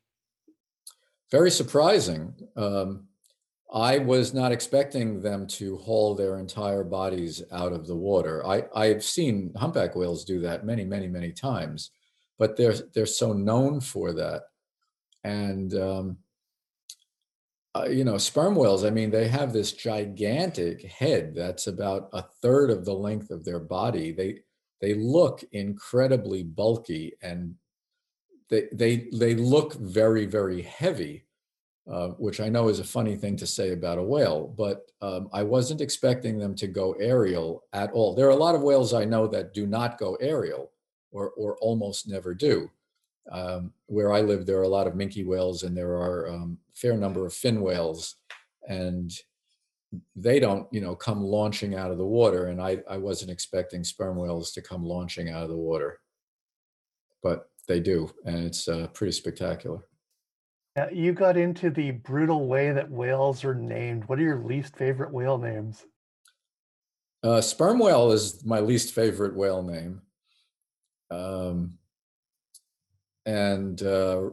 Very 1.30 1.50
surprising. 1.50 2.34
Um, 2.56 3.08
I 3.72 3.96
was 3.96 4.34
not 4.34 4.52
expecting 4.52 5.22
them 5.22 5.46
to 5.46 5.78
haul 5.78 6.14
their 6.14 6.38
entire 6.38 6.84
bodies 6.84 7.42
out 7.50 7.72
of 7.72 7.86
the 7.86 7.96
water. 7.96 8.46
I, 8.46 8.64
I've 8.74 9.02
seen 9.02 9.54
humpback 9.56 9.96
whales 9.96 10.26
do 10.26 10.40
that 10.40 10.66
many, 10.66 10.84
many, 10.84 11.08
many 11.08 11.32
times 11.32 11.90
but 12.38 12.56
they're 12.56 12.74
they're 12.94 13.06
so 13.06 13.32
known 13.32 13.80
for 13.80 14.12
that 14.12 14.42
and 15.24 15.74
um, 15.74 16.16
uh, 17.74 17.88
you 17.88 18.04
know 18.04 18.18
sperm 18.18 18.54
whales 18.54 18.84
i 18.84 18.90
mean 18.90 19.10
they 19.10 19.28
have 19.28 19.52
this 19.52 19.72
gigantic 19.72 20.82
head 20.82 21.34
that's 21.34 21.66
about 21.66 22.08
a 22.12 22.22
third 22.42 22.70
of 22.70 22.84
the 22.84 22.94
length 22.94 23.30
of 23.30 23.44
their 23.44 23.60
body 23.60 24.12
they 24.12 24.38
they 24.80 24.94
look 24.94 25.44
incredibly 25.52 26.42
bulky 26.42 27.14
and 27.22 27.54
they 28.52 28.68
they 28.72 29.08
they 29.14 29.34
look 29.34 29.72
very 29.74 30.26
very 30.26 30.60
heavy, 30.60 31.24
uh, 31.90 32.08
which 32.08 32.38
I 32.38 32.50
know 32.50 32.68
is 32.68 32.80
a 32.80 32.84
funny 32.84 33.16
thing 33.16 33.34
to 33.38 33.46
say 33.46 33.72
about 33.72 33.98
a 33.98 34.02
whale, 34.02 34.54
but 34.58 34.82
um, 35.00 35.30
I 35.32 35.42
wasn't 35.42 35.80
expecting 35.80 36.38
them 36.38 36.54
to 36.56 36.66
go 36.66 36.92
aerial 37.00 37.64
at 37.72 37.90
all. 37.92 38.14
There 38.14 38.26
are 38.26 38.36
a 38.36 38.44
lot 38.44 38.54
of 38.54 38.62
whales 38.62 38.92
I 38.92 39.06
know 39.06 39.26
that 39.28 39.54
do 39.54 39.66
not 39.66 39.98
go 39.98 40.16
aerial, 40.16 40.70
or 41.12 41.30
or 41.30 41.56
almost 41.58 42.08
never 42.08 42.34
do. 42.34 42.70
Um, 43.30 43.72
where 43.86 44.12
I 44.12 44.20
live, 44.20 44.46
there 44.46 44.58
are 44.58 44.64
a 44.64 44.68
lot 44.68 44.88
of 44.88 44.94
minke 44.94 45.24
whales, 45.24 45.62
and 45.62 45.76
there 45.76 45.92
are 45.92 46.28
um, 46.28 46.58
a 46.68 46.76
fair 46.76 46.96
number 46.96 47.24
of 47.24 47.32
fin 47.32 47.60
whales, 47.60 48.16
and 48.68 49.12
they 50.16 50.40
don't, 50.40 50.66
you 50.72 50.80
know, 50.80 50.96
come 50.96 51.22
launching 51.22 51.74
out 51.74 51.90
of 51.92 51.98
the 51.98 52.06
water. 52.06 52.46
And 52.46 52.60
I, 52.60 52.82
I 52.90 52.96
wasn't 52.96 53.30
expecting 53.30 53.84
sperm 53.84 54.16
whales 54.16 54.50
to 54.52 54.62
come 54.62 54.84
launching 54.84 55.28
out 55.30 55.44
of 55.44 55.50
the 55.50 55.56
water, 55.56 56.00
but 57.22 57.48
they 57.68 57.78
do, 57.78 58.10
and 58.24 58.44
it's 58.44 58.66
uh, 58.66 58.88
pretty 58.88 59.12
spectacular. 59.12 59.86
Yeah, 60.76 60.90
you 60.90 61.12
got 61.12 61.36
into 61.36 61.70
the 61.70 61.90
brutal 61.90 62.48
way 62.48 62.72
that 62.72 62.90
whales 62.90 63.44
are 63.44 63.54
named. 63.54 64.04
What 64.06 64.18
are 64.18 64.22
your 64.22 64.42
least 64.42 64.76
favorite 64.76 65.12
whale 65.12 65.38
names? 65.38 65.84
Uh, 67.22 67.40
sperm 67.40 67.78
whale 67.78 68.10
is 68.10 68.44
my 68.44 68.58
least 68.58 68.94
favorite 68.94 69.36
whale 69.36 69.62
name. 69.62 70.00
Um, 71.12 71.78
and 73.24 73.82
uh, 73.82 74.30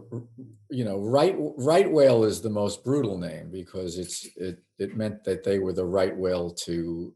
you 0.72 0.84
know, 0.84 1.00
right 1.00 1.36
right 1.38 1.92
whale 1.92 2.24
is 2.24 2.42
the 2.42 2.50
most 2.50 2.84
brutal 2.84 3.18
name 3.18 3.52
because 3.52 4.00
it's 4.00 4.28
it 4.36 4.64
it 4.80 4.98
meant 4.98 5.24
that 5.26 5.44
they 5.44 5.60
were 5.60 5.74
the 5.74 5.86
right 5.86 6.16
whale 6.16 6.50
to 6.52 7.14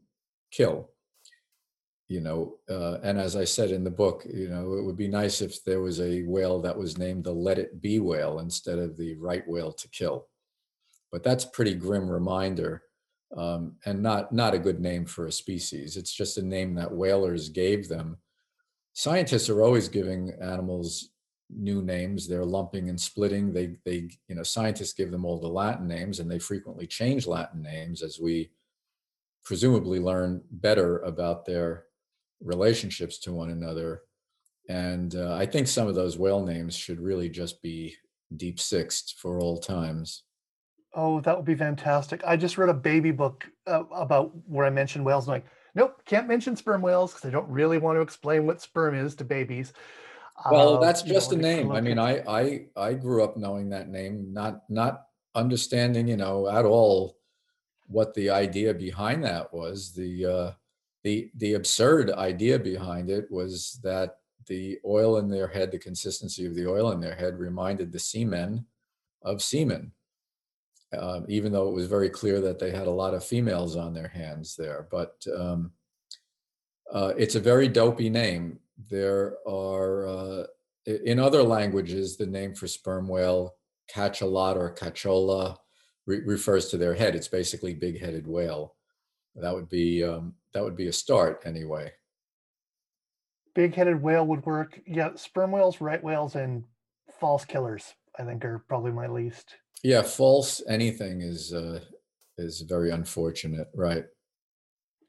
kill. 0.52 0.90
You 2.08 2.20
know, 2.20 2.58
uh, 2.70 2.98
and 3.02 3.18
as 3.18 3.34
I 3.34 3.44
said 3.44 3.70
in 3.70 3.82
the 3.82 3.90
book, 3.90 4.24
you 4.32 4.48
know, 4.48 4.74
it 4.74 4.84
would 4.84 4.96
be 4.96 5.08
nice 5.08 5.40
if 5.40 5.64
there 5.64 5.80
was 5.80 6.00
a 6.00 6.22
whale 6.22 6.60
that 6.60 6.76
was 6.76 6.98
named 6.98 7.24
the 7.24 7.32
Let 7.32 7.58
It 7.58 7.80
Be 7.80 7.98
whale 7.98 8.38
instead 8.40 8.78
of 8.78 8.96
the 8.96 9.14
right 9.16 9.46
whale 9.48 9.72
to 9.72 9.88
kill. 9.88 10.28
But 11.10 11.22
that's 11.22 11.44
pretty 11.46 11.74
grim 11.74 12.08
reminder, 12.08 12.82
um, 13.36 13.76
and 13.84 14.00
not 14.00 14.32
not 14.32 14.54
a 14.54 14.58
good 14.60 14.80
name 14.80 15.06
for 15.06 15.26
a 15.26 15.32
species. 15.32 15.96
It's 15.96 16.12
just 16.12 16.38
a 16.38 16.42
name 16.42 16.74
that 16.74 16.92
whalers 16.92 17.48
gave 17.48 17.88
them. 17.88 18.18
Scientists 18.94 19.48
are 19.50 19.62
always 19.62 19.88
giving 19.88 20.32
animals 20.40 21.10
new 21.50 21.82
names. 21.82 22.26
They're 22.26 22.44
lumping 22.44 22.88
and 22.88 23.00
splitting. 23.00 23.52
They, 23.52 23.76
they, 23.84 24.08
you 24.28 24.34
know, 24.34 24.42
scientists 24.42 24.92
give 24.92 25.10
them 25.10 25.24
all 25.24 25.40
the 25.40 25.48
Latin 25.48 25.86
names, 25.86 26.20
and 26.20 26.30
they 26.30 26.38
frequently 26.38 26.86
change 26.86 27.26
Latin 27.26 27.62
names 27.62 28.02
as 28.02 28.18
we 28.20 28.50
presumably 29.44 29.98
learn 30.00 30.42
better 30.50 31.00
about 31.00 31.44
their 31.44 31.84
relationships 32.40 33.18
to 33.18 33.32
one 33.32 33.50
another. 33.50 34.02
And 34.68 35.14
uh, 35.14 35.34
I 35.34 35.44
think 35.44 35.68
some 35.68 35.88
of 35.88 35.94
those 35.94 36.18
whale 36.18 36.44
names 36.44 36.74
should 36.74 37.00
really 37.00 37.28
just 37.28 37.60
be 37.62 37.94
deep 38.36 38.58
sixed 38.58 39.18
for 39.18 39.38
all 39.38 39.58
times. 39.58 40.22
Oh, 40.94 41.20
that 41.20 41.36
would 41.36 41.44
be 41.44 41.56
fantastic. 41.56 42.22
I 42.24 42.36
just 42.36 42.56
read 42.56 42.68
a 42.68 42.74
baby 42.74 43.10
book 43.10 43.44
uh, 43.66 43.82
about 43.92 44.32
where 44.46 44.64
I 44.64 44.70
mentioned 44.70 45.04
whales. 45.04 45.28
Like, 45.28 45.44
nope, 45.74 46.02
can't 46.04 46.28
mention 46.28 46.56
sperm 46.56 46.82
whales 46.82 47.12
because 47.12 47.28
I 47.28 47.32
don't 47.32 47.48
really 47.48 47.78
want 47.78 47.96
to 47.96 48.00
explain 48.00 48.46
what 48.46 48.60
sperm 48.60 48.94
is 48.94 49.14
to 49.16 49.24
babies. 49.24 49.72
Well, 50.50 50.76
uh, 50.76 50.80
that's 50.80 51.02
just 51.02 51.32
a 51.32 51.36
name. 51.36 51.70
I 51.70 51.80
mean, 51.80 51.98
I 51.98 52.22
I 52.28 52.66
I 52.76 52.94
grew 52.94 53.22
up 53.22 53.36
knowing 53.36 53.70
that 53.70 53.88
name, 53.88 54.32
not 54.32 54.62
not 54.68 55.06
understanding, 55.34 56.08
you 56.08 56.16
know, 56.16 56.48
at 56.48 56.64
all 56.64 57.16
what 57.86 58.14
the 58.14 58.30
idea 58.30 58.74
behind 58.74 59.24
that 59.24 59.52
was. 59.52 59.92
The 59.92 60.26
uh, 60.26 60.50
the 61.02 61.30
the 61.36 61.54
absurd 61.54 62.10
idea 62.12 62.58
behind 62.58 63.10
it 63.10 63.30
was 63.30 63.78
that 63.82 64.16
the 64.46 64.78
oil 64.84 65.18
in 65.18 65.28
their 65.28 65.48
head, 65.48 65.70
the 65.70 65.78
consistency 65.78 66.46
of 66.46 66.54
the 66.54 66.66
oil 66.66 66.92
in 66.92 67.00
their 67.00 67.14
head, 67.14 67.38
reminded 67.38 67.92
the 67.92 67.98
seamen 67.98 68.66
of 69.22 69.42
semen. 69.42 69.92
Uh, 70.92 71.20
even 71.28 71.52
though 71.52 71.68
it 71.68 71.74
was 71.74 71.86
very 71.86 72.08
clear 72.08 72.40
that 72.40 72.58
they 72.58 72.70
had 72.70 72.86
a 72.86 72.90
lot 72.90 73.14
of 73.14 73.24
females 73.24 73.74
on 73.76 73.92
their 73.92 74.08
hands 74.08 74.54
there, 74.56 74.86
but 74.90 75.24
um, 75.36 75.72
uh, 76.92 77.12
it's 77.16 77.34
a 77.34 77.40
very 77.40 77.66
dopey 77.66 78.08
name 78.08 78.60
there 78.90 79.36
are, 79.46 80.06
uh, 80.06 80.44
in 80.86 81.18
other 81.18 81.42
languages, 81.42 82.16
the 82.16 82.26
name 82.26 82.54
for 82.54 82.66
sperm 82.66 83.08
whale, 83.08 83.56
cachalot 83.92 84.56
or 84.56 84.74
cachola, 84.74 85.56
re- 86.06 86.22
refers 86.24 86.68
to 86.68 86.76
their 86.76 86.94
head. 86.94 87.14
It's 87.14 87.28
basically 87.28 87.74
big-headed 87.74 88.26
whale. 88.26 88.74
That 89.36 89.54
would 89.54 89.68
be 89.68 90.04
um, 90.04 90.34
that 90.52 90.62
would 90.62 90.76
be 90.76 90.86
a 90.86 90.92
start 90.92 91.42
anyway. 91.44 91.92
Big-headed 93.54 94.00
whale 94.00 94.26
would 94.26 94.46
work. 94.46 94.80
Yeah, 94.86 95.14
sperm 95.16 95.50
whales, 95.50 95.80
right 95.80 96.02
whales, 96.02 96.36
and 96.36 96.64
false 97.18 97.44
killers. 97.44 97.94
I 98.18 98.24
think 98.24 98.44
are 98.44 98.64
probably 98.68 98.92
my 98.92 99.08
least. 99.08 99.56
Yeah, 99.82 100.02
false 100.02 100.62
anything 100.68 101.20
is 101.20 101.52
uh, 101.52 101.84
is 102.38 102.62
very 102.62 102.90
unfortunate, 102.90 103.68
right? 103.74 104.06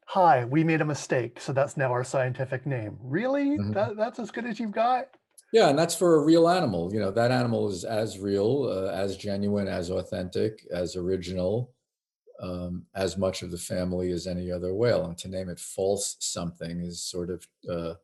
hi, 0.06 0.44
we 0.44 0.64
made 0.64 0.80
a 0.80 0.84
mistake, 0.84 1.38
so 1.40 1.52
that's 1.52 1.76
now 1.76 1.92
our 1.92 2.02
scientific 2.04 2.66
name. 2.66 2.98
Really? 3.00 3.58
Mhm. 3.58 3.72
That, 3.72 3.96
that's 3.96 4.18
as 4.18 4.30
good 4.30 4.46
as 4.46 4.58
you've 4.58 4.72
got? 4.72 5.16
Yeah, 5.52 5.68
and 5.70 5.78
that's 5.78 5.94
for 5.94 6.16
a 6.16 6.24
real 6.24 6.48
animal. 6.48 6.92
You 6.92 7.00
know, 7.00 7.10
that 7.12 7.30
animal 7.30 7.68
is 7.68 7.84
as 7.84 8.18
real, 8.18 8.64
uh, 8.64 8.90
as 8.92 9.16
genuine, 9.16 9.68
as 9.68 9.90
authentic, 9.90 10.66
as 10.70 10.96
original, 10.96 11.74
um, 12.40 12.86
as 12.94 13.18
much 13.18 13.42
of 13.42 13.50
the 13.52 13.58
family 13.58 14.12
as 14.12 14.26
any 14.26 14.50
other 14.52 14.74
whale. 14.74 15.06
And 15.06 15.18
to 15.18 15.28
name 15.28 15.48
it 15.50 15.60
false 15.60 16.16
something 16.20 16.80
is 16.80 17.02
sort 17.02 17.30
of 17.30 17.48
uh, 17.70 17.94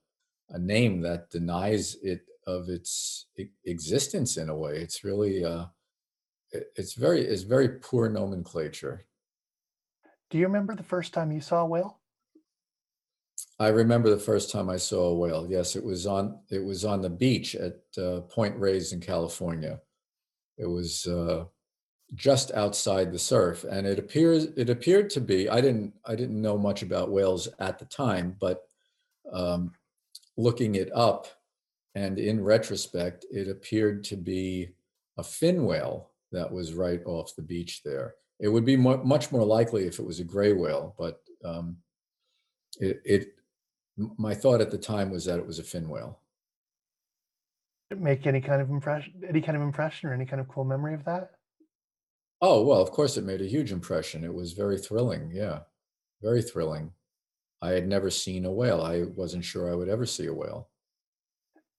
a 0.50 0.58
name 0.58 1.02
that 1.02 1.30
denies 1.30 1.96
it 2.02 2.22
of 2.46 2.68
its 2.70 3.28
existence 3.64 4.36
in 4.38 4.48
a 4.50 4.56
way. 4.56 4.78
It's 4.78 5.04
really, 5.04 5.44
uh, 5.44 5.66
it's 6.53 6.94
very, 6.94 7.22
it's 7.22 7.42
very 7.42 7.68
poor 7.68 8.09
nomenclature. 8.09 9.05
Do 10.30 10.38
you 10.38 10.46
remember 10.46 10.74
the 10.74 10.82
first 10.82 11.12
time 11.12 11.30
you 11.30 11.40
saw 11.40 11.62
a 11.62 11.66
whale? 11.66 11.98
I 13.59 13.68
remember 13.68 14.11
the 14.11 14.18
first 14.18 14.50
time 14.50 14.68
I 14.68 14.76
saw 14.76 15.09
a 15.09 15.14
whale. 15.14 15.46
Yes, 15.48 15.76
it 15.76 15.84
was 15.84 16.07
on 16.07 16.40
it 16.50 16.64
was 16.64 16.84
on 16.84 17.03
the 17.03 17.11
beach 17.11 17.55
at 17.55 17.80
uh, 18.03 18.20
Point 18.22 18.57
Reyes 18.57 18.92
in 18.92 19.00
California. 19.00 19.80
It 20.59 20.66
was 20.66 21.07
uh, 21.07 21.44
just 22.14 22.50
outside 22.53 23.12
the 23.12 23.18
surf, 23.18 23.64
and 23.64 23.86
it 23.86 23.98
appears 23.98 24.44
it 24.57 24.70
appeared 24.70 25.11
to 25.11 25.20
be. 25.20 25.48
I 25.48 25.61
didn't 25.61 25.94
I 26.05 26.14
didn't 26.14 26.40
know 26.40 26.59
much 26.59 26.82
about 26.82 27.12
whales 27.12 27.48
at 27.59 27.78
the 27.78 27.84
time, 27.84 28.36
but 28.40 28.62
um, 29.32 29.72
looking 30.36 30.74
it 30.74 30.90
up, 30.94 31.26
and 31.94 32.18
in 32.18 32.42
retrospect, 32.42 33.26
it 33.30 33.48
appeared 33.48 34.03
to 34.05 34.16
be 34.16 34.70
a 35.18 35.22
fin 35.22 35.64
whale 35.64 36.11
that 36.33 36.51
was 36.51 36.74
right 36.74 37.01
off 37.07 37.37
the 37.37 37.43
beach 37.43 37.83
there. 37.85 38.14
It 38.41 38.49
would 38.49 38.64
be 38.64 38.76
much 38.76 39.30
more 39.30 39.45
likely 39.45 39.87
if 39.87 39.99
it 39.99 40.07
was 40.07 40.18
a 40.18 40.24
gray 40.24 40.53
whale, 40.53 40.95
but 40.99 41.20
um, 41.45 41.76
it, 42.80 43.01
it, 43.05 43.28
my 43.97 44.35
thought 44.35 44.61
at 44.61 44.70
the 44.70 44.78
time 44.78 45.11
was 45.11 45.24
that 45.26 45.39
it 45.39 45.47
was 45.47 45.59
a 45.59 45.64
fin 45.64 45.89
whale. 45.89 46.20
Make 47.97 48.26
any 48.26 48.41
kind 48.41 48.62
of 48.62 48.70
impression, 48.70 49.12
any 49.28 49.43
kind 49.43 49.57
of 49.57 49.62
impression, 49.62 50.09
or 50.09 50.14
any 50.14 50.24
kind 50.24 50.41
of 50.41 50.49
cool 50.49 50.64
memory 50.64 50.95
of 50.95 51.05
that? 51.05 51.33
Oh 52.41 52.62
well, 52.62 52.80
of 52.80 52.91
course 52.91 53.16
it 53.16 53.24
made 53.24 53.43
a 53.43 53.47
huge 53.47 53.70
impression. 53.70 54.24
It 54.24 54.35
was 54.35 54.55
very 54.55 54.78
thrilling. 54.78 55.30
Yeah, 55.33 55.61
very 56.22 56.43
thrilling. 56.43 56.93
I 57.61 57.70
had 57.70 57.87
never 57.87 58.11
seen 58.11 58.45
a 58.45 58.51
whale. 58.51 58.83
I 58.83 59.05
wasn't 59.14 59.45
sure 59.45 59.70
I 59.70 59.74
would 59.74 59.89
ever 59.89 60.07
see 60.07 60.26
a 60.26 60.35
whale. 60.35 60.68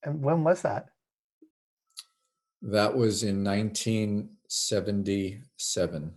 And 0.03 0.21
when 0.21 0.43
was 0.43 0.61
that? 0.61 0.87
That 2.61 2.95
was 2.95 3.23
in 3.23 3.43
19 3.43 4.29
77. 4.53 6.13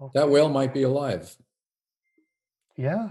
Okay. 0.00 0.10
That 0.14 0.30
whale 0.30 0.48
might 0.48 0.72
be 0.72 0.84
alive. 0.84 1.36
Yeah. 2.76 3.10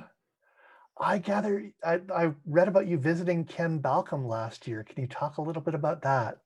I 1.00 1.20
gather, 1.20 1.72
I, 1.86 2.02
I 2.14 2.32
read 2.46 2.68
about 2.68 2.88
you 2.88 2.98
visiting 2.98 3.46
Ken 3.46 3.80
Balcomb 3.80 4.28
last 4.28 4.68
year. 4.68 4.84
Can 4.84 5.02
you 5.02 5.08
talk 5.08 5.38
a 5.38 5.42
little 5.42 5.62
bit 5.62 5.76
about 5.76 6.02
that? 6.02 6.40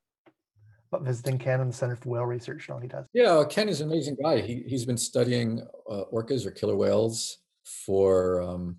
About 0.92 1.06
visiting 1.06 1.40
Ken 1.40 1.62
and 1.62 1.72
the 1.72 1.76
Center 1.76 1.96
for 1.96 2.10
Whale 2.10 2.26
Research 2.26 2.68
and 2.68 2.76
all 2.76 2.82
he 2.82 2.90
does. 2.90 3.06
Yeah, 3.14 3.44
Ken 3.50 3.70
is 3.70 3.80
an 3.80 3.90
amazing 3.90 4.18
guy. 4.22 4.42
He, 4.42 4.64
he's 4.68 4.86
been 4.86 4.98
studying 4.98 5.66
uh, 5.90 6.04
orcas 6.14 6.46
or 6.46 6.52
killer 6.52 6.76
whales 6.76 7.38
for 7.64 8.42
um, 8.42 8.78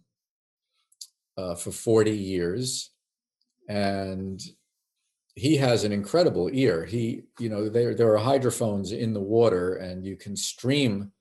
uh, 1.39 1.55
for 1.55 1.73
40 1.73 2.11
years. 2.11 2.91
And 3.69 4.41
he 5.37 5.57
has 5.57 5.85
an 5.85 5.93
incredible 5.93 6.49
ear. 6.53 6.85
He, 6.85 7.25
you 7.39 7.49
know, 7.49 7.69
there 7.69 7.95
there 7.95 8.13
are 8.13 8.19
hydrophones 8.19 8.93
in 8.93 9.13
the 9.13 9.21
water, 9.21 9.77
and 9.77 10.05
you 10.05 10.17
can 10.17 10.37
stream 10.37 11.13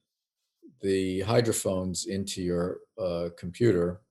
the 0.81 1.21
hydrophones 1.21 2.05
into 2.05 2.41
your 2.41 2.79
uh, 3.01 3.29
computer. 3.37 4.01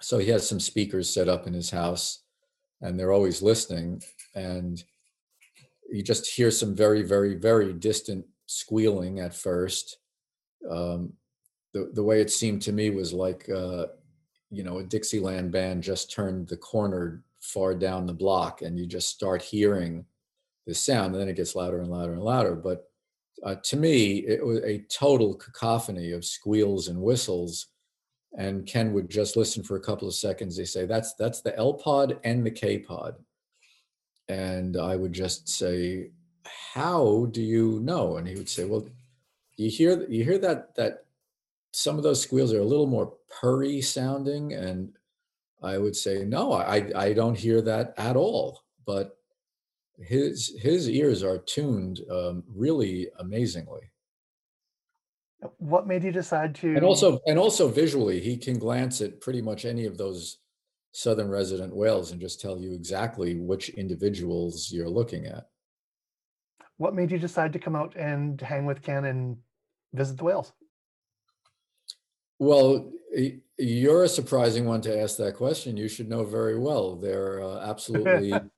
So 0.00 0.18
he 0.18 0.28
has 0.28 0.48
some 0.48 0.60
speakers 0.60 1.12
set 1.12 1.28
up 1.28 1.46
in 1.46 1.54
his 1.54 1.70
house, 1.70 2.22
and 2.82 2.98
they're 2.98 3.12
always 3.12 3.42
listening. 3.42 4.02
And 4.34 4.82
you 5.90 6.02
just 6.02 6.26
hear 6.26 6.50
some 6.50 6.74
very, 6.76 7.02
very, 7.02 7.34
very 7.34 7.72
distant 7.72 8.26
squealing 8.46 9.20
at 9.20 9.34
first. 9.34 9.98
Um, 10.70 11.14
the 11.72 11.90
the 11.94 12.02
way 12.02 12.20
it 12.20 12.30
seemed 12.30 12.62
to 12.62 12.72
me 12.72 12.90
was 12.90 13.12
like, 13.12 13.48
uh, 13.48 13.86
you 14.50 14.62
know, 14.62 14.78
a 14.78 14.84
Dixieland 14.84 15.50
band 15.50 15.82
just 15.82 16.12
turned 16.12 16.46
the 16.46 16.56
corner 16.56 17.24
far 17.46 17.74
down 17.74 18.06
the 18.06 18.12
block 18.12 18.62
and 18.62 18.78
you 18.78 18.86
just 18.86 19.08
start 19.08 19.42
hearing 19.42 20.04
the 20.66 20.74
sound 20.74 21.12
and 21.12 21.20
then 21.20 21.28
it 21.28 21.36
gets 21.36 21.54
louder 21.54 21.80
and 21.80 21.90
louder 21.90 22.12
and 22.12 22.22
louder. 22.22 22.54
But 22.54 22.90
uh, 23.42 23.56
to 23.64 23.76
me 23.76 24.18
it 24.26 24.44
was 24.44 24.58
a 24.64 24.84
total 24.90 25.34
cacophony 25.34 26.12
of 26.12 26.24
squeals 26.24 26.88
and 26.88 27.00
whistles 27.00 27.68
and 28.36 28.66
ken 28.66 28.92
would 28.92 29.08
just 29.08 29.36
listen 29.36 29.62
for 29.62 29.76
a 29.76 29.80
couple 29.80 30.08
of 30.08 30.14
seconds. 30.14 30.56
They 30.56 30.64
say 30.64 30.86
that's 30.86 31.14
that's 31.14 31.40
the 31.40 31.56
l 31.56 31.74
pod 31.74 32.18
and 32.24 32.44
the 32.44 32.50
k 32.50 32.78
pod. 32.78 33.16
And 34.28 34.76
i 34.76 34.96
would 34.96 35.12
just 35.12 35.48
say 35.48 36.10
how 36.44 37.26
do 37.30 37.42
you 37.42 37.80
know? 37.80 38.16
And 38.16 38.26
he 38.26 38.34
would 38.34 38.48
say 38.48 38.64
well 38.64 38.86
you 39.56 39.70
hear 39.70 40.06
you 40.08 40.24
hear 40.24 40.38
that 40.38 40.74
that 40.76 41.04
some 41.72 41.98
of 41.98 42.02
those 42.02 42.22
squeals 42.22 42.52
are 42.52 42.60
a 42.60 42.64
little 42.64 42.86
more 42.86 43.12
purry 43.28 43.82
sounding 43.82 44.54
and 44.54 44.96
i 45.66 45.76
would 45.76 45.96
say 45.96 46.24
no 46.24 46.52
i 46.52 46.90
i 46.94 47.12
don't 47.12 47.38
hear 47.38 47.60
that 47.60 47.92
at 47.96 48.16
all. 48.16 48.62
But 48.86 49.16
his 49.98 50.54
his 50.60 50.88
ears 50.88 51.22
are 51.22 51.38
tuned 51.38 52.00
um, 52.10 52.44
really 52.54 53.08
amazingly. 53.18 53.90
What 55.58 55.86
made 55.86 56.02
you 56.02 56.12
decide 56.12 56.54
to 56.56 56.74
and 56.74 56.84
also 56.84 57.20
and 57.26 57.38
also 57.38 57.68
visually 57.68 58.20
he 58.20 58.36
can 58.36 58.58
glance 58.58 59.00
at 59.00 59.20
pretty 59.20 59.42
much 59.42 59.64
any 59.64 59.84
of 59.84 59.98
those 59.98 60.38
southern 60.92 61.28
resident 61.28 61.74
whales 61.74 62.10
and 62.10 62.20
just 62.20 62.40
tell 62.40 62.58
you 62.58 62.72
exactly 62.72 63.34
which 63.34 63.68
individuals 63.70 64.70
you're 64.72 64.88
looking 64.88 65.26
at. 65.26 65.48
What 66.78 66.94
made 66.94 67.10
you 67.10 67.18
decide 67.18 67.52
to 67.52 67.58
come 67.58 67.76
out 67.76 67.94
and 67.96 68.40
hang 68.40 68.66
with 68.66 68.82
ken 68.82 69.04
and 69.04 69.36
visit 69.92 70.16
the 70.16 70.24
whales 70.24 70.52
well 72.38 72.90
you're 73.58 74.04
a 74.04 74.08
surprising 74.08 74.66
one 74.66 74.80
to 74.80 75.00
ask 75.00 75.16
that 75.16 75.34
question 75.34 75.76
you 75.76 75.88
should 75.88 76.08
know 76.08 76.24
very 76.24 76.58
well 76.58 76.96
they're 76.96 77.42
uh, 77.42 77.58
absolutely 77.60 78.32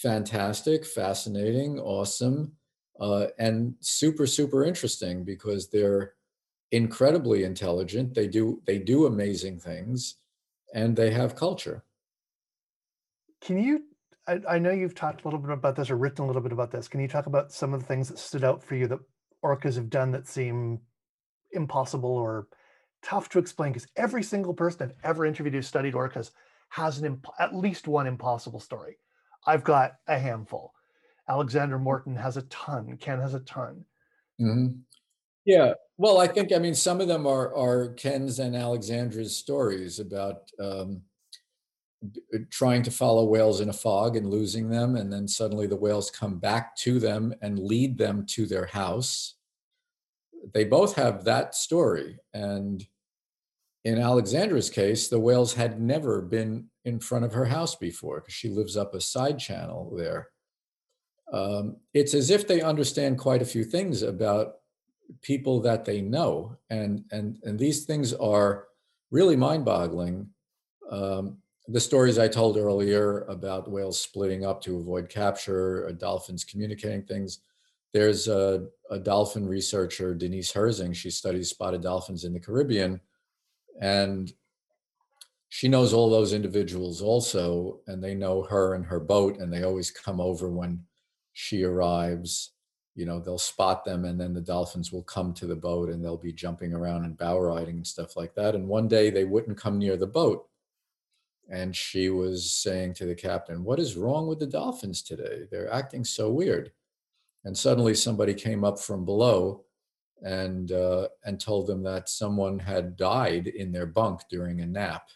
fantastic, 0.00 0.86
fascinating, 0.86 1.78
awesome, 1.78 2.52
uh, 2.98 3.26
and 3.38 3.74
super, 3.80 4.26
super 4.26 4.64
interesting 4.64 5.24
because 5.24 5.68
they're 5.68 6.14
incredibly 6.72 7.44
intelligent. 7.44 8.14
They 8.14 8.26
do 8.26 8.62
they 8.66 8.78
do 8.78 9.06
amazing 9.06 9.58
things, 9.60 10.16
and 10.74 10.96
they 10.96 11.10
have 11.10 11.36
culture. 11.36 11.84
Can 13.40 13.58
you? 13.58 13.84
I, 14.26 14.40
I 14.48 14.58
know 14.58 14.70
you've 14.70 14.94
talked 14.94 15.22
a 15.22 15.24
little 15.24 15.40
bit 15.40 15.50
about 15.50 15.76
this 15.76 15.90
or 15.90 15.96
written 15.96 16.24
a 16.24 16.26
little 16.26 16.42
bit 16.42 16.52
about 16.52 16.70
this. 16.70 16.88
Can 16.88 17.00
you 17.00 17.08
talk 17.08 17.26
about 17.26 17.52
some 17.52 17.74
of 17.74 17.80
the 17.80 17.86
things 17.86 18.08
that 18.08 18.18
stood 18.18 18.44
out 18.44 18.62
for 18.62 18.76
you 18.76 18.86
that 18.88 19.00
orcas 19.44 19.76
have 19.76 19.90
done 19.90 20.10
that 20.12 20.28
seem 20.28 20.80
impossible 21.52 22.10
or 22.10 22.46
tough 23.02 23.28
to 23.30 23.38
explain? 23.38 23.72
Because 23.72 23.88
every 23.96 24.22
single 24.22 24.54
person 24.54 24.82
I've 24.82 24.96
ever 25.08 25.26
interviewed 25.26 25.54
who 25.54 25.62
studied 25.62 25.94
orcas 25.94 26.30
has 26.70 26.98
an 26.98 27.06
imp- 27.06 27.26
at 27.38 27.54
least 27.54 27.88
one 27.88 28.06
impossible 28.06 28.60
story 28.60 28.98
I've 29.46 29.64
got 29.64 29.92
a 30.06 30.18
handful. 30.18 30.72
Alexandra 31.28 31.78
Morton 31.78 32.16
has 32.16 32.36
a 32.36 32.42
ton. 32.42 32.96
Ken 32.98 33.20
has 33.20 33.34
a 33.34 33.40
ton. 33.40 33.84
Mm-hmm. 34.40 34.80
Yeah. 35.44 35.74
Well, 35.96 36.18
I 36.18 36.26
think 36.26 36.52
I 36.52 36.58
mean 36.58 36.74
some 36.74 37.00
of 37.00 37.08
them 37.08 37.26
are 37.26 37.54
are 37.54 37.94
Ken's 37.94 38.38
and 38.38 38.56
Alexandra's 38.56 39.36
stories 39.36 39.98
about 39.98 40.50
um, 40.60 41.02
uh, 42.04 42.38
trying 42.50 42.82
to 42.82 42.90
follow 42.90 43.24
whales 43.24 43.60
in 43.60 43.68
a 43.68 43.74
fog 43.74 44.16
and 44.16 44.28
losing 44.28 44.68
them, 44.68 44.96
and 44.96 45.12
then 45.12 45.28
suddenly 45.28 45.66
the 45.66 45.76
whales 45.76 46.10
come 46.10 46.38
back 46.38 46.76
to 46.76 46.98
them 46.98 47.34
and 47.42 47.58
lead 47.58 47.96
them 47.96 48.26
to 48.26 48.46
their 48.46 48.66
house. 48.66 49.34
They 50.52 50.64
both 50.64 50.94
have 50.96 51.24
that 51.24 51.54
story, 51.54 52.18
and 52.32 52.86
in 53.84 53.98
Alexandra's 53.98 54.70
case, 54.70 55.08
the 55.08 55.20
whales 55.20 55.54
had 55.54 55.80
never 55.80 56.20
been 56.20 56.66
in 56.84 57.00
front 57.00 57.24
of 57.24 57.32
her 57.32 57.46
house 57.46 57.74
before 57.76 58.20
because 58.20 58.34
she 58.34 58.48
lives 58.48 58.76
up 58.76 58.94
a 58.94 59.00
side 59.00 59.38
channel 59.38 59.94
there. 59.96 60.28
Um, 61.32 61.76
it's 61.94 62.14
as 62.14 62.30
if 62.30 62.46
they 62.46 62.60
understand 62.60 63.18
quite 63.18 63.42
a 63.42 63.46
few 63.46 63.64
things 63.64 64.02
about 64.02 64.56
people 65.22 65.60
that 65.60 65.84
they 65.84 66.00
know, 66.00 66.56
and 66.68 67.04
and 67.10 67.38
and 67.44 67.58
these 67.58 67.84
things 67.84 68.12
are 68.14 68.66
really 69.10 69.36
mind-boggling. 69.36 70.28
Um, 70.90 71.38
the 71.68 71.80
stories 71.80 72.18
I 72.18 72.28
told 72.28 72.56
earlier 72.56 73.22
about 73.22 73.70
whales 73.70 74.00
splitting 74.00 74.44
up 74.44 74.60
to 74.62 74.78
avoid 74.78 75.08
capture, 75.08 75.86
uh, 75.88 75.92
dolphins 75.92 76.44
communicating 76.44 77.04
things. 77.04 77.40
There's 77.92 78.28
a, 78.28 78.66
a 78.90 78.98
dolphin 78.98 79.46
researcher, 79.48 80.14
Denise 80.14 80.52
Herzing. 80.52 80.94
She 80.94 81.10
studies 81.10 81.50
spotted 81.50 81.82
dolphins 81.82 82.24
in 82.24 82.32
the 82.32 82.40
Caribbean 82.40 83.00
and 83.80 84.32
she 85.48 85.66
knows 85.66 85.92
all 85.92 86.08
those 86.08 86.32
individuals 86.32 87.02
also, 87.02 87.80
and 87.88 88.02
they 88.02 88.14
know 88.14 88.42
her 88.44 88.74
and 88.74 88.86
her 88.86 89.00
boat, 89.00 89.38
and 89.38 89.52
they 89.52 89.64
always 89.64 89.90
come 89.90 90.20
over 90.20 90.48
when 90.48 90.84
she 91.32 91.64
arrives. 91.64 92.52
You 92.94 93.06
know, 93.06 93.18
they'll 93.18 93.38
spot 93.38 93.84
them, 93.84 94.04
and 94.04 94.20
then 94.20 94.32
the 94.32 94.40
dolphins 94.40 94.92
will 94.92 95.02
come 95.02 95.34
to 95.34 95.46
the 95.46 95.56
boat 95.56 95.88
and 95.88 96.04
they'll 96.04 96.16
be 96.16 96.32
jumping 96.32 96.72
around 96.72 97.04
and 97.04 97.16
bow 97.18 97.38
riding 97.38 97.76
and 97.76 97.86
stuff 97.86 98.16
like 98.16 98.34
that. 98.34 98.54
And 98.54 98.68
one 98.68 98.86
day 98.86 99.10
they 99.10 99.24
wouldn't 99.24 99.58
come 99.58 99.78
near 99.78 99.96
the 99.96 100.06
boat. 100.06 100.46
And 101.48 101.74
she 101.74 102.10
was 102.10 102.52
saying 102.52 102.94
to 102.94 103.06
the 103.06 103.14
captain, 103.14 103.64
What 103.64 103.80
is 103.80 103.96
wrong 103.96 104.28
with 104.28 104.38
the 104.38 104.46
dolphins 104.46 105.02
today? 105.02 105.46
They're 105.50 105.72
acting 105.72 106.04
so 106.04 106.30
weird. 106.30 106.70
And 107.44 107.56
suddenly 107.56 107.94
somebody 107.94 108.34
came 108.34 108.62
up 108.62 108.78
from 108.78 109.04
below 109.04 109.64
and 110.22 110.72
uh, 110.72 111.08
and 111.24 111.40
told 111.40 111.66
them 111.66 111.82
that 111.84 112.08
someone 112.08 112.58
had 112.58 112.96
died 112.96 113.46
in 113.46 113.72
their 113.72 113.86
bunk 113.86 114.22
during 114.30 114.60
a 114.60 114.66
nap. 114.66 115.08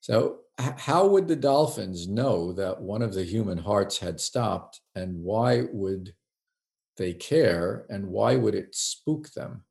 So 0.00 0.40
how 0.58 1.06
would 1.06 1.28
the 1.28 1.36
dolphins 1.36 2.08
know 2.08 2.52
that 2.52 2.80
one 2.80 3.02
of 3.02 3.14
the 3.14 3.24
human 3.24 3.58
hearts 3.58 3.98
had 3.98 4.20
stopped, 4.20 4.80
and 4.94 5.22
why 5.22 5.64
would 5.72 6.14
they 6.96 7.12
care, 7.12 7.86
and 7.88 8.08
why 8.08 8.36
would 8.36 8.54
it 8.54 8.74
spook 8.74 9.30
them? 9.32 9.64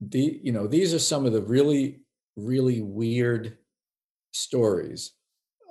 The 0.00 0.40
you 0.42 0.52
know 0.52 0.66
these 0.66 0.92
are 0.94 0.98
some 0.98 1.26
of 1.26 1.32
the 1.32 1.42
really 1.42 2.00
really 2.36 2.82
weird 2.82 3.58
stories. 4.32 5.12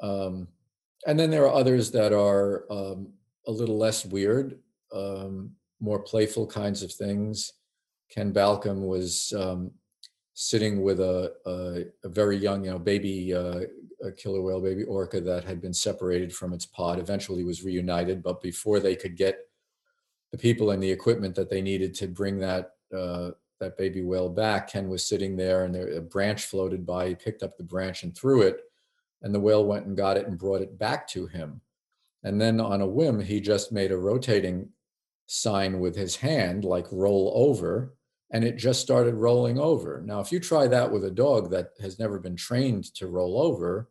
Um, 0.01 0.47
and 1.05 1.19
then 1.19 1.31
there 1.31 1.45
are 1.45 1.53
others 1.53 1.91
that 1.91 2.13
are 2.13 2.65
um, 2.71 3.13
a 3.47 3.51
little 3.51 3.77
less 3.77 4.05
weird. 4.05 4.59
Um, 4.93 5.51
more 5.81 5.99
playful 5.99 6.47
kinds 6.47 6.83
of 6.83 6.91
things. 6.91 7.51
Ken 8.09 8.31
Balcomb 8.31 8.87
was 8.87 9.33
um, 9.35 9.71
sitting 10.33 10.81
with 10.81 10.99
a, 10.99 11.33
a, 11.45 12.07
a, 12.07 12.09
very 12.09 12.37
young, 12.37 12.65
you 12.65 12.71
know, 12.71 12.79
baby 12.79 13.33
uh, 13.33 13.61
killer 14.17 14.41
whale, 14.41 14.61
baby 14.61 14.83
orca 14.83 15.21
that 15.21 15.43
had 15.43 15.61
been 15.61 15.73
separated 15.73 16.33
from 16.33 16.53
its 16.53 16.65
pod. 16.65 16.99
Eventually, 16.99 17.43
was 17.43 17.63
reunited, 17.63 18.23
but 18.23 18.41
before 18.41 18.79
they 18.79 18.95
could 18.95 19.15
get 19.15 19.39
the 20.31 20.37
people 20.37 20.71
and 20.71 20.81
the 20.81 20.91
equipment 20.91 21.35
that 21.35 21.49
they 21.49 21.61
needed 21.61 21.93
to 21.95 22.07
bring 22.07 22.39
that 22.39 22.71
uh, 22.95 23.31
that 23.59 23.77
baby 23.77 24.01
whale 24.01 24.29
back, 24.29 24.71
Ken 24.71 24.89
was 24.89 25.05
sitting 25.05 25.35
there, 25.35 25.65
and 25.65 25.73
there, 25.73 25.95
a 25.97 26.01
branch 26.01 26.45
floated 26.45 26.85
by. 26.85 27.09
He 27.09 27.15
picked 27.15 27.43
up 27.43 27.57
the 27.57 27.63
branch 27.63 28.03
and 28.03 28.15
threw 28.15 28.41
it, 28.41 28.61
and 29.21 29.33
the 29.33 29.39
whale 29.39 29.65
went 29.65 29.85
and 29.85 29.95
got 29.95 30.17
it 30.17 30.27
and 30.27 30.37
brought 30.37 30.61
it 30.61 30.77
back 30.77 31.07
to 31.09 31.27
him. 31.27 31.61
And 32.23 32.39
then, 32.39 32.59
on 32.59 32.81
a 32.81 32.87
whim, 32.87 33.19
he 33.19 33.39
just 33.39 33.71
made 33.71 33.91
a 33.91 33.97
rotating 33.97 34.69
sign 35.31 35.79
with 35.79 35.95
his 35.95 36.17
hand, 36.17 36.65
like 36.65 36.85
roll 36.91 37.31
over, 37.33 37.95
and 38.31 38.43
it 38.43 38.57
just 38.57 38.81
started 38.81 39.15
rolling 39.15 39.57
over. 39.57 40.01
Now, 40.05 40.19
if 40.19 40.29
you 40.29 40.41
try 40.41 40.67
that 40.67 40.91
with 40.91 41.05
a 41.05 41.11
dog 41.11 41.51
that 41.51 41.69
has 41.79 41.97
never 41.97 42.19
been 42.19 42.35
trained 42.35 42.93
to 42.95 43.07
roll 43.07 43.41
over, 43.41 43.89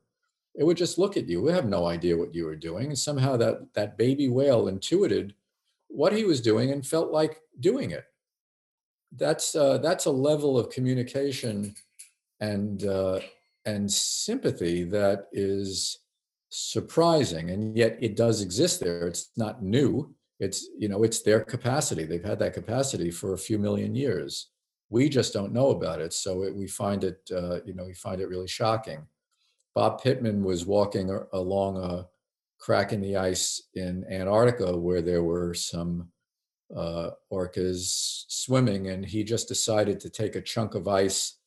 it 0.54 0.64
would 0.64 0.76
just 0.76 0.98
look 0.98 1.16
at 1.16 1.28
you. 1.28 1.40
We 1.40 1.52
have 1.52 1.64
no 1.64 1.86
idea 1.86 2.18
what 2.18 2.34
you 2.34 2.44
were 2.44 2.56
doing. 2.56 2.88
And 2.88 2.98
somehow 2.98 3.38
that, 3.38 3.72
that 3.72 3.96
baby 3.96 4.28
whale 4.28 4.68
intuited 4.68 5.34
what 5.88 6.12
he 6.12 6.24
was 6.24 6.42
doing 6.42 6.72
and 6.72 6.86
felt 6.86 7.10
like 7.10 7.40
doing 7.58 7.90
it. 7.90 8.04
That's, 9.16 9.54
uh, 9.54 9.78
that's 9.78 10.04
a 10.04 10.10
level 10.10 10.58
of 10.58 10.68
communication 10.68 11.74
and, 12.40 12.84
uh, 12.84 13.20
and 13.64 13.90
sympathy 13.90 14.84
that 14.84 15.28
is 15.32 16.00
surprising. 16.50 17.48
And 17.48 17.78
yet 17.78 17.96
it 18.02 18.14
does 18.14 18.42
exist 18.42 18.80
there. 18.80 19.06
It's 19.06 19.30
not 19.38 19.62
new 19.62 20.14
it's 20.40 20.68
you 20.78 20.88
know 20.88 21.02
it's 21.04 21.22
their 21.22 21.40
capacity. 21.40 22.04
They've 22.04 22.24
had 22.24 22.38
that 22.40 22.54
capacity 22.54 23.10
for 23.10 23.34
a 23.34 23.38
few 23.38 23.58
million 23.58 23.94
years. 23.94 24.48
We 24.88 25.08
just 25.08 25.32
don't 25.32 25.52
know 25.52 25.70
about 25.70 26.00
it 26.00 26.12
so 26.12 26.42
it, 26.42 26.54
we 26.54 26.66
find 26.66 27.04
it 27.04 27.20
uh, 27.30 27.60
you 27.64 27.74
know 27.74 27.84
we 27.84 27.94
find 27.94 28.20
it 28.20 28.28
really 28.28 28.48
shocking. 28.48 29.06
Bob 29.74 30.02
Pitman 30.02 30.42
was 30.42 30.66
walking 30.66 31.16
along 31.32 31.76
a 31.76 32.06
crack 32.58 32.92
in 32.92 33.00
the 33.00 33.16
ice 33.16 33.68
in 33.74 34.04
antarctica 34.10 34.76
where 34.76 35.00
there 35.00 35.22
were 35.22 35.54
some 35.54 36.08
uh, 36.76 37.10
orcas 37.32 38.24
swimming 38.28 38.88
and 38.88 39.04
he 39.04 39.24
just 39.24 39.48
decided 39.48 40.00
to 40.00 40.10
take 40.10 40.36
a 40.36 40.42
chunk 40.42 40.74
of 40.74 40.86
ice 40.86 41.38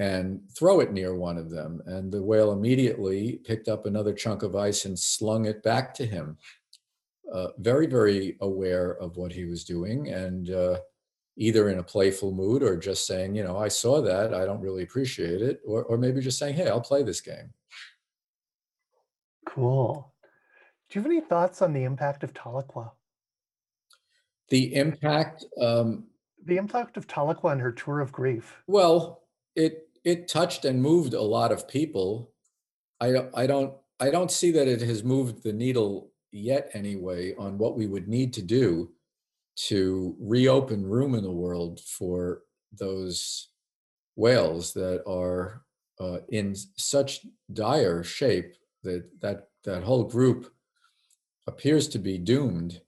and 0.00 0.40
throw 0.56 0.80
it 0.80 0.92
near 0.92 1.14
one 1.14 1.38
of 1.38 1.50
them 1.50 1.80
and 1.86 2.12
the 2.12 2.22
whale 2.22 2.52
immediately 2.52 3.40
picked 3.44 3.68
up 3.68 3.86
another 3.86 4.12
chunk 4.12 4.42
of 4.42 4.56
ice 4.56 4.84
and 4.84 4.98
slung 4.98 5.46
it 5.46 5.62
back 5.62 5.94
to 5.94 6.04
him 6.04 6.36
uh, 7.34 7.48
very, 7.58 7.86
very 7.86 8.36
aware 8.40 8.92
of 8.98 9.16
what 9.16 9.32
he 9.32 9.44
was 9.44 9.64
doing 9.64 10.08
and 10.08 10.50
uh, 10.50 10.78
either 11.36 11.68
in 11.68 11.80
a 11.80 11.82
playful 11.82 12.32
mood 12.32 12.62
or 12.62 12.76
just 12.76 13.08
saying, 13.08 13.34
you 13.34 13.42
know, 13.42 13.58
I 13.58 13.66
saw 13.66 14.00
that, 14.02 14.32
I 14.32 14.46
don't 14.46 14.60
really 14.60 14.84
appreciate 14.84 15.42
it, 15.42 15.60
or, 15.66 15.82
or 15.84 15.98
maybe 15.98 16.20
just 16.20 16.38
saying, 16.38 16.54
hey, 16.54 16.68
I'll 16.68 16.80
play 16.80 17.02
this 17.02 17.20
game. 17.20 17.52
Cool. 19.46 20.14
Do 20.88 20.98
you 20.98 21.02
have 21.02 21.10
any 21.10 21.20
thoughts 21.20 21.60
on 21.60 21.72
the 21.72 21.82
impact 21.82 22.22
of 22.22 22.32
Tahlequah? 22.34 22.92
The 24.50 24.74
impact. 24.76 25.44
Um, 25.60 26.04
the 26.44 26.56
impact 26.56 26.96
of 26.96 27.08
Tahlequah 27.08 27.52
and 27.52 27.60
her 27.60 27.72
tour 27.72 28.00
of 28.00 28.12
grief. 28.12 28.62
Well, 28.68 29.22
it 29.56 29.88
it 30.04 30.28
touched 30.28 30.64
and 30.66 30.80
moved 30.80 31.14
a 31.14 31.22
lot 31.22 31.50
of 31.50 31.66
people. 31.66 32.32
I 33.00 33.14
I 33.34 33.46
don't 33.46 33.74
I 33.98 34.10
don't 34.10 34.30
see 34.30 34.50
that 34.52 34.68
it 34.68 34.82
has 34.82 35.02
moved 35.02 35.42
the 35.42 35.52
needle 35.52 36.12
yet 36.34 36.68
anyway 36.74 37.32
on 37.36 37.56
what 37.56 37.76
we 37.76 37.86
would 37.86 38.08
need 38.08 38.32
to 38.32 38.42
do 38.42 38.90
to 39.56 40.16
reopen 40.18 40.84
room 40.84 41.14
in 41.14 41.22
the 41.22 41.30
world 41.30 41.80
for 41.80 42.42
those 42.72 43.50
whales 44.16 44.72
that 44.72 45.02
are 45.06 45.62
uh, 46.00 46.18
in 46.30 46.56
such 46.76 47.20
dire 47.52 48.02
shape 48.02 48.54
that 48.82 49.08
that 49.20 49.48
that 49.62 49.84
whole 49.84 50.02
group 50.02 50.52
appears 51.46 51.86
to 51.86 51.98
be 51.98 52.18
doomed 52.18 52.80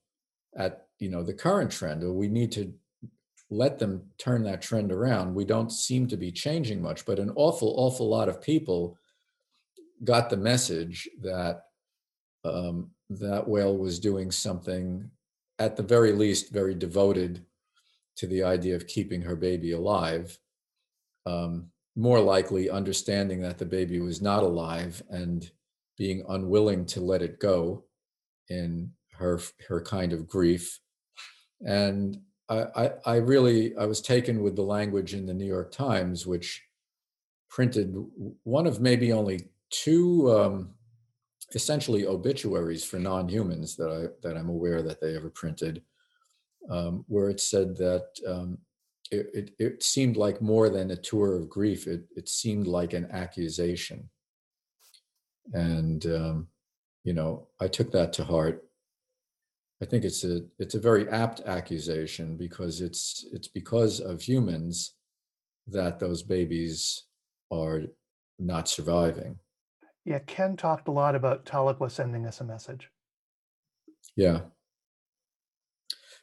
at 0.57 0.88
you 0.99 1.09
know 1.09 1.22
the 1.22 1.32
current 1.32 1.70
trend. 1.70 2.03
We 2.03 2.26
need 2.26 2.51
to 2.53 2.74
let 3.49 3.78
them 3.78 4.03
turn 4.18 4.42
that 4.42 4.61
trend 4.61 4.90
around. 4.90 5.32
We 5.32 5.44
don't 5.44 5.70
seem 5.70 6.09
to 6.09 6.16
be 6.16 6.32
changing 6.32 6.82
much 6.82 7.07
but 7.07 7.20
an 7.20 7.30
awful 7.36 7.74
awful 7.76 8.09
lot 8.09 8.28
of 8.28 8.42
people 8.42 8.99
got 10.03 10.30
the 10.30 10.36
message 10.36 11.09
that 11.22 11.62
um, 12.44 12.90
that 13.09 13.46
whale 13.46 13.76
was 13.76 13.98
doing 13.98 14.30
something 14.30 15.11
at 15.59 15.76
the 15.76 15.82
very 15.82 16.12
least 16.12 16.52
very 16.52 16.74
devoted 16.74 17.44
to 18.16 18.26
the 18.26 18.42
idea 18.42 18.74
of 18.74 18.86
keeping 18.86 19.22
her 19.22 19.36
baby 19.36 19.72
alive 19.72 20.38
um, 21.26 21.70
more 21.96 22.20
likely 22.20 22.70
understanding 22.70 23.40
that 23.40 23.59
the 23.59 23.64
baby 23.64 24.00
was 24.00 24.20
not 24.20 24.42
alive 24.42 25.02
and 25.11 25.50
being 25.96 26.22
unwilling 26.28 26.84
to 26.84 27.00
let 27.00 27.22
it 27.22 27.40
go 27.40 27.84
in 28.48 28.92
her 29.12 29.40
her 29.66 29.80
kind 29.80 30.12
of 30.12 30.28
grief. 30.28 30.78
And 31.64 32.20
I, 32.48 32.66
I, 32.76 32.90
I 33.07 33.16
really 33.16 33.76
i 33.76 33.86
was 33.86 34.00
taken 34.00 34.42
with 34.42 34.54
the 34.54 34.62
language 34.62 35.14
in 35.14 35.26
the 35.26 35.34
new 35.34 35.46
york 35.46 35.72
times 35.72 36.28
which 36.28 36.62
printed 37.50 37.92
one 38.44 38.68
of 38.68 38.80
maybe 38.80 39.12
only 39.12 39.48
two 39.70 40.30
um, 40.32 40.76
essentially 41.55 42.07
obituaries 42.07 42.84
for 42.84 42.99
non-humans 42.99 43.76
that 43.76 43.90
i 43.90 44.26
that 44.26 44.36
i'm 44.36 44.49
aware 44.49 44.82
that 44.82 45.01
they 45.01 45.14
ever 45.16 45.30
printed 45.30 45.82
um, 46.70 47.05
where 47.09 47.30
it 47.30 47.40
said 47.40 47.76
that 47.76 48.07
um, 48.26 48.59
it, 49.11 49.30
it, 49.34 49.51
it, 49.59 49.82
seemed 49.82 50.16
like 50.16 50.42
more 50.42 50.68
than 50.68 50.90
a 50.90 50.97
tour 50.97 51.36
of 51.36 51.49
grief. 51.49 51.86
It, 51.86 52.05
it 52.16 52.28
seemed 52.28 52.66
like 52.66 52.92
an 52.92 53.09
accusation. 53.12 54.09
And, 55.53 56.05
um, 56.07 56.49
you 57.05 57.12
know, 57.12 57.49
I 57.61 57.68
took 57.68 57.92
that 57.92 58.12
to 58.14 58.24
heart. 58.24 58.64
I 59.80 59.84
think 59.84 60.05
it's 60.05 60.24
a 60.24 60.40
it's 60.59 60.74
a 60.74 60.80
very 60.80 61.07
apt 61.11 61.40
accusation 61.40 62.38
because 62.38 62.80
it's 62.80 63.26
it's 63.32 63.47
because 63.47 64.01
of 64.01 64.22
humans 64.22 64.94
that 65.66 66.01
those 66.01 66.22
babies 66.22 67.05
are 67.53 67.82
not 68.38 68.70
surviving. 68.70 69.38
Yeah, 70.07 70.20
Ken 70.20 70.57
talked 70.57 70.88
a 70.88 70.92
lot 70.92 71.14
about 71.14 71.44
Tahlequah 71.44 71.90
sending 71.90 72.24
us 72.24 72.40
a 72.40 72.44
message. 72.44 72.88
Yeah, 74.16 74.40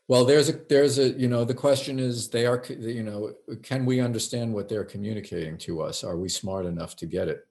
well, 0.08 0.26
there's 0.26 0.50
a 0.50 0.60
there's 0.70 1.00
a 1.00 1.10
you 1.10 1.30
know 1.30 1.46
the 1.46 1.54
question 1.54 1.98
is 1.98 2.30
they 2.30 2.46
are 2.46 2.62
you 2.70 3.04
know 3.04 3.34
can 3.62 3.86
we 3.86 4.02
understand 4.02 4.54
what 4.54 4.68
they're 4.68 4.84
communicating 4.84 5.58
to 5.60 5.82
us? 5.82 6.04
Are 6.04 6.18
we 6.18 6.28
smart 6.28 6.66
enough 6.66 6.96
to 6.98 7.06
get 7.06 7.30
it? 7.30 7.48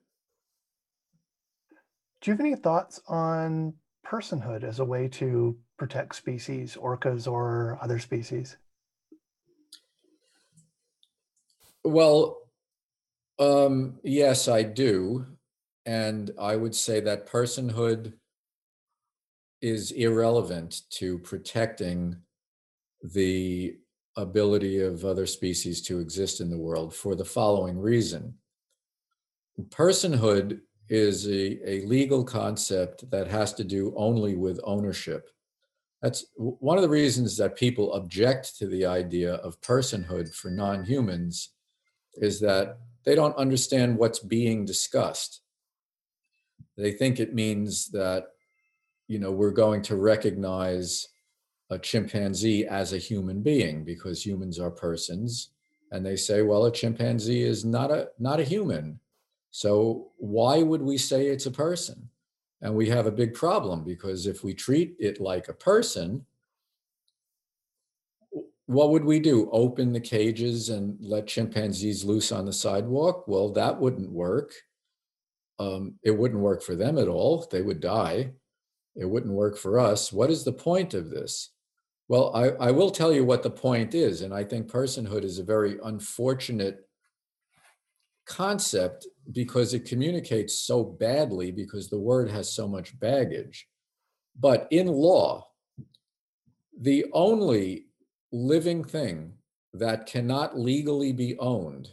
Do 2.21 2.31
you 2.31 2.37
have 2.37 2.41
any 2.41 2.55
thoughts 2.55 3.01
on 3.09 3.75
personhood 4.07 4.65
as 4.65 4.81
a 4.81 4.85
way 4.85 5.09
to 5.09 5.57
protect 5.79 6.15
species, 6.15 6.77
orcas 6.77 7.27
or 7.27 7.79
other 7.81 7.99
species? 7.99 8.59
Well, 11.85 12.39
um, 13.39 13.99
yes, 14.05 14.47
I 14.47 14.63
do. 14.63 15.27
And 15.85 16.31
I 16.39 16.57
would 16.57 16.75
say 16.75 17.01
that 17.01 17.29
personhood 17.29 18.15
is 19.61 19.93
irrelevant 19.93 20.83
to 20.91 21.19
protecting 21.19 22.17
the 23.03 23.77
ability 24.17 24.81
of 24.81 25.05
other 25.05 25.27
species 25.27 25.83
to 25.83 25.99
exist 25.99 26.41
in 26.41 26.51
the 26.51 26.59
world 26.59 26.95
for 26.95 27.15
the 27.15 27.25
following 27.25 27.79
reason. 27.79 28.35
Personhood 29.71 30.61
is 30.89 31.27
a, 31.27 31.71
a 31.71 31.87
legal 31.87 32.25
concept 32.25 33.09
that 33.11 33.29
has 33.29 33.55
to 33.55 33.65
do 33.65 33.95
only 33.97 34.35
with 34.35 34.61
ownership. 34.65 35.31
That's 36.03 36.27
one 36.37 36.77
of 36.77 36.83
the 36.83 36.89
reasons 36.89 37.37
that 37.37 37.57
people 37.57 37.93
object 37.95 38.59
to 38.59 38.67
the 38.67 38.85
idea 38.87 39.35
of 39.35 39.61
personhood 39.61 40.35
for 40.35 40.51
non 40.51 40.85
humans 40.85 41.51
is 42.17 42.41
that 42.41 42.79
they 43.05 43.15
don't 43.15 43.37
understand 43.37 43.97
what's 43.97 44.19
being 44.19 44.65
discussed. 44.65 45.42
They 46.77 46.93
think 46.93 47.21
it 47.21 47.35
means 47.35 47.89
that, 47.89 48.29
you 49.09 49.19
know, 49.19 49.31
we're 49.31 49.51
going 49.51 49.83
to 49.83 49.97
recognize 49.97 51.09
a 51.71 51.79
chimpanzee 51.79 52.67
as 52.67 52.93
a 52.93 52.99
human 52.99 53.43
being 53.43 53.85
because 53.85 54.25
humans 54.25 54.59
are 54.59 54.71
persons. 54.71 55.51
And 55.91 56.05
they 56.05 56.17
say 56.17 56.43
well 56.43 56.67
a 56.67 56.73
chimpanzee 56.73 57.43
is 57.43 57.65
not 57.65 57.91
a 57.91 58.09
not 58.19 58.41
a 58.41 58.45
human. 58.45 59.01
So 59.51 60.11
why 60.17 60.63
would 60.63 60.83
we 60.83 60.97
say 60.97 61.27
it's 61.27 61.47
a 61.47 61.51
person? 61.51 62.09
And 62.63 62.75
we 62.75 62.89
have 62.89 63.07
a 63.07 63.13
big 63.13 63.35
problem 63.35 63.85
because 63.85 64.27
if 64.27 64.45
we 64.45 64.55
treat 64.55 64.95
it 64.99 65.21
like 65.21 65.49
a 65.49 65.55
person 65.55 66.25
what 68.67 68.91
would 68.91 69.05
we 69.05 69.21
do? 69.21 69.51
Open 69.51 69.93
the 69.93 70.01
cages 70.01 70.71
and 70.71 70.97
let 71.01 71.27
chimpanzees 71.27 72.05
loose 72.05 72.33
on 72.33 72.47
the 72.47 72.53
sidewalk? 72.53 73.27
Well 73.27 73.51
that 73.53 73.79
wouldn't 73.79 74.11
work 74.11 74.55
um, 75.63 75.95
it 76.03 76.11
wouldn't 76.11 76.41
work 76.41 76.63
for 76.63 76.75
them 76.77 76.99
at 76.99 77.09
all 77.09 77.47
they 77.51 77.63
would 77.63 77.81
die 77.81 78.31
it 78.97 79.09
wouldn't 79.09 79.33
work 79.33 79.57
for 79.57 79.79
us 79.79 80.13
what 80.13 80.31
is 80.31 80.45
the 80.45 80.53
point 80.53 80.95
of 80.95 81.11
this 81.11 81.53
well, 82.13 82.31
I, 82.35 82.49
I 82.69 82.71
will 82.73 82.91
tell 82.91 83.11
you 83.11 83.25
what 83.25 83.43
the 83.43 83.49
point 83.49 83.95
is. 83.95 84.21
And 84.21 84.35
I 84.35 84.45
think 84.45 84.71
personhood 84.71 85.25
is 85.25 85.39
a 85.39 85.45
very 85.45 85.79
unfortunate 85.83 86.87
concept 88.27 89.07
because 89.33 89.73
it 89.73 89.87
communicates 89.87 90.59
so 90.59 90.85
badly 90.85 91.51
because 91.51 91.89
the 91.89 91.99
word 91.99 92.31
has 92.31 92.53
so 92.53 92.69
much 92.69 93.01
baggage. 93.01 93.67
But 94.39 94.69
in 94.71 94.89
law, 94.89 95.47
the 96.79 97.07
only 97.15 97.87
living 98.31 98.85
thing 98.85 99.33
that 99.73 100.05
cannot 100.05 100.59
legally 100.59 101.13
be 101.13 101.39
owned 101.39 101.89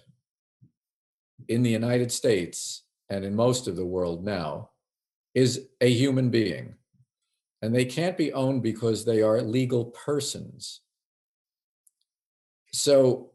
in 1.47 1.63
the 1.63 1.69
United 1.69 2.11
States 2.11 2.83
and 3.09 3.25
in 3.25 3.35
most 3.35 3.67
of 3.67 3.75
the 3.75 3.85
world 3.85 4.23
now 4.23 4.69
is 5.33 5.67
a 5.81 5.89
human 5.89 6.29
being 6.29 6.75
and 7.61 7.75
they 7.75 7.85
can't 7.85 8.17
be 8.17 8.31
owned 8.33 8.63
because 8.63 9.03
they 9.03 9.21
are 9.21 9.41
legal 9.41 9.85
persons. 9.85 10.81
So, 12.71 13.31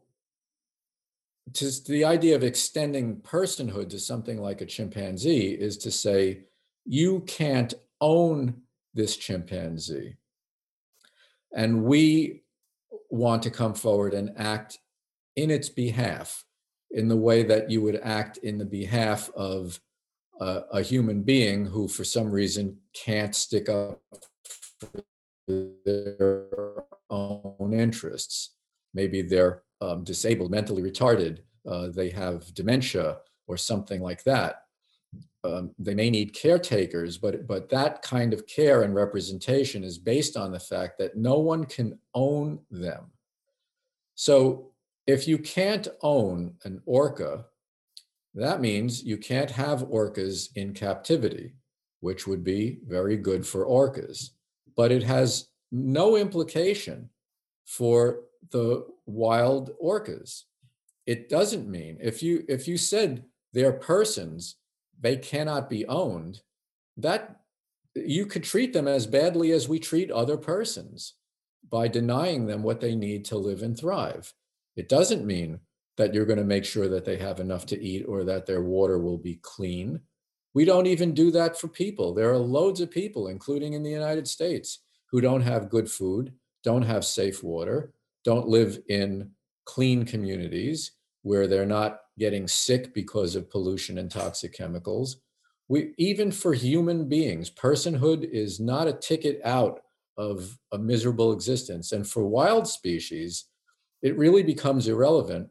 to, 1.53 1.69
the 1.87 2.05
idea 2.05 2.35
of 2.35 2.43
extending 2.43 3.17
personhood 3.17 3.89
to 3.89 3.99
something 3.99 4.41
like 4.41 4.61
a 4.61 4.65
chimpanzee 4.65 5.51
is 5.51 5.77
to 5.79 5.91
say, 5.91 6.45
you 6.85 7.21
can't 7.21 7.73
own 8.01 8.61
this 8.95 9.15
chimpanzee. 9.15 10.15
And 11.55 11.83
we 11.83 12.43
want 13.11 13.43
to 13.43 13.51
come 13.51 13.75
forward 13.75 14.15
and 14.15 14.31
act 14.37 14.79
in 15.35 15.51
its 15.51 15.69
behalf 15.69 16.43
in 16.91 17.07
the 17.07 17.17
way 17.17 17.43
that 17.43 17.69
you 17.69 17.81
would 17.81 17.99
act 18.03 18.37
in 18.37 18.57
the 18.57 18.65
behalf 18.65 19.29
of 19.35 19.79
a, 20.39 20.81
human 20.81 21.21
being 21.23 21.65
who, 21.65 21.87
for 21.87 22.03
some 22.03 22.29
reason, 22.29 22.77
can't 22.93 23.35
stick 23.35 23.69
up 23.69 24.01
for 24.79 25.03
their 25.47 26.83
own 27.09 27.73
interests. 27.73 28.51
Maybe 28.93 29.21
they're 29.21 29.63
um, 29.81 30.03
disabled, 30.03 30.51
mentally 30.51 30.81
retarded, 30.81 31.39
uh, 31.67 31.87
they 31.87 32.09
have 32.09 32.53
dementia 32.53 33.17
or 33.47 33.57
something 33.57 34.01
like 34.01 34.23
that. 34.23 34.63
Um, 35.43 35.71
they 35.77 35.93
may 35.93 36.09
need 36.09 36.33
caretakers, 36.33 37.17
but 37.17 37.45
but 37.45 37.69
that 37.69 38.01
kind 38.01 38.33
of 38.33 38.47
care 38.47 38.81
and 38.81 38.95
representation 38.95 39.83
is 39.83 39.99
based 39.99 40.37
on 40.37 40.51
the 40.51 40.59
fact 40.59 40.97
that 40.97 41.15
no 41.15 41.37
one 41.39 41.65
can 41.65 41.99
own 42.15 42.59
them. 42.71 43.11
So 44.15 44.71
if 45.07 45.27
you 45.27 45.37
can't 45.37 45.87
own 46.01 46.55
an 46.63 46.81
orca, 46.85 47.45
that 48.33 48.59
means 48.59 49.03
you 49.03 49.17
can't 49.17 49.51
have 49.51 49.87
orcas 49.87 50.49
in 50.55 50.73
captivity, 50.73 51.53
which 51.99 52.27
would 52.27 52.43
be 52.43 52.79
very 52.87 53.17
good 53.17 53.45
for 53.45 53.65
orcas. 53.65 54.31
But 54.75 54.91
it 54.91 55.03
has 55.03 55.47
no 55.71 56.17
implication 56.17 57.09
for 57.65 58.21
the 58.51 58.85
wild 59.05 59.71
orcas. 59.81 60.43
It 61.05 61.29
doesn't 61.29 61.69
mean 61.69 61.97
if 62.01 62.23
you 62.23 62.43
if 62.49 62.67
you 62.67 62.77
said 62.77 63.23
they're 63.53 63.73
persons, 63.73 64.55
they 64.99 65.17
cannot 65.17 65.69
be 65.69 65.85
owned, 65.85 66.41
that 66.97 67.41
you 67.95 68.25
could 68.25 68.43
treat 68.43 68.73
them 68.73 68.87
as 68.87 69.07
badly 69.07 69.51
as 69.51 69.69
we 69.69 69.79
treat 69.79 70.11
other 70.11 70.35
persons 70.35 71.13
by 71.69 71.87
denying 71.87 72.45
them 72.45 72.63
what 72.63 72.81
they 72.81 72.95
need 72.95 73.23
to 73.25 73.37
live 73.37 73.61
and 73.61 73.77
thrive. 73.77 74.33
It 74.75 74.89
doesn't 74.89 75.25
mean 75.25 75.59
that 75.97 76.13
you're 76.13 76.25
going 76.25 76.39
to 76.39 76.43
make 76.43 76.65
sure 76.65 76.89
that 76.89 77.05
they 77.05 77.17
have 77.17 77.39
enough 77.39 77.65
to 77.67 77.81
eat 77.81 78.05
or 78.07 78.23
that 78.25 78.45
their 78.45 78.61
water 78.61 78.99
will 78.99 79.17
be 79.17 79.39
clean. 79.41 80.01
We 80.53 80.65
don't 80.65 80.87
even 80.87 81.13
do 81.13 81.31
that 81.31 81.59
for 81.59 81.67
people. 81.67 82.13
There 82.13 82.31
are 82.31 82.37
loads 82.37 82.81
of 82.81 82.91
people, 82.91 83.27
including 83.27 83.73
in 83.73 83.83
the 83.83 83.91
United 83.91 84.27
States, 84.27 84.79
who 85.11 85.21
don't 85.21 85.41
have 85.41 85.69
good 85.69 85.89
food, 85.89 86.33
don't 86.63 86.81
have 86.81 87.05
safe 87.05 87.43
water, 87.43 87.93
don't 88.23 88.47
live 88.47 88.79
in 88.89 89.31
clean 89.65 90.05
communities 90.05 90.91
where 91.21 91.47
they're 91.47 91.65
not 91.65 92.01
getting 92.19 92.47
sick 92.47 92.93
because 92.93 93.35
of 93.35 93.49
pollution 93.49 93.97
and 93.97 94.11
toxic 94.11 94.53
chemicals. 94.53 95.17
We, 95.67 95.93
even 95.97 96.31
for 96.31 96.53
human 96.53 97.09
beings, 97.09 97.49
personhood 97.49 98.29
is 98.29 98.59
not 98.59 98.87
a 98.87 98.93
ticket 98.93 99.41
out 99.43 99.81
of 100.17 100.57
a 100.71 100.77
miserable 100.77 101.33
existence. 101.33 101.91
And 101.91 102.07
for 102.07 102.25
wild 102.25 102.67
species, 102.67 103.45
it 104.05 104.15
really 104.19 104.43
becomes 104.43 104.87
irrelevant 104.87 105.49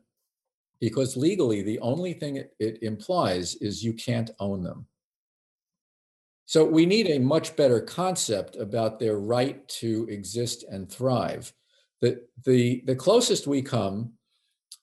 because 0.81 1.17
legally, 1.17 1.61
the 1.61 1.81
only 1.81 2.13
thing 2.13 2.37
it, 2.37 2.55
it 2.61 2.81
implies 2.85 3.57
is 3.57 3.83
you 3.83 3.93
can't 3.93 4.31
own 4.39 4.63
them. 4.63 4.87
So 6.47 6.65
we 6.65 6.87
need 6.87 7.09
a 7.09 7.19
much 7.19 7.57
better 7.57 7.81
concept 7.81 8.55
about 8.55 9.01
their 9.01 9.19
right 9.19 9.67
to 9.81 10.07
exist 10.09 10.65
and 10.71 10.89
thrive. 10.89 11.53
The, 12.01 12.23
the, 12.45 12.85
the 12.87 12.95
closest 12.95 13.49
we 13.49 13.61
come 13.61 14.13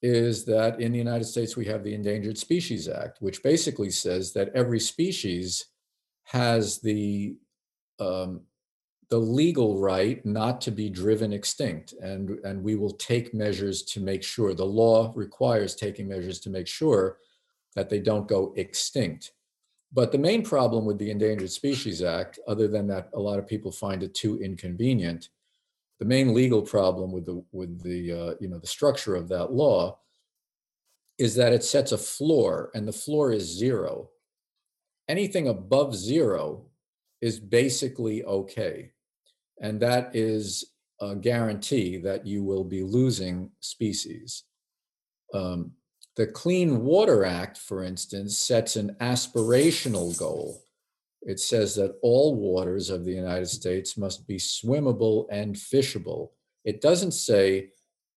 is 0.01 0.43
that 0.45 0.81
in 0.81 0.91
the 0.91 0.97
United 0.97 1.25
States, 1.25 1.55
we 1.55 1.65
have 1.67 1.85
the 1.85 1.93
Endangered 1.93 2.37
Species 2.37 2.89
Act, 2.89 3.21
which 3.21 3.41
basically 3.41 3.91
says 3.91 4.33
that 4.33 4.49
every 4.53 4.81
species 4.81 5.67
has 6.25 6.79
the 6.79 7.37
um, 7.99 8.41
the 9.11 9.19
legal 9.19 9.77
right 9.77 10.25
not 10.25 10.61
to 10.61 10.71
be 10.71 10.89
driven 10.89 11.33
extinct, 11.33 11.93
and 12.01 12.39
and 12.45 12.63
we 12.63 12.75
will 12.75 12.93
take 12.93 13.33
measures 13.33 13.83
to 13.83 13.99
make 13.99 14.23
sure. 14.23 14.53
The 14.53 14.65
law 14.65 15.11
requires 15.15 15.75
taking 15.75 16.07
measures 16.07 16.39
to 16.39 16.49
make 16.49 16.65
sure 16.65 17.17
that 17.75 17.89
they 17.89 17.99
don't 17.99 18.27
go 18.27 18.53
extinct. 18.55 19.33
But 19.91 20.13
the 20.13 20.17
main 20.17 20.43
problem 20.43 20.85
with 20.85 20.97
the 20.97 21.11
Endangered 21.11 21.51
Species 21.51 22.01
Act, 22.01 22.39
other 22.47 22.69
than 22.69 22.87
that 22.87 23.09
a 23.13 23.19
lot 23.19 23.37
of 23.37 23.47
people 23.47 23.71
find 23.71 24.01
it 24.01 24.13
too 24.13 24.39
inconvenient, 24.41 25.27
the 25.99 26.05
main 26.05 26.33
legal 26.33 26.61
problem 26.61 27.11
with 27.11 27.25
the 27.25 27.43
with 27.51 27.83
the 27.83 28.11
uh, 28.13 28.33
you 28.39 28.47
know 28.47 28.59
the 28.59 28.65
structure 28.65 29.15
of 29.15 29.27
that 29.27 29.51
law 29.51 29.99
is 31.17 31.35
that 31.35 31.51
it 31.51 31.65
sets 31.65 31.91
a 31.91 31.97
floor, 31.97 32.71
and 32.73 32.87
the 32.87 32.93
floor 32.93 33.33
is 33.33 33.43
zero. 33.43 34.09
Anything 35.09 35.49
above 35.49 35.93
zero 35.93 36.67
is 37.19 37.41
basically 37.41 38.23
okay, 38.23 38.91
and 39.61 39.79
that 39.79 40.15
is 40.15 40.65
a 40.99 41.15
guarantee 41.15 41.97
that 41.97 42.27
you 42.27 42.43
will 42.43 42.63
be 42.63 42.83
losing 42.83 43.51
species. 43.59 44.43
Um, 45.33 45.71
the 46.17 46.27
Clean 46.27 46.83
Water 46.83 47.23
Act, 47.23 47.57
for 47.57 47.83
instance, 47.83 48.37
sets 48.37 48.75
an 48.75 48.97
aspirational 48.99 50.17
goal 50.17 50.61
it 51.21 51.39
says 51.39 51.75
that 51.75 51.97
all 52.01 52.35
waters 52.35 52.89
of 52.89 53.05
the 53.05 53.11
United 53.11 53.47
States 53.47 53.97
must 53.97 54.27
be 54.27 54.37
swimmable 54.37 55.27
and 55.31 55.55
fishable. 55.55 56.29
It 56.65 56.81
doesn't 56.81 57.11
say 57.11 57.69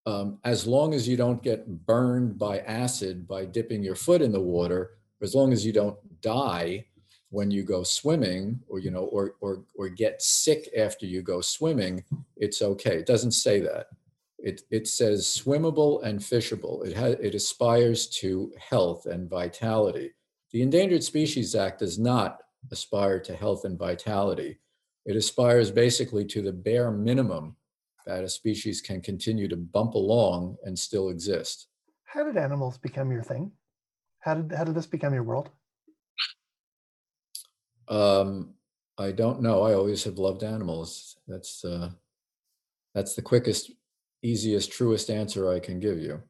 um, 0.06 0.38
as 0.44 0.66
long 0.66 0.94
as 0.94 1.06
you 1.06 1.16
don't 1.16 1.42
get 1.42 1.86
burned 1.86 2.38
by 2.38 2.60
acid 2.60 3.28
by 3.28 3.44
dipping 3.44 3.82
your 3.82 3.94
foot 3.94 4.22
in 4.22 4.32
the 4.32 4.40
water, 4.40 4.92
as 5.22 5.34
long 5.34 5.52
as 5.52 5.64
you 5.64 5.72
don't 5.72 5.96
die 6.20 6.86
when 7.34 7.50
you 7.50 7.64
go 7.64 7.82
swimming 7.82 8.60
or 8.68 8.78
you 8.78 8.90
know 8.90 9.04
or 9.06 9.34
or 9.40 9.64
or 9.74 9.88
get 9.88 10.22
sick 10.22 10.70
after 10.76 11.04
you 11.04 11.20
go 11.20 11.40
swimming, 11.40 12.04
it's 12.36 12.62
okay. 12.62 12.96
It 12.98 13.06
doesn't 13.06 13.32
say 13.32 13.60
that. 13.60 13.88
It 14.38 14.62
it 14.70 14.86
says 14.86 15.26
swimmable 15.26 16.02
and 16.04 16.20
fishable. 16.20 16.86
It 16.86 16.96
has 16.96 17.14
it 17.14 17.34
aspires 17.34 18.06
to 18.20 18.52
health 18.58 19.06
and 19.06 19.28
vitality. 19.28 20.14
The 20.52 20.62
Endangered 20.62 21.02
Species 21.02 21.56
Act 21.56 21.80
does 21.80 21.98
not 21.98 22.38
aspire 22.70 23.18
to 23.20 23.34
health 23.34 23.64
and 23.64 23.76
vitality. 23.76 24.60
It 25.04 25.16
aspires 25.16 25.70
basically 25.70 26.24
to 26.26 26.40
the 26.40 26.52
bare 26.52 26.92
minimum 26.92 27.56
that 28.06 28.22
a 28.22 28.28
species 28.28 28.80
can 28.80 29.00
continue 29.00 29.48
to 29.48 29.56
bump 29.56 29.94
along 29.94 30.56
and 30.64 30.78
still 30.78 31.08
exist. 31.08 31.66
How 32.04 32.22
did 32.22 32.36
animals 32.36 32.78
become 32.78 33.10
your 33.10 33.24
thing? 33.24 33.50
How 34.20 34.34
did 34.34 34.52
how 34.52 34.64
did 34.64 34.76
this 34.76 34.86
become 34.86 35.12
your 35.12 35.24
world? 35.24 35.50
Um, 37.88 38.54
I 38.98 39.12
don't 39.12 39.42
know. 39.42 39.62
I 39.62 39.74
always 39.74 40.04
have 40.04 40.18
loved 40.18 40.42
animals. 40.42 41.16
That's 41.26 41.64
uh, 41.64 41.90
that's 42.94 43.14
the 43.14 43.22
quickest, 43.22 43.72
easiest, 44.22 44.70
truest 44.72 45.10
answer 45.10 45.50
I 45.50 45.58
can 45.58 45.80
give 45.80 45.98
you. 45.98 46.22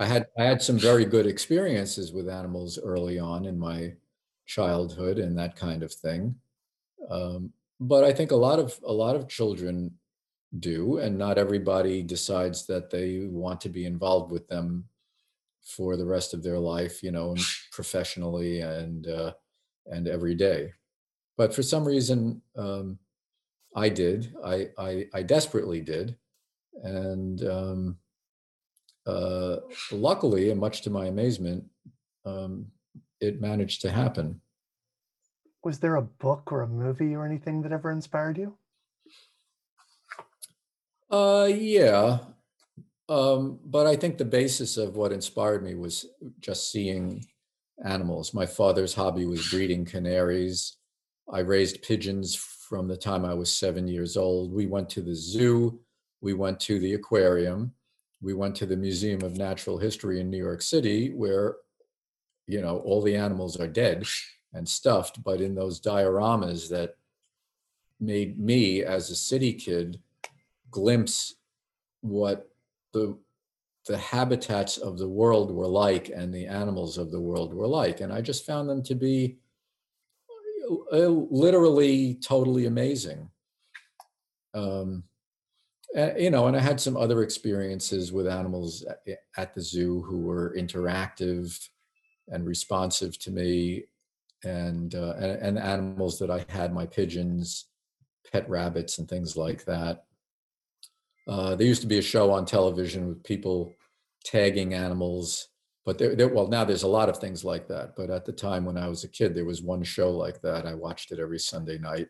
I 0.00 0.06
had 0.06 0.26
I 0.38 0.44
had 0.44 0.60
some 0.60 0.78
very 0.78 1.04
good 1.04 1.26
experiences 1.26 2.12
with 2.12 2.28
animals 2.28 2.78
early 2.82 3.18
on 3.18 3.44
in 3.44 3.58
my 3.58 3.94
childhood 4.46 5.18
and 5.18 5.38
that 5.38 5.56
kind 5.56 5.82
of 5.82 5.92
thing. 5.92 6.34
Um, 7.10 7.52
but 7.80 8.04
I 8.04 8.12
think 8.12 8.32
a 8.32 8.36
lot 8.36 8.58
of 8.58 8.78
a 8.84 8.92
lot 8.92 9.14
of 9.14 9.28
children 9.28 9.92
do, 10.58 10.98
and 10.98 11.16
not 11.16 11.38
everybody 11.38 12.02
decides 12.02 12.66
that 12.66 12.90
they 12.90 13.26
want 13.30 13.60
to 13.62 13.68
be 13.68 13.86
involved 13.86 14.32
with 14.32 14.48
them 14.48 14.84
for 15.62 15.96
the 15.96 16.04
rest 16.04 16.34
of 16.34 16.42
their 16.42 16.58
life, 16.58 17.02
you 17.02 17.10
know, 17.10 17.34
professionally 17.72 18.60
and 18.60 19.06
uh, 19.06 19.32
and 19.86 20.08
every 20.08 20.34
day. 20.34 20.72
But 21.36 21.54
for 21.54 21.62
some 21.62 21.84
reason, 21.84 22.42
um, 22.56 22.98
I 23.76 23.88
did. 23.88 24.34
I, 24.44 24.68
I, 24.78 25.06
I 25.12 25.22
desperately 25.22 25.80
did, 25.80 26.16
and 26.82 27.44
um, 27.44 27.98
uh, 29.06 29.56
luckily, 29.90 30.50
and 30.50 30.60
much 30.60 30.82
to 30.82 30.90
my 30.90 31.06
amazement, 31.06 31.64
um, 32.24 32.66
it 33.20 33.40
managed 33.40 33.82
to 33.82 33.90
happen. 33.90 34.40
Was 35.64 35.80
there 35.80 35.96
a 35.96 36.02
book 36.02 36.52
or 36.52 36.62
a 36.62 36.68
movie 36.68 37.14
or 37.14 37.26
anything 37.26 37.62
that 37.62 37.72
ever 37.72 37.90
inspired 37.90 38.38
you? 38.38 38.56
Uh, 41.10 41.48
yeah. 41.50 42.18
Um, 43.08 43.58
but 43.64 43.86
I 43.86 43.96
think 43.96 44.18
the 44.18 44.24
basis 44.24 44.76
of 44.76 44.96
what 44.96 45.12
inspired 45.12 45.62
me 45.62 45.74
was 45.74 46.06
just 46.40 46.70
seeing 46.70 47.24
animals. 47.84 48.34
My 48.34 48.46
father's 48.46 48.94
hobby 48.94 49.26
was 49.26 49.48
breeding 49.48 49.84
canaries. 49.84 50.76
I 51.30 51.40
raised 51.40 51.82
pigeons 51.82 52.34
from 52.34 52.88
the 52.88 52.96
time 52.96 53.24
I 53.24 53.34
was 53.34 53.56
seven 53.56 53.86
years 53.86 54.16
old. 54.16 54.52
We 54.52 54.66
went 54.66 54.90
to 54.90 55.02
the 55.02 55.14
zoo. 55.14 55.80
We 56.20 56.34
went 56.34 56.58
to 56.60 56.78
the 56.78 56.94
aquarium. 56.94 57.72
We 58.22 58.34
went 58.34 58.56
to 58.56 58.66
the 58.66 58.76
Museum 58.76 59.22
of 59.22 59.36
Natural 59.36 59.78
History 59.78 60.20
in 60.20 60.30
New 60.30 60.38
York 60.38 60.62
City, 60.62 61.10
where 61.10 61.56
you 62.46 62.60
know 62.60 62.78
all 62.78 63.02
the 63.02 63.16
animals 63.16 63.58
are 63.58 63.68
dead 63.68 64.04
and 64.52 64.68
stuffed 64.68 65.22
but 65.24 65.40
in 65.40 65.54
those 65.54 65.80
dioramas 65.80 66.68
that 66.68 66.96
made 68.00 68.38
me 68.38 68.82
as 68.82 69.10
a 69.10 69.16
city 69.16 69.52
kid 69.52 69.98
glimpse 70.70 71.34
what 72.00 72.50
the 72.92 73.16
the 73.86 73.96
habitats 73.98 74.78
of 74.78 74.98
the 74.98 75.08
world 75.08 75.50
were 75.50 75.66
like 75.66 76.08
and 76.08 76.32
the 76.32 76.46
animals 76.46 76.98
of 76.98 77.10
the 77.10 77.20
world 77.20 77.52
were 77.52 77.66
like 77.66 78.00
and 78.00 78.12
i 78.12 78.20
just 78.20 78.46
found 78.46 78.68
them 78.68 78.82
to 78.82 78.94
be 78.94 79.36
uh, 80.92 81.08
literally 81.30 82.14
totally 82.14 82.66
amazing 82.66 83.28
um, 84.54 85.04
you 86.16 86.30
know 86.30 86.46
and 86.46 86.56
i 86.56 86.60
had 86.60 86.80
some 86.80 86.96
other 86.96 87.22
experiences 87.22 88.12
with 88.12 88.26
animals 88.26 88.84
at, 88.84 89.18
at 89.36 89.54
the 89.54 89.60
zoo 89.60 90.02
who 90.02 90.18
were 90.18 90.54
interactive 90.56 91.68
and 92.28 92.46
responsive 92.46 93.18
to 93.18 93.30
me 93.30 93.84
and, 94.44 94.94
uh, 94.94 95.14
and, 95.16 95.38
and 95.40 95.58
animals 95.58 96.18
that 96.18 96.30
I 96.30 96.44
had, 96.48 96.72
my 96.72 96.86
pigeons, 96.86 97.66
pet 98.30 98.48
rabbits, 98.48 98.98
and 98.98 99.08
things 99.08 99.36
like 99.36 99.64
that. 99.64 100.04
Uh, 101.26 101.54
there 101.54 101.66
used 101.66 101.80
to 101.80 101.86
be 101.86 101.98
a 101.98 102.02
show 102.02 102.30
on 102.30 102.44
television 102.44 103.08
with 103.08 103.22
people 103.24 103.72
tagging 104.24 104.74
animals, 104.74 105.48
but 105.84 105.98
there, 105.98 106.14
there, 106.14 106.28
well, 106.28 106.48
now 106.48 106.64
there's 106.64 106.82
a 106.82 106.88
lot 106.88 107.08
of 107.08 107.18
things 107.18 107.44
like 107.44 107.66
that. 107.68 107.94
But 107.96 108.10
at 108.10 108.24
the 108.24 108.32
time 108.32 108.64
when 108.64 108.76
I 108.76 108.88
was 108.88 109.04
a 109.04 109.08
kid, 109.08 109.34
there 109.34 109.44
was 109.44 109.62
one 109.62 109.82
show 109.82 110.10
like 110.10 110.40
that. 110.42 110.66
I 110.66 110.74
watched 110.74 111.12
it 111.12 111.18
every 111.18 111.38
Sunday 111.38 111.78
night. 111.78 112.08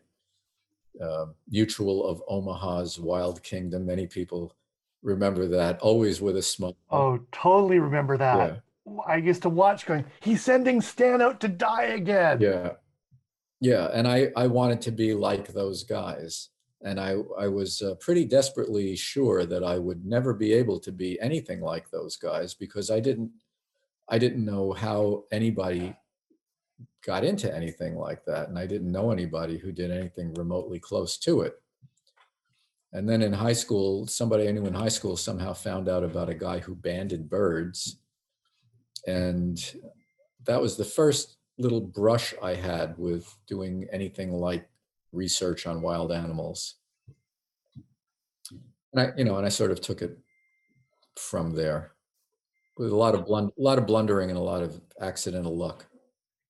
Uh, 1.01 1.27
Mutual 1.49 2.05
of 2.05 2.21
Omaha's 2.27 2.99
Wild 2.99 3.43
Kingdom. 3.43 3.85
Many 3.85 4.07
people 4.07 4.53
remember 5.03 5.47
that. 5.47 5.79
Always 5.79 6.21
with 6.21 6.37
a 6.37 6.41
smile. 6.41 6.77
Oh, 6.89 7.19
totally 7.31 7.79
remember 7.79 8.17
that. 8.17 8.61
Yeah. 8.87 9.01
I 9.07 9.17
used 9.17 9.41
to 9.41 9.49
watch 9.49 9.85
going, 9.85 10.05
he's 10.21 10.43
sending 10.43 10.79
Stan 10.79 11.21
out 11.21 11.39
to 11.41 11.47
die 11.47 11.85
again. 11.85 12.39
Yeah. 12.39 12.71
Yeah. 13.59 13.89
And 13.93 14.07
I, 14.07 14.31
I 14.35 14.47
wanted 14.47 14.81
to 14.81 14.91
be 14.91 15.13
like 15.13 15.47
those 15.49 15.83
guys. 15.83 16.49
And 16.83 16.99
I, 16.99 17.15
I 17.37 17.47
was 17.47 17.81
uh, 17.81 17.95
pretty 17.99 18.25
desperately 18.25 18.95
sure 18.95 19.45
that 19.45 19.63
I 19.63 19.79
would 19.79 20.05
never 20.05 20.33
be 20.33 20.53
able 20.53 20.79
to 20.81 20.91
be 20.91 21.19
anything 21.19 21.61
like 21.61 21.89
those 21.89 22.15
guys 22.15 22.53
because 22.53 22.91
I 22.91 22.99
didn't, 22.99 23.31
I 24.09 24.17
didn't 24.17 24.45
know 24.45 24.73
how 24.73 25.23
anybody 25.31 25.95
got 27.05 27.23
into 27.23 27.53
anything 27.53 27.95
like 27.95 28.25
that. 28.25 28.49
And 28.49 28.59
I 28.59 28.65
didn't 28.65 28.91
know 28.91 29.11
anybody 29.11 29.57
who 29.57 29.71
did 29.71 29.91
anything 29.91 30.33
remotely 30.33 30.79
close 30.79 31.17
to 31.19 31.41
it. 31.41 31.55
And 32.93 33.09
then 33.09 33.21
in 33.21 33.33
high 33.33 33.53
school, 33.53 34.07
somebody 34.07 34.47
I 34.47 34.51
knew 34.51 34.65
in 34.65 34.73
high 34.73 34.89
school 34.89 35.17
somehow 35.17 35.53
found 35.53 35.89
out 35.89 36.03
about 36.03 36.29
a 36.29 36.33
guy 36.33 36.59
who 36.59 36.75
banded 36.75 37.29
birds. 37.29 37.97
And 39.05 39.59
that 40.45 40.61
was 40.61 40.77
the 40.77 40.85
first 40.85 41.37
little 41.57 41.81
brush 41.81 42.33
I 42.41 42.53
had 42.55 42.97
with 42.97 43.33
doing 43.47 43.87
anything 43.91 44.31
like 44.31 44.67
research 45.15 45.65
on 45.65 45.81
wild 45.81 46.11
animals. 46.11 46.75
And 48.93 49.01
I, 49.01 49.13
you 49.17 49.23
know, 49.23 49.37
and 49.37 49.45
I 49.45 49.49
sort 49.49 49.71
of 49.71 49.81
took 49.81 50.01
it 50.01 50.17
from 51.17 51.51
there 51.51 51.91
with 52.77 52.91
a 52.91 52.95
lot 52.95 53.15
of 53.15 53.25
blund- 53.25 53.57
a 53.57 53.61
lot 53.61 53.77
of 53.77 53.87
blundering 53.87 54.29
and 54.29 54.37
a 54.37 54.41
lot 54.41 54.61
of 54.61 54.79
accidental 55.01 55.55
luck. 55.55 55.85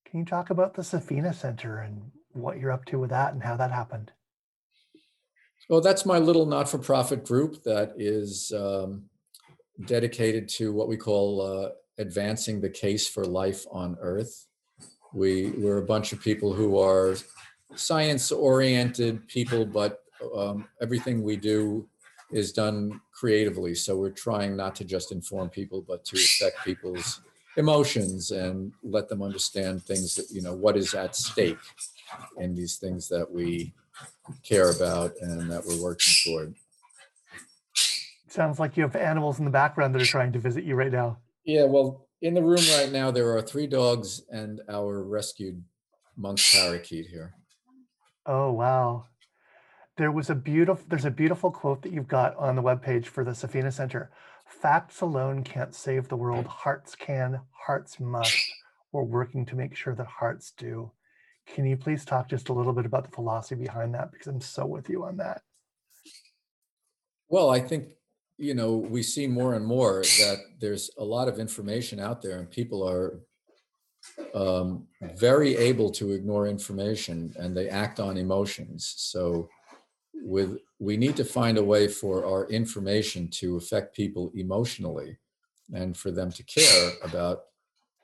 Can 0.05 0.19
you 0.19 0.25
talk 0.25 0.49
about 0.49 0.73
the 0.73 0.81
Safina 0.81 1.33
Center 1.33 1.79
and 1.79 2.11
what 2.33 2.59
you're 2.59 2.71
up 2.71 2.85
to 2.85 2.99
with 2.99 3.09
that 3.09 3.33
and 3.33 3.43
how 3.43 3.55
that 3.55 3.71
happened? 3.71 4.11
Well, 5.69 5.81
that's 5.81 6.05
my 6.05 6.19
little 6.19 6.45
not-for-profit 6.45 7.25
group 7.25 7.63
that 7.63 7.93
is 7.97 8.51
um, 8.55 9.05
dedicated 9.85 10.47
to 10.49 10.71
what 10.71 10.87
we 10.87 10.97
call 10.97 11.41
uh, 11.41 11.69
advancing 11.97 12.61
the 12.61 12.69
case 12.69 13.07
for 13.07 13.25
life 13.25 13.65
on 13.71 13.97
Earth. 13.99 14.45
We 15.13 15.51
we're 15.51 15.77
a 15.77 15.85
bunch 15.85 16.13
of 16.13 16.21
people 16.21 16.53
who 16.53 16.77
are 16.77 17.15
science-oriented 17.73 19.27
people, 19.27 19.65
but 19.65 20.03
um, 20.35 20.67
everything 20.81 21.23
we 21.23 21.35
do 21.35 21.87
is 22.31 22.51
done 22.51 22.99
creatively. 23.11 23.75
So 23.75 23.97
we're 23.97 24.09
trying 24.09 24.55
not 24.55 24.75
to 24.75 24.85
just 24.85 25.11
inform 25.11 25.49
people, 25.49 25.81
but 25.81 26.05
to 26.05 26.17
affect 26.17 26.63
people's 26.63 27.21
emotions 27.57 28.31
and 28.31 28.71
let 28.83 29.07
them 29.07 29.21
understand 29.21 29.83
things 29.83 30.15
that 30.15 30.29
you 30.29 30.41
know 30.41 30.53
what 30.53 30.75
is 30.75 30.93
at 30.93 31.15
stake 31.15 31.57
in 32.37 32.53
these 32.53 32.75
things 32.77 33.07
that 33.07 33.29
we 33.29 33.73
care 34.43 34.71
about 34.71 35.13
and 35.21 35.49
that 35.49 35.65
we're 35.65 35.81
working 35.81 36.13
toward. 36.25 36.55
Sounds 38.27 38.59
like 38.59 38.75
you 38.75 38.83
have 38.83 38.95
animals 38.97 39.39
in 39.39 39.45
the 39.45 39.51
background 39.51 39.95
that 39.95 40.01
are 40.01 40.05
trying 40.05 40.33
to 40.33 40.39
visit 40.39 40.65
you 40.65 40.75
right 40.75 40.91
now. 40.91 41.17
Yeah, 41.45 41.63
well, 41.63 42.07
in 42.21 42.33
the 42.33 42.43
room 42.43 42.63
right 42.77 42.91
now, 42.91 43.11
there 43.11 43.31
are 43.35 43.41
three 43.41 43.67
dogs 43.67 44.23
and 44.29 44.61
our 44.67 45.03
rescued 45.03 45.63
Manx 46.17 46.53
parakeet 46.53 47.07
here. 47.07 47.33
Oh, 48.25 48.51
wow. 48.51 49.05
There 49.97 50.11
was 50.11 50.29
a 50.29 50.35
beautiful, 50.35 50.85
there's 50.89 51.05
a 51.05 51.11
beautiful 51.11 51.51
quote 51.51 51.81
that 51.83 51.93
you've 51.93 52.07
got 52.07 52.35
on 52.35 52.55
the 52.55 52.63
webpage 52.63 53.05
for 53.05 53.23
the 53.23 53.31
Safina 53.31 53.71
Center. 53.71 54.11
Facts 54.45 55.01
alone 55.01 55.43
can't 55.43 55.73
save 55.73 56.07
the 56.07 56.17
world. 56.17 56.45
Hearts 56.45 56.95
can, 56.95 57.39
hearts 57.51 57.99
must. 57.99 58.37
We're 58.91 59.03
working 59.03 59.45
to 59.47 59.55
make 59.55 59.75
sure 59.75 59.95
that 59.95 60.07
hearts 60.07 60.53
do. 60.57 60.91
Can 61.47 61.65
you 61.65 61.77
please 61.77 62.03
talk 62.05 62.29
just 62.29 62.49
a 62.49 62.53
little 62.53 62.73
bit 62.73 62.85
about 62.85 63.05
the 63.05 63.15
philosophy 63.15 63.61
behind 63.61 63.93
that? 63.93 64.11
Because 64.11 64.27
I'm 64.27 64.41
so 64.41 64.65
with 64.65 64.89
you 64.89 65.05
on 65.05 65.17
that. 65.17 65.41
Well, 67.29 67.49
I 67.49 67.59
think, 67.59 67.89
you 68.37 68.53
know, 68.53 68.75
we 68.75 69.01
see 69.01 69.27
more 69.27 69.53
and 69.53 69.65
more 69.65 70.01
that 70.01 70.37
there's 70.59 70.91
a 70.97 71.03
lot 71.03 71.27
of 71.27 71.39
information 71.39 71.99
out 71.99 72.21
there 72.21 72.37
and 72.37 72.49
people 72.49 72.87
are 72.87 73.19
um, 74.33 74.87
very 75.15 75.55
able 75.55 75.89
to 75.91 76.11
ignore 76.11 76.47
information 76.47 77.33
and 77.39 77.55
they 77.55 77.69
act 77.69 77.99
on 77.99 78.17
emotions. 78.17 78.93
So 78.97 79.49
with 80.13 80.57
we 80.79 80.97
need 80.97 81.15
to 81.15 81.25
find 81.25 81.57
a 81.57 81.63
way 81.63 81.87
for 81.87 82.25
our 82.25 82.47
information 82.47 83.27
to 83.29 83.57
affect 83.57 83.95
people 83.95 84.31
emotionally 84.35 85.17
and 85.73 85.95
for 85.95 86.11
them 86.11 86.31
to 86.31 86.43
care 86.43 86.91
about 87.03 87.43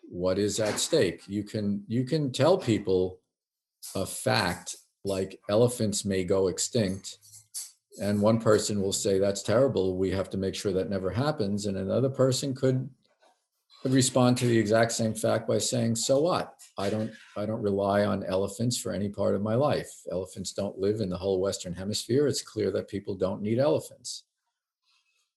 what 0.03 0.37
is 0.37 0.59
at 0.59 0.79
stake. 0.79 1.21
You 1.27 1.43
can 1.43 1.83
you 1.87 2.03
can 2.03 2.31
tell 2.31 2.57
people 2.57 3.19
a 3.95 4.05
fact 4.05 4.75
like 5.03 5.39
elephants 5.49 6.05
may 6.05 6.23
go 6.23 6.47
extinct 6.47 7.17
and 7.99 8.21
one 8.21 8.39
person 8.39 8.81
will 8.81 8.93
say 8.93 9.17
that's 9.17 9.43
terrible 9.43 9.97
we 9.97 10.11
have 10.11 10.29
to 10.29 10.37
make 10.37 10.55
sure 10.55 10.71
that 10.71 10.89
never 10.89 11.09
happens 11.09 11.65
and 11.65 11.77
another 11.77 12.09
person 12.09 12.53
could, 12.53 12.89
respond 13.85 14.37
to 14.37 14.45
the 14.45 14.57
exact 14.57 14.91
same 14.91 15.13
fact 15.13 15.47
by 15.47 15.57
saying 15.57 15.95
so 15.95 16.21
what? 16.21 16.55
I 16.77 16.89
don't 16.89 17.11
i 17.35 17.45
don't 17.45 17.61
rely 17.61 18.05
on 18.05 18.23
elephants 18.23 18.77
for 18.77 18.91
any 18.91 19.09
part 19.09 19.35
of 19.35 19.41
my 19.41 19.55
life. 19.55 19.91
Elephants 20.11 20.53
don't 20.53 20.77
live 20.77 21.01
in 21.01 21.09
the 21.09 21.17
whole 21.17 21.41
western 21.41 21.73
hemisphere. 21.73 22.27
It's 22.27 22.41
clear 22.41 22.71
that 22.71 22.87
people 22.87 23.15
don't 23.15 23.41
need 23.41 23.59
elephants. 23.59 24.23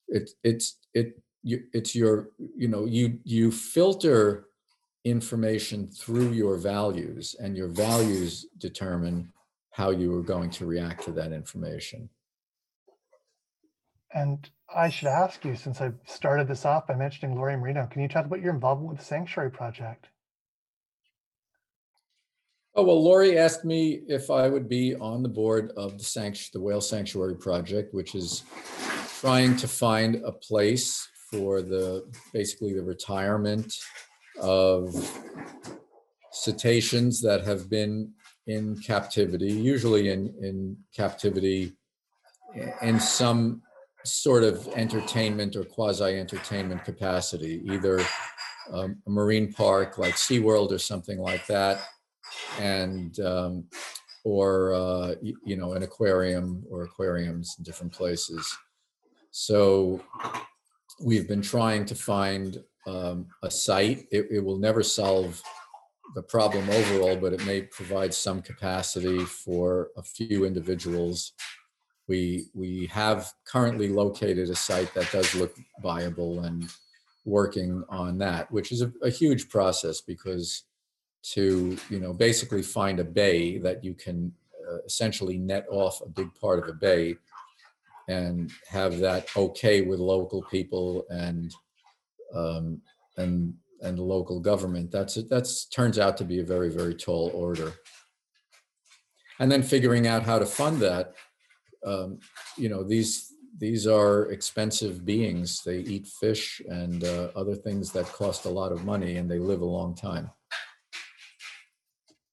It 0.09 0.31
it's 0.43 0.79
it 0.95 1.21
you, 1.43 1.65
it's 1.73 1.95
your 1.95 2.31
you 2.57 2.69
know 2.69 2.85
you 2.87 3.19
you 3.25 3.51
filter 3.51 4.47
information 5.05 5.87
through 5.87 6.33
your 6.33 6.57
values, 6.57 7.37
and 7.39 7.57
your 7.57 7.69
values 7.69 8.47
determine 8.59 9.31
how 9.71 9.91
you 9.91 10.15
are 10.17 10.23
going 10.23 10.51
to 10.51 10.67
react 10.67 11.05
to 11.05 11.13
that 11.13 11.33
information. 11.33 12.09
And 14.15 14.49
I 14.73 14.89
should 14.89 15.09
ask 15.09 15.45
you, 15.45 15.57
since 15.57 15.81
I 15.81 15.93
started 16.07 16.49
this 16.49 16.65
off 16.65 16.87
by 16.87 16.95
mentioning 16.95 17.37
Lori 17.37 17.57
Marino, 17.57 17.87
can 17.87 18.03
you 18.03 18.09
talk 18.09 18.27
about 18.27 18.41
your 18.41 18.55
involvement 18.55 18.91
with 18.91 18.99
the 18.99 19.05
Sanctuary 19.05 19.51
Project? 19.51 20.07
Oh, 22.77 22.83
well, 22.83 23.03
Lori 23.03 23.39
asked 23.39 23.65
me 23.65 24.01
if 24.09 24.31
I 24.31 24.49
would 24.49 24.69
be 24.69 24.97
on 24.97 25.23
the 25.23 25.29
board 25.29 25.71
of 25.77 25.97
the, 25.97 26.03
Sanct- 26.05 26.53
the 26.53 26.61
Whale 26.61 26.81
Sanctuary 26.81 27.37
Project, 27.37 27.95
which 27.95 28.17
is 28.17 28.43
trying 29.21 29.57
to 29.57 29.69
find 29.69 30.17
a 30.25 30.33
place 30.33 31.09
for 31.31 31.63
the 31.63 32.05
basically 32.33 32.73
the 32.75 32.83
retirement 32.83 33.73
of 34.41 34.93
cetaceans 36.33 37.21
that 37.23 37.45
have 37.45 37.71
been 37.71 38.13
in 38.49 38.77
captivity, 38.79 39.53
usually 39.53 40.11
in, 40.11 40.35
in 40.43 40.77
captivity 40.95 41.73
in 42.83 42.99
some 42.99 43.63
sort 44.05 44.43
of 44.43 44.69
entertainment 44.75 45.57
or 45.57 45.65
quasi-entertainment 45.65 46.85
capacity, 46.85 47.63
either 47.71 48.01
um, 48.73 48.97
a 49.07 49.11
marine 49.11 49.53
park 49.53 49.99
like 49.99 50.15
SeaWorld 50.15 50.71
or 50.73 50.79
something 50.79 51.19
like 51.19 51.47
that, 51.47 51.81
and 52.59 53.19
um, 53.21 53.65
or 54.25 54.75
uh, 54.75 55.15
you 55.23 55.57
know 55.57 55.73
an 55.73 55.83
aquarium 55.83 56.65
or 56.71 56.83
aquariums 56.83 57.55
in 57.59 57.65
different 57.65 57.93
places. 57.93 58.57
So 59.31 60.01
we've 61.01 61.29
been 61.29 61.43
trying 61.43 61.85
to 61.87 61.95
find 61.95 62.63
um, 62.87 63.27
a 63.43 63.51
site. 63.51 64.07
It, 64.11 64.29
it 64.31 64.45
will 64.45 64.59
never 64.59 64.83
solve 64.83 65.43
the 66.15 66.23
problem 66.23 66.69
overall, 66.71 67.17
but 67.17 67.33
it 67.33 67.45
may 67.45 67.63
provide 67.63 68.15
some 68.15 68.41
capacity 68.43 69.21
for 69.25 69.89
a 69.97 70.03
few 70.03 70.45
individuals. 70.45 71.33
We, 72.07 72.47
we 72.55 72.87
have 72.87 73.33
currently 73.45 73.89
located 73.89 74.51
a 74.51 74.57
site 74.57 74.93
that 74.95 75.11
does 75.11 75.35
look 75.35 75.57
viable 75.83 76.41
and 76.41 76.69
working 77.25 77.83
on 77.89 78.19
that, 78.19 78.51
which 78.53 78.73
is 78.73 78.83
a, 78.83 78.93
a 79.03 79.11
huge 79.11 79.49
process 79.49 80.01
because 80.01 80.65
to, 81.23 81.79
you 81.89 81.99
know, 81.99 82.13
basically 82.13 82.63
find 82.63 83.01
a 83.01 83.05
bay 83.05 83.57
that 83.59 83.83
you 83.83 83.95
can 83.95 84.33
uh, 84.71 84.79
essentially 84.87 85.39
net 85.39 85.67
off 85.71 86.01
a 86.03 86.09
big 86.09 86.35
part 86.35 86.59
of 86.59 86.69
a 86.69 86.73
bay 86.73 87.17
and 88.09 88.51
have 88.69 88.99
that 88.99 89.27
okay 89.37 89.83
with 89.83 89.99
local 89.99 90.43
people 90.51 91.05
and 91.09 91.55
um, 92.35 92.81
and 93.17 93.55
and 93.81 93.99
local 93.99 94.41
government. 94.41 94.91
That's 94.91 95.15
that's 95.29 95.67
turns 95.67 95.99
out 95.99 96.17
to 96.19 96.25
be 96.25 96.41
a 96.41 96.45
very 96.45 96.71
very 96.71 96.95
tall 96.95 97.31
order. 97.35 97.73
And 99.39 99.51
then 99.51 99.63
figuring 99.63 100.07
out 100.07 100.23
how 100.23 100.39
to 100.39 100.47
fund 100.47 100.79
that. 100.81 101.15
Um, 101.85 102.19
you 102.57 102.69
know 102.69 102.83
these 102.83 103.33
these 103.59 103.87
are 103.87 104.31
expensive 104.31 105.05
beings. 105.05 105.63
They 105.63 105.79
eat 105.79 106.07
fish 106.07 106.61
and 106.69 107.05
uh, 107.05 107.29
other 107.37 107.55
things 107.55 107.93
that 107.93 108.07
cost 108.07 108.47
a 108.47 108.51
lot 108.51 108.73
of 108.73 108.85
money, 108.85 109.17
and 109.17 109.31
they 109.31 109.39
live 109.39 109.61
a 109.61 109.67
long 109.67 109.95
time. 109.95 110.31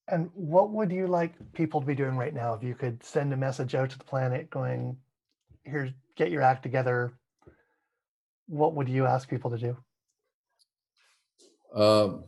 And 0.08 0.30
what 0.34 0.72
would 0.72 0.91
you 0.91 1.08
like 1.08 1.34
people 1.54 1.80
to 1.80 1.88
be 1.88 1.95
doing 1.95 2.18
right 2.18 2.34
now? 2.34 2.54
If 2.54 2.64
you 2.64 2.76
could 2.76 3.04
send 3.04 3.32
a 3.34 3.38
message 3.38 3.76
out 3.76 3.91
to 3.91 3.97
the 3.97 4.04
planet 4.04 4.49
going, 4.49 4.97
"Here's 5.64 5.91
get 6.16 6.32
your 6.32 6.41
act 6.41 6.64
together," 6.64 7.14
what 8.47 8.74
would 8.76 8.89
you 8.89 9.06
ask 9.06 9.30
people 9.30 9.52
to 9.52 9.58
do? 9.58 9.78
Um, 11.74 12.26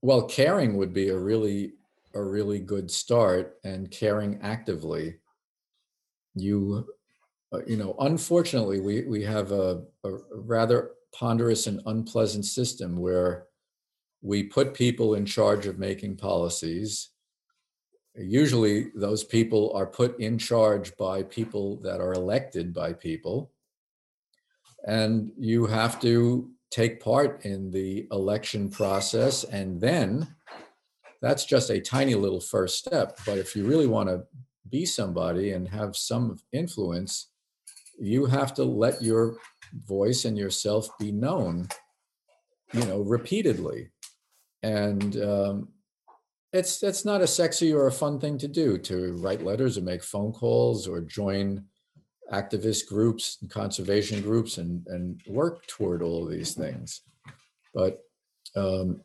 well, 0.00 0.22
caring 0.28 0.76
would 0.76 0.92
be 0.92 1.08
a 1.08 1.18
really 1.18 1.72
a 2.14 2.22
really 2.22 2.60
good 2.60 2.90
start, 2.90 3.58
and 3.64 3.90
caring 3.90 4.38
actively. 4.40 5.16
You, 6.34 6.86
uh, 7.52 7.60
you 7.66 7.76
know, 7.76 7.94
unfortunately, 8.00 8.80
we 8.80 9.02
we 9.02 9.22
have 9.22 9.52
a, 9.52 9.82
a 10.04 10.10
rather 10.32 10.90
ponderous 11.14 11.66
and 11.66 11.80
unpleasant 11.86 12.44
system 12.44 12.96
where 12.96 13.46
we 14.22 14.42
put 14.42 14.74
people 14.74 15.14
in 15.14 15.26
charge 15.26 15.66
of 15.66 15.78
making 15.78 16.16
policies. 16.16 17.10
Usually, 18.16 18.90
those 18.94 19.22
people 19.22 19.72
are 19.74 19.86
put 19.86 20.18
in 20.18 20.38
charge 20.38 20.96
by 20.96 21.22
people 21.22 21.80
that 21.82 22.00
are 22.00 22.12
elected 22.12 22.72
by 22.72 22.92
people. 22.92 23.52
And 24.86 25.32
you 25.38 25.66
have 25.66 26.00
to 26.00 26.50
take 26.70 27.00
part 27.00 27.44
in 27.44 27.70
the 27.70 28.06
election 28.10 28.68
process 28.68 29.44
and 29.44 29.80
then 29.80 30.34
that's 31.22 31.46
just 31.46 31.70
a 31.70 31.80
tiny 31.80 32.14
little 32.14 32.40
first 32.40 32.78
step. 32.78 33.18
But 33.24 33.38
if 33.38 33.56
you 33.56 33.64
really 33.64 33.86
want 33.86 34.10
to 34.10 34.24
be 34.74 34.84
somebody 34.84 35.52
and 35.52 35.68
have 35.68 35.94
some 35.94 36.36
influence, 36.52 37.30
you 37.96 38.26
have 38.26 38.52
to 38.52 38.64
let 38.64 39.00
your 39.00 39.36
voice 39.86 40.24
and 40.24 40.36
yourself 40.36 40.88
be 40.98 41.12
known, 41.12 41.68
you 42.72 42.84
know, 42.86 43.00
repeatedly. 43.00 43.90
And 44.64 45.16
um, 45.22 45.68
it's 46.52 46.82
it's 46.82 47.04
not 47.04 47.22
a 47.22 47.34
sexy 47.40 47.72
or 47.72 47.86
a 47.86 47.98
fun 48.02 48.18
thing 48.18 48.36
to 48.38 48.48
do 48.48 48.76
to 48.78 49.12
write 49.22 49.44
letters 49.44 49.78
or 49.78 49.82
make 49.82 50.02
phone 50.02 50.32
calls 50.32 50.88
or 50.88 51.00
join 51.00 51.66
activist 52.32 52.88
groups 52.88 53.38
and 53.40 53.48
conservation 53.48 54.22
groups 54.22 54.58
and 54.58 54.84
and 54.88 55.20
work 55.28 55.64
toward 55.68 56.02
all 56.02 56.24
of 56.24 56.32
these 56.32 56.52
things. 56.52 57.02
But 57.72 58.00
um, 58.56 59.02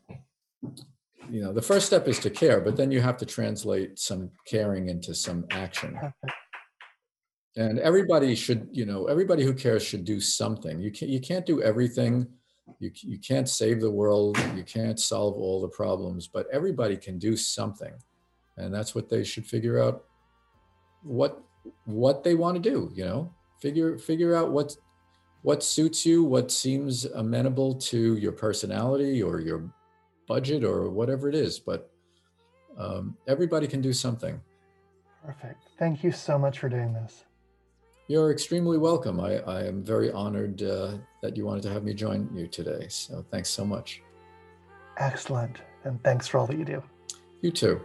you 1.30 1.42
know, 1.42 1.52
the 1.52 1.62
first 1.62 1.86
step 1.86 2.08
is 2.08 2.18
to 2.20 2.30
care, 2.30 2.60
but 2.60 2.76
then 2.76 2.90
you 2.90 3.00
have 3.00 3.16
to 3.18 3.26
translate 3.26 3.98
some 3.98 4.30
caring 4.46 4.88
into 4.88 5.14
some 5.14 5.46
action. 5.50 5.98
And 7.56 7.78
everybody 7.78 8.34
should, 8.34 8.68
you 8.72 8.86
know, 8.86 9.06
everybody 9.06 9.44
who 9.44 9.54
cares 9.54 9.82
should 9.82 10.04
do 10.04 10.20
something. 10.20 10.80
You 10.80 10.90
can't, 10.90 11.10
you 11.10 11.20
can't 11.20 11.46
do 11.46 11.62
everything. 11.62 12.26
You, 12.78 12.90
you 12.94 13.18
can't 13.18 13.48
save 13.48 13.80
the 13.80 13.90
world. 13.90 14.38
You 14.56 14.62
can't 14.62 14.98
solve 14.98 15.34
all 15.34 15.60
the 15.60 15.68
problems, 15.68 16.28
but 16.28 16.46
everybody 16.52 16.96
can 16.96 17.18
do 17.18 17.36
something. 17.36 17.92
And 18.56 18.72
that's 18.72 18.94
what 18.94 19.08
they 19.08 19.24
should 19.24 19.46
figure 19.46 19.82
out 19.82 20.04
what, 21.02 21.42
what 21.84 22.22
they 22.22 22.34
want 22.34 22.62
to 22.62 22.70
do, 22.70 22.90
you 22.94 23.04
know, 23.04 23.34
figure, 23.60 23.98
figure 23.98 24.34
out 24.34 24.52
what, 24.52 24.76
what 25.42 25.62
suits 25.62 26.04
you, 26.04 26.22
what 26.22 26.50
seems 26.50 27.04
amenable 27.06 27.74
to 27.74 28.16
your 28.16 28.32
personality 28.32 29.22
or 29.22 29.40
your 29.40 29.72
budget 30.30 30.62
or 30.62 30.88
whatever 30.88 31.28
it 31.28 31.34
is. 31.34 31.58
But 31.58 31.90
um, 32.78 33.16
everybody 33.26 33.66
can 33.66 33.80
do 33.80 33.92
something. 33.92 34.40
Perfect. 35.26 35.60
Thank 35.76 36.04
you 36.04 36.12
so 36.12 36.38
much 36.38 36.60
for 36.60 36.68
doing 36.68 36.92
this. 36.92 37.24
You're 38.06 38.30
extremely 38.30 38.78
welcome. 38.78 39.18
I, 39.18 39.38
I 39.38 39.64
am 39.64 39.82
very 39.82 40.10
honored 40.12 40.62
uh, 40.62 40.92
that 41.22 41.36
you 41.36 41.44
wanted 41.44 41.64
to 41.64 41.70
have 41.70 41.82
me 41.82 41.94
join 41.94 42.30
you 42.32 42.46
today. 42.46 42.86
So 42.88 43.24
thanks 43.32 43.50
so 43.50 43.64
much. 43.64 44.02
Excellent. 44.98 45.58
And 45.82 46.02
thanks 46.04 46.28
for 46.28 46.38
all 46.38 46.46
that 46.46 46.58
you 46.58 46.64
do. 46.64 46.80
You 47.42 47.50
too. 47.50 47.80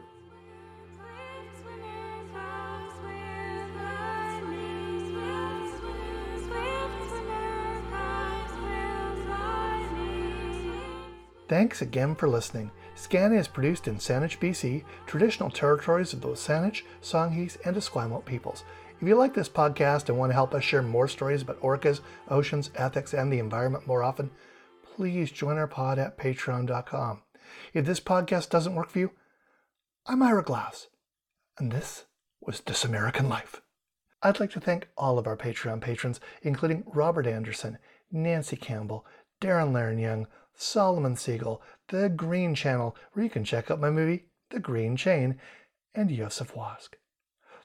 Thanks 11.47 11.83
again 11.83 12.15
for 12.15 12.27
listening. 12.27 12.71
Skaana 12.95 13.37
is 13.37 13.47
produced 13.47 13.87
in 13.87 13.97
Saanich, 13.97 14.39
BC, 14.39 14.83
traditional 15.05 15.51
territories 15.51 16.11
of 16.11 16.21
the 16.21 16.29
Saanich, 16.29 16.81
Songhees, 17.03 17.57
and 17.65 17.75
Esquimalt 17.77 18.25
peoples. 18.25 18.63
If 18.99 19.07
you 19.07 19.15
like 19.15 19.35
this 19.35 19.49
podcast 19.49 20.09
and 20.09 20.17
want 20.17 20.31
to 20.31 20.35
help 20.35 20.55
us 20.55 20.63
share 20.63 20.81
more 20.81 21.07
stories 21.07 21.43
about 21.43 21.61
orcas, 21.61 21.99
oceans, 22.29 22.71
ethics, 22.75 23.13
and 23.13 23.31
the 23.31 23.37
environment 23.37 23.85
more 23.85 24.01
often, 24.01 24.31
please 24.95 25.29
join 25.29 25.57
our 25.57 25.67
pod 25.67 25.99
at 25.99 26.17
patreon.com. 26.17 27.21
If 27.73 27.85
this 27.85 27.99
podcast 27.99 28.49
doesn't 28.49 28.73
work 28.73 28.89
for 28.89 28.99
you, 28.99 29.11
I'm 30.07 30.23
Ira 30.23 30.43
Glass, 30.43 30.87
and 31.59 31.71
this 31.71 32.05
was 32.41 32.61
This 32.61 32.83
American 32.83 33.29
Life. 33.29 33.61
I'd 34.23 34.39
like 34.39 34.51
to 34.51 34.59
thank 34.59 34.87
all 34.97 35.19
of 35.19 35.27
our 35.27 35.37
Patreon 35.37 35.81
patrons, 35.81 36.19
including 36.41 36.85
Robert 36.87 37.27
Anderson, 37.27 37.77
Nancy 38.11 38.55
Campbell, 38.55 39.05
Darren 39.41 39.71
Leiren-Young, 39.71 40.25
Solomon 40.55 41.15
Siegel, 41.15 41.61
The 41.89 42.09
Green 42.09 42.55
Channel, 42.55 42.95
where 43.13 43.23
you 43.23 43.29
can 43.29 43.43
check 43.43 43.69
out 43.69 43.79
my 43.79 43.89
movie, 43.89 44.25
The 44.49 44.59
Green 44.59 44.95
Chain, 44.95 45.39
and 45.93 46.11
Yosef 46.11 46.55
Wask. 46.55 46.97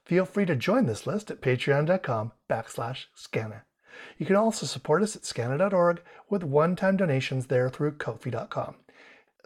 Feel 0.05 0.25
free 0.25 0.47
to 0.47 0.57
join 0.57 0.87
this 0.87 1.07
list 1.07 1.31
at 1.31 1.41
patreon.com 1.41 2.33
backslash 2.49 3.07
skaana. 3.17 3.63
You 4.19 4.27
can 4.27 4.37
also 4.37 4.67
support 4.67 5.03
us 5.03 5.17
at 5.17 5.23
skaana.org 5.23 6.03
with 6.29 6.43
one-time 6.43 6.97
donations 6.97 7.47
there 7.47 7.69
through 7.69 7.93
ko-fi.com. 7.93 8.77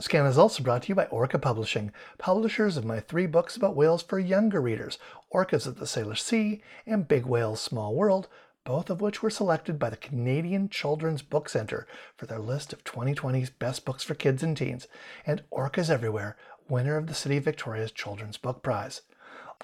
Skaana 0.01 0.29
is 0.29 0.39
also 0.39 0.63
brought 0.63 0.83
to 0.83 0.89
you 0.89 0.95
by 0.95 1.07
Orca 1.07 1.39
Publishing, 1.39 1.93
publishers 2.19 2.77
of 2.77 2.85
my 2.85 2.99
three 2.99 3.27
books 3.27 3.57
about 3.57 3.77
whales 3.77 4.03
for 4.03 4.19
younger 4.19 4.61
readers, 4.61 4.99
Orcas 5.33 5.67
of 5.67 5.79
the 5.79 5.87
Salish 5.87 6.21
Sea 6.21 6.63
and 6.85 7.07
Big 7.07 7.27
Whales 7.27 7.61
Small 7.61 7.95
World, 7.95 8.29
both 8.65 8.89
of 8.89 9.01
which 9.01 9.23
were 9.23 9.31
selected 9.31 9.79
by 9.79 9.91
the 9.91 9.97
Canadian 9.97 10.69
Children's 10.69 11.23
Book 11.23 11.49
Centre 11.49 11.87
for 12.17 12.27
their 12.27 12.39
list 12.39 12.73
of 12.73 12.83
2020's 12.85 13.51
best 13.51 13.85
books 13.85 14.03
for 14.03 14.15
kids 14.15 14.43
and 14.43 14.57
teens, 14.57 14.89
and 15.27 15.43
Orcas 15.53 15.91
Everywhere, 15.91 16.37
winner 16.69 16.97
of 16.97 17.07
the 17.07 17.15
City 17.15 17.37
of 17.37 17.45
Victoria's 17.45 17.93
Children's 17.93 18.39
Book 18.39 18.63
Prize. 18.63 19.03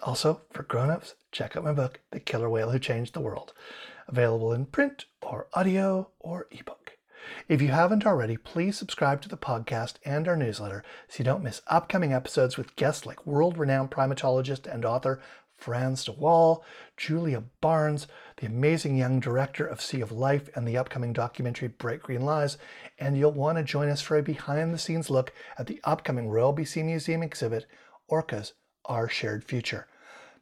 Also, 0.02 0.42
for 0.52 0.62
grown-ups, 0.62 1.14
check 1.32 1.56
out 1.56 1.64
my 1.64 1.72
book, 1.72 2.00
The 2.10 2.20
Killer 2.20 2.48
Whale 2.48 2.70
Who 2.70 2.78
Changed 2.78 3.14
the 3.14 3.20
World, 3.20 3.52
available 4.06 4.52
in 4.52 4.66
print 4.66 5.06
or 5.22 5.48
audio 5.54 6.10
or 6.18 6.46
ebook. 6.50 6.92
If 7.48 7.60
you 7.60 7.68
haven't 7.68 8.06
already, 8.06 8.36
please 8.36 8.76
subscribe 8.76 9.20
to 9.22 9.28
the 9.28 9.36
podcast 9.36 9.94
and 10.04 10.26
our 10.26 10.36
newsletter 10.36 10.82
so 11.08 11.18
you 11.18 11.24
don't 11.24 11.42
miss 11.42 11.62
upcoming 11.66 12.12
episodes 12.12 12.56
with 12.56 12.76
guests 12.76 13.06
like 13.06 13.26
world-renowned 13.26 13.90
primatologist 13.90 14.66
and 14.72 14.84
author 14.84 15.20
Frans 15.60 16.04
de 16.04 16.12
Waal, 16.12 16.64
Julia 16.96 17.44
Barnes, 17.60 18.06
the 18.38 18.46
amazing 18.46 18.96
young 18.96 19.20
director 19.20 19.66
of 19.66 19.82
Sea 19.82 20.00
of 20.00 20.10
Life 20.10 20.48
and 20.56 20.66
the 20.66 20.78
upcoming 20.78 21.12
documentary 21.12 21.68
Bright 21.68 22.02
Green 22.02 22.24
Lies, 22.24 22.56
and 22.98 23.16
you'll 23.16 23.32
want 23.32 23.58
to 23.58 23.64
join 23.64 23.90
us 23.90 24.00
for 24.00 24.16
a 24.16 24.22
behind 24.22 24.72
the 24.72 24.78
scenes 24.78 25.10
look 25.10 25.32
at 25.58 25.66
the 25.66 25.80
upcoming 25.84 26.28
Royal 26.28 26.54
BC 26.54 26.84
Museum 26.84 27.22
exhibit, 27.22 27.66
Orcas, 28.10 28.52
Our 28.86 29.08
Shared 29.08 29.44
Future. 29.44 29.86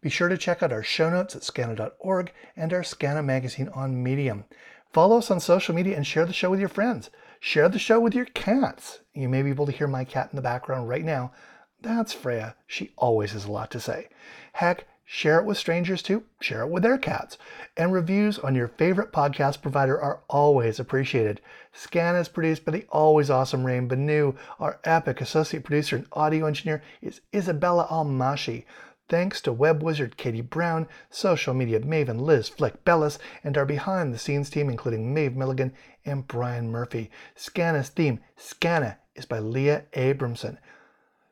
Be 0.01 0.09
sure 0.09 0.29
to 0.29 0.39
check 0.39 0.63
out 0.63 0.73
our 0.73 0.85
show 0.85 1.11
notes 1.11 1.35
at 1.35 1.43
skaana.org 1.43 2.33
and 2.57 2.73
our 2.73 2.83
Skaana 2.83 3.25
magazine 3.25 3.69
on 3.75 4.01
Medium. 4.01 4.45
Follow 4.93 5.19
us 5.19 5.31
on 5.31 5.41
social 5.41 5.75
media 5.75 5.97
and 5.97 6.07
share 6.07 6.25
the 6.25 6.33
show 6.33 6.51
with 6.51 6.61
your 6.61 6.69
friends. 6.69 7.11
Share 7.41 7.69
the 7.69 7.79
show 7.79 7.99
with 7.99 8.15
your 8.15 8.25
cats. 8.27 9.01
You 9.13 9.29
may 9.29 9.43
be 9.43 9.51
able 9.51 9.67
to 9.67 9.73
hear 9.73 9.89
my 9.89 10.05
cat 10.05 10.29
in 10.31 10.37
the 10.37 10.43
background 10.43 10.89
right 10.89 11.05
now. 11.05 11.33
That's 11.81 12.13
Freya. 12.13 12.57
She 12.67 12.93
always 12.97 13.33
has 13.33 13.45
a 13.45 13.53
lot 13.53 13.71
to 13.73 13.81
say. 13.81 14.09
Heck, 14.53 14.87
Share 15.11 15.39
it 15.39 15.47
with 15.47 15.57
strangers 15.57 16.03
too. 16.03 16.25
Share 16.39 16.61
it 16.61 16.69
with 16.69 16.83
their 16.83 16.99
cats. 16.99 17.39
And 17.79 17.95
reviews 17.95 18.39
on 18.39 18.55
your 18.55 18.69
favorite 18.69 19.11
podcast 19.11 19.63
provider 19.63 19.99
are 19.99 20.21
always 20.29 20.79
appreciated. 20.79 21.41
Skaana 21.75 22.21
is 22.21 22.29
produced 22.29 22.67
by 22.67 22.73
the 22.73 22.85
always 22.91 23.31
awesome 23.31 23.65
Rain 23.65 23.89
Banu. 23.89 24.35
Our 24.61 24.79
epic 24.85 25.23
associate 25.23 25.65
producer 25.65 25.97
and 25.97 26.07
audio 26.13 26.45
engineer 26.45 26.83
is 27.01 27.23
Isabella 27.35 27.87
Almashi. 27.91 28.67
Thanks 29.09 29.41
to 29.41 29.53
web 29.53 29.83
wizard 29.83 30.19
Katie 30.19 30.43
Brown, 30.43 30.87
social 31.09 31.55
media 31.55 31.81
maven 31.81 32.21
Liz 32.21 32.51
Flick 32.51 32.85
Bellis, 32.85 33.19
and 33.43 33.57
our 33.57 33.65
behind 33.65 34.13
the 34.13 34.19
scenes 34.19 34.51
team, 34.51 34.69
including 34.69 35.15
Maeve 35.15 35.35
Milligan 35.35 35.73
and 36.05 36.29
Brian 36.29 36.71
Murphy. 36.71 37.11
Skaana's 37.35 37.89
theme, 37.89 38.21
Skaana, 38.39 38.99
is 39.15 39.25
by 39.25 39.39
Leah 39.39 39.85
Abramson. 39.95 40.59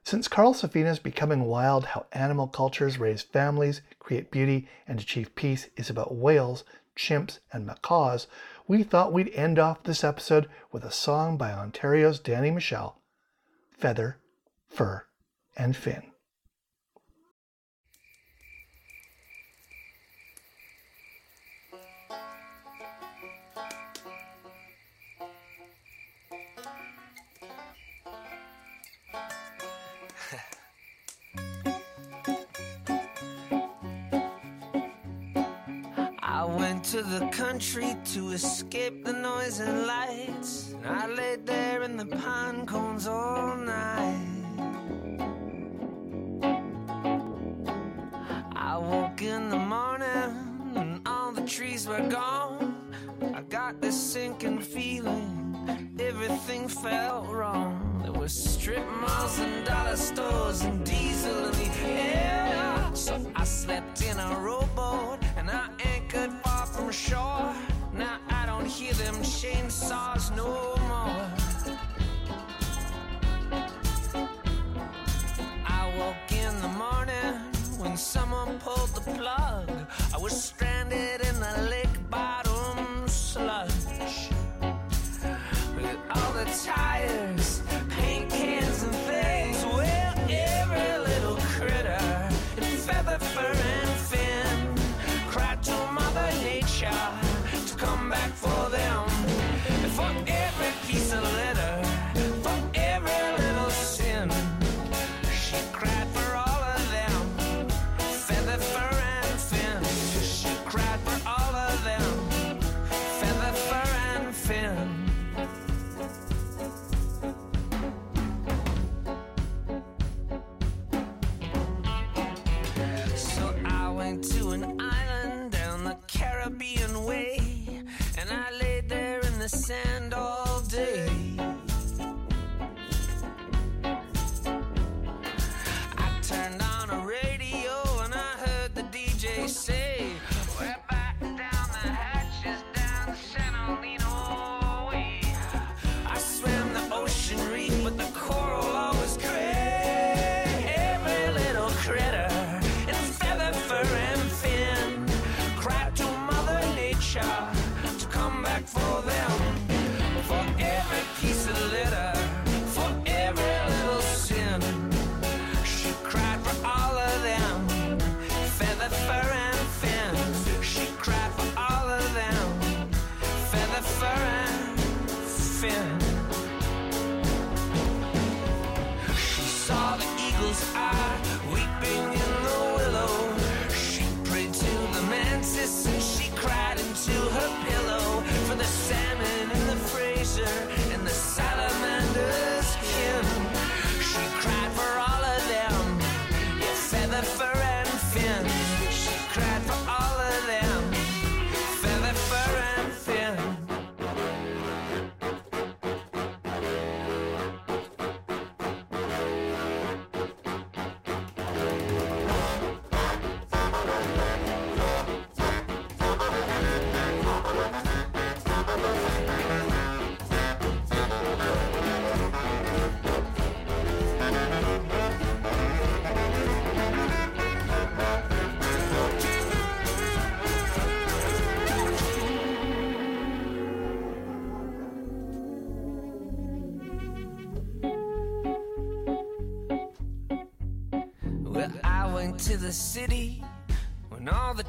Since 0.07 0.29
Carl 0.29 0.55
Safina's 0.55 1.01
Becoming 1.01 1.47
Wild 1.47 1.87
How 1.87 2.07
Animal 2.13 2.47
Cultures 2.47 2.97
Raise 2.97 3.23
Families, 3.23 3.83
Create 3.99 4.31
Beauty, 4.31 4.69
and 4.87 5.01
Achieve 5.01 5.35
Peace 5.35 5.69
is 5.77 5.91
about 5.91 6.15
whales, 6.15 6.63
chimps, 6.95 7.41
and 7.53 7.67
macaws, 7.67 8.29
we 8.69 8.85
thought 8.85 9.13
we'd 9.13 9.35
end 9.35 9.59
off 9.59 9.83
this 9.83 10.05
episode 10.05 10.49
with 10.71 10.85
a 10.85 10.93
song 10.93 11.37
by 11.37 11.51
Ontario's 11.51 12.21
Danny 12.21 12.53
Michel 12.53 13.01
Feather, 13.73 14.19
Fur, 14.69 15.07
and 15.57 15.75
Fin. 15.75 16.13
To 36.97 37.03
the 37.03 37.27
country 37.27 37.95
to 38.07 38.31
escape 38.31 39.05
the 39.05 39.13
noise 39.13 39.61
and 39.61 39.87
lights. 39.87 40.75
And 40.83 40.87
I 40.87 41.07
laid 41.07 41.45
there 41.45 41.83
in 41.83 41.99
the 41.99 42.07
pine 42.07 42.65
cones 42.65 43.07
all 43.07 43.55
night. 43.55 44.27
I 48.55 48.79
woke 48.79 49.21
in 49.21 49.51
the 49.51 49.59
morning 49.59 50.31
and 50.75 51.03
all 51.05 51.33
the 51.33 51.43
trees 51.43 51.87
were 51.87 52.09
gone. 52.09 52.75
I 53.35 53.43
got 53.43 53.83
this 53.83 53.99
sinking 54.13 54.61
feeling, 54.61 55.93
everything 55.99 56.67
felt 56.67 57.29
wrong. 57.29 58.01
There 58.05 58.13
were 58.13 58.31
strip 58.31 58.87
malls 59.03 59.39
and 59.39 59.67
dollar 59.67 59.97
stores 59.97 60.63
and 60.63 60.83
diesel 60.83 61.45
in 61.45 61.53
the 61.53 61.89
air. 61.89 62.91
So 62.95 63.21
I 63.35 63.45
slept 63.45 64.01
in 64.01 64.19
a 64.19 64.39
rowboat 64.41 64.96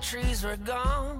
trees 0.08 0.42
were 0.42 0.56
gone, 0.64 1.17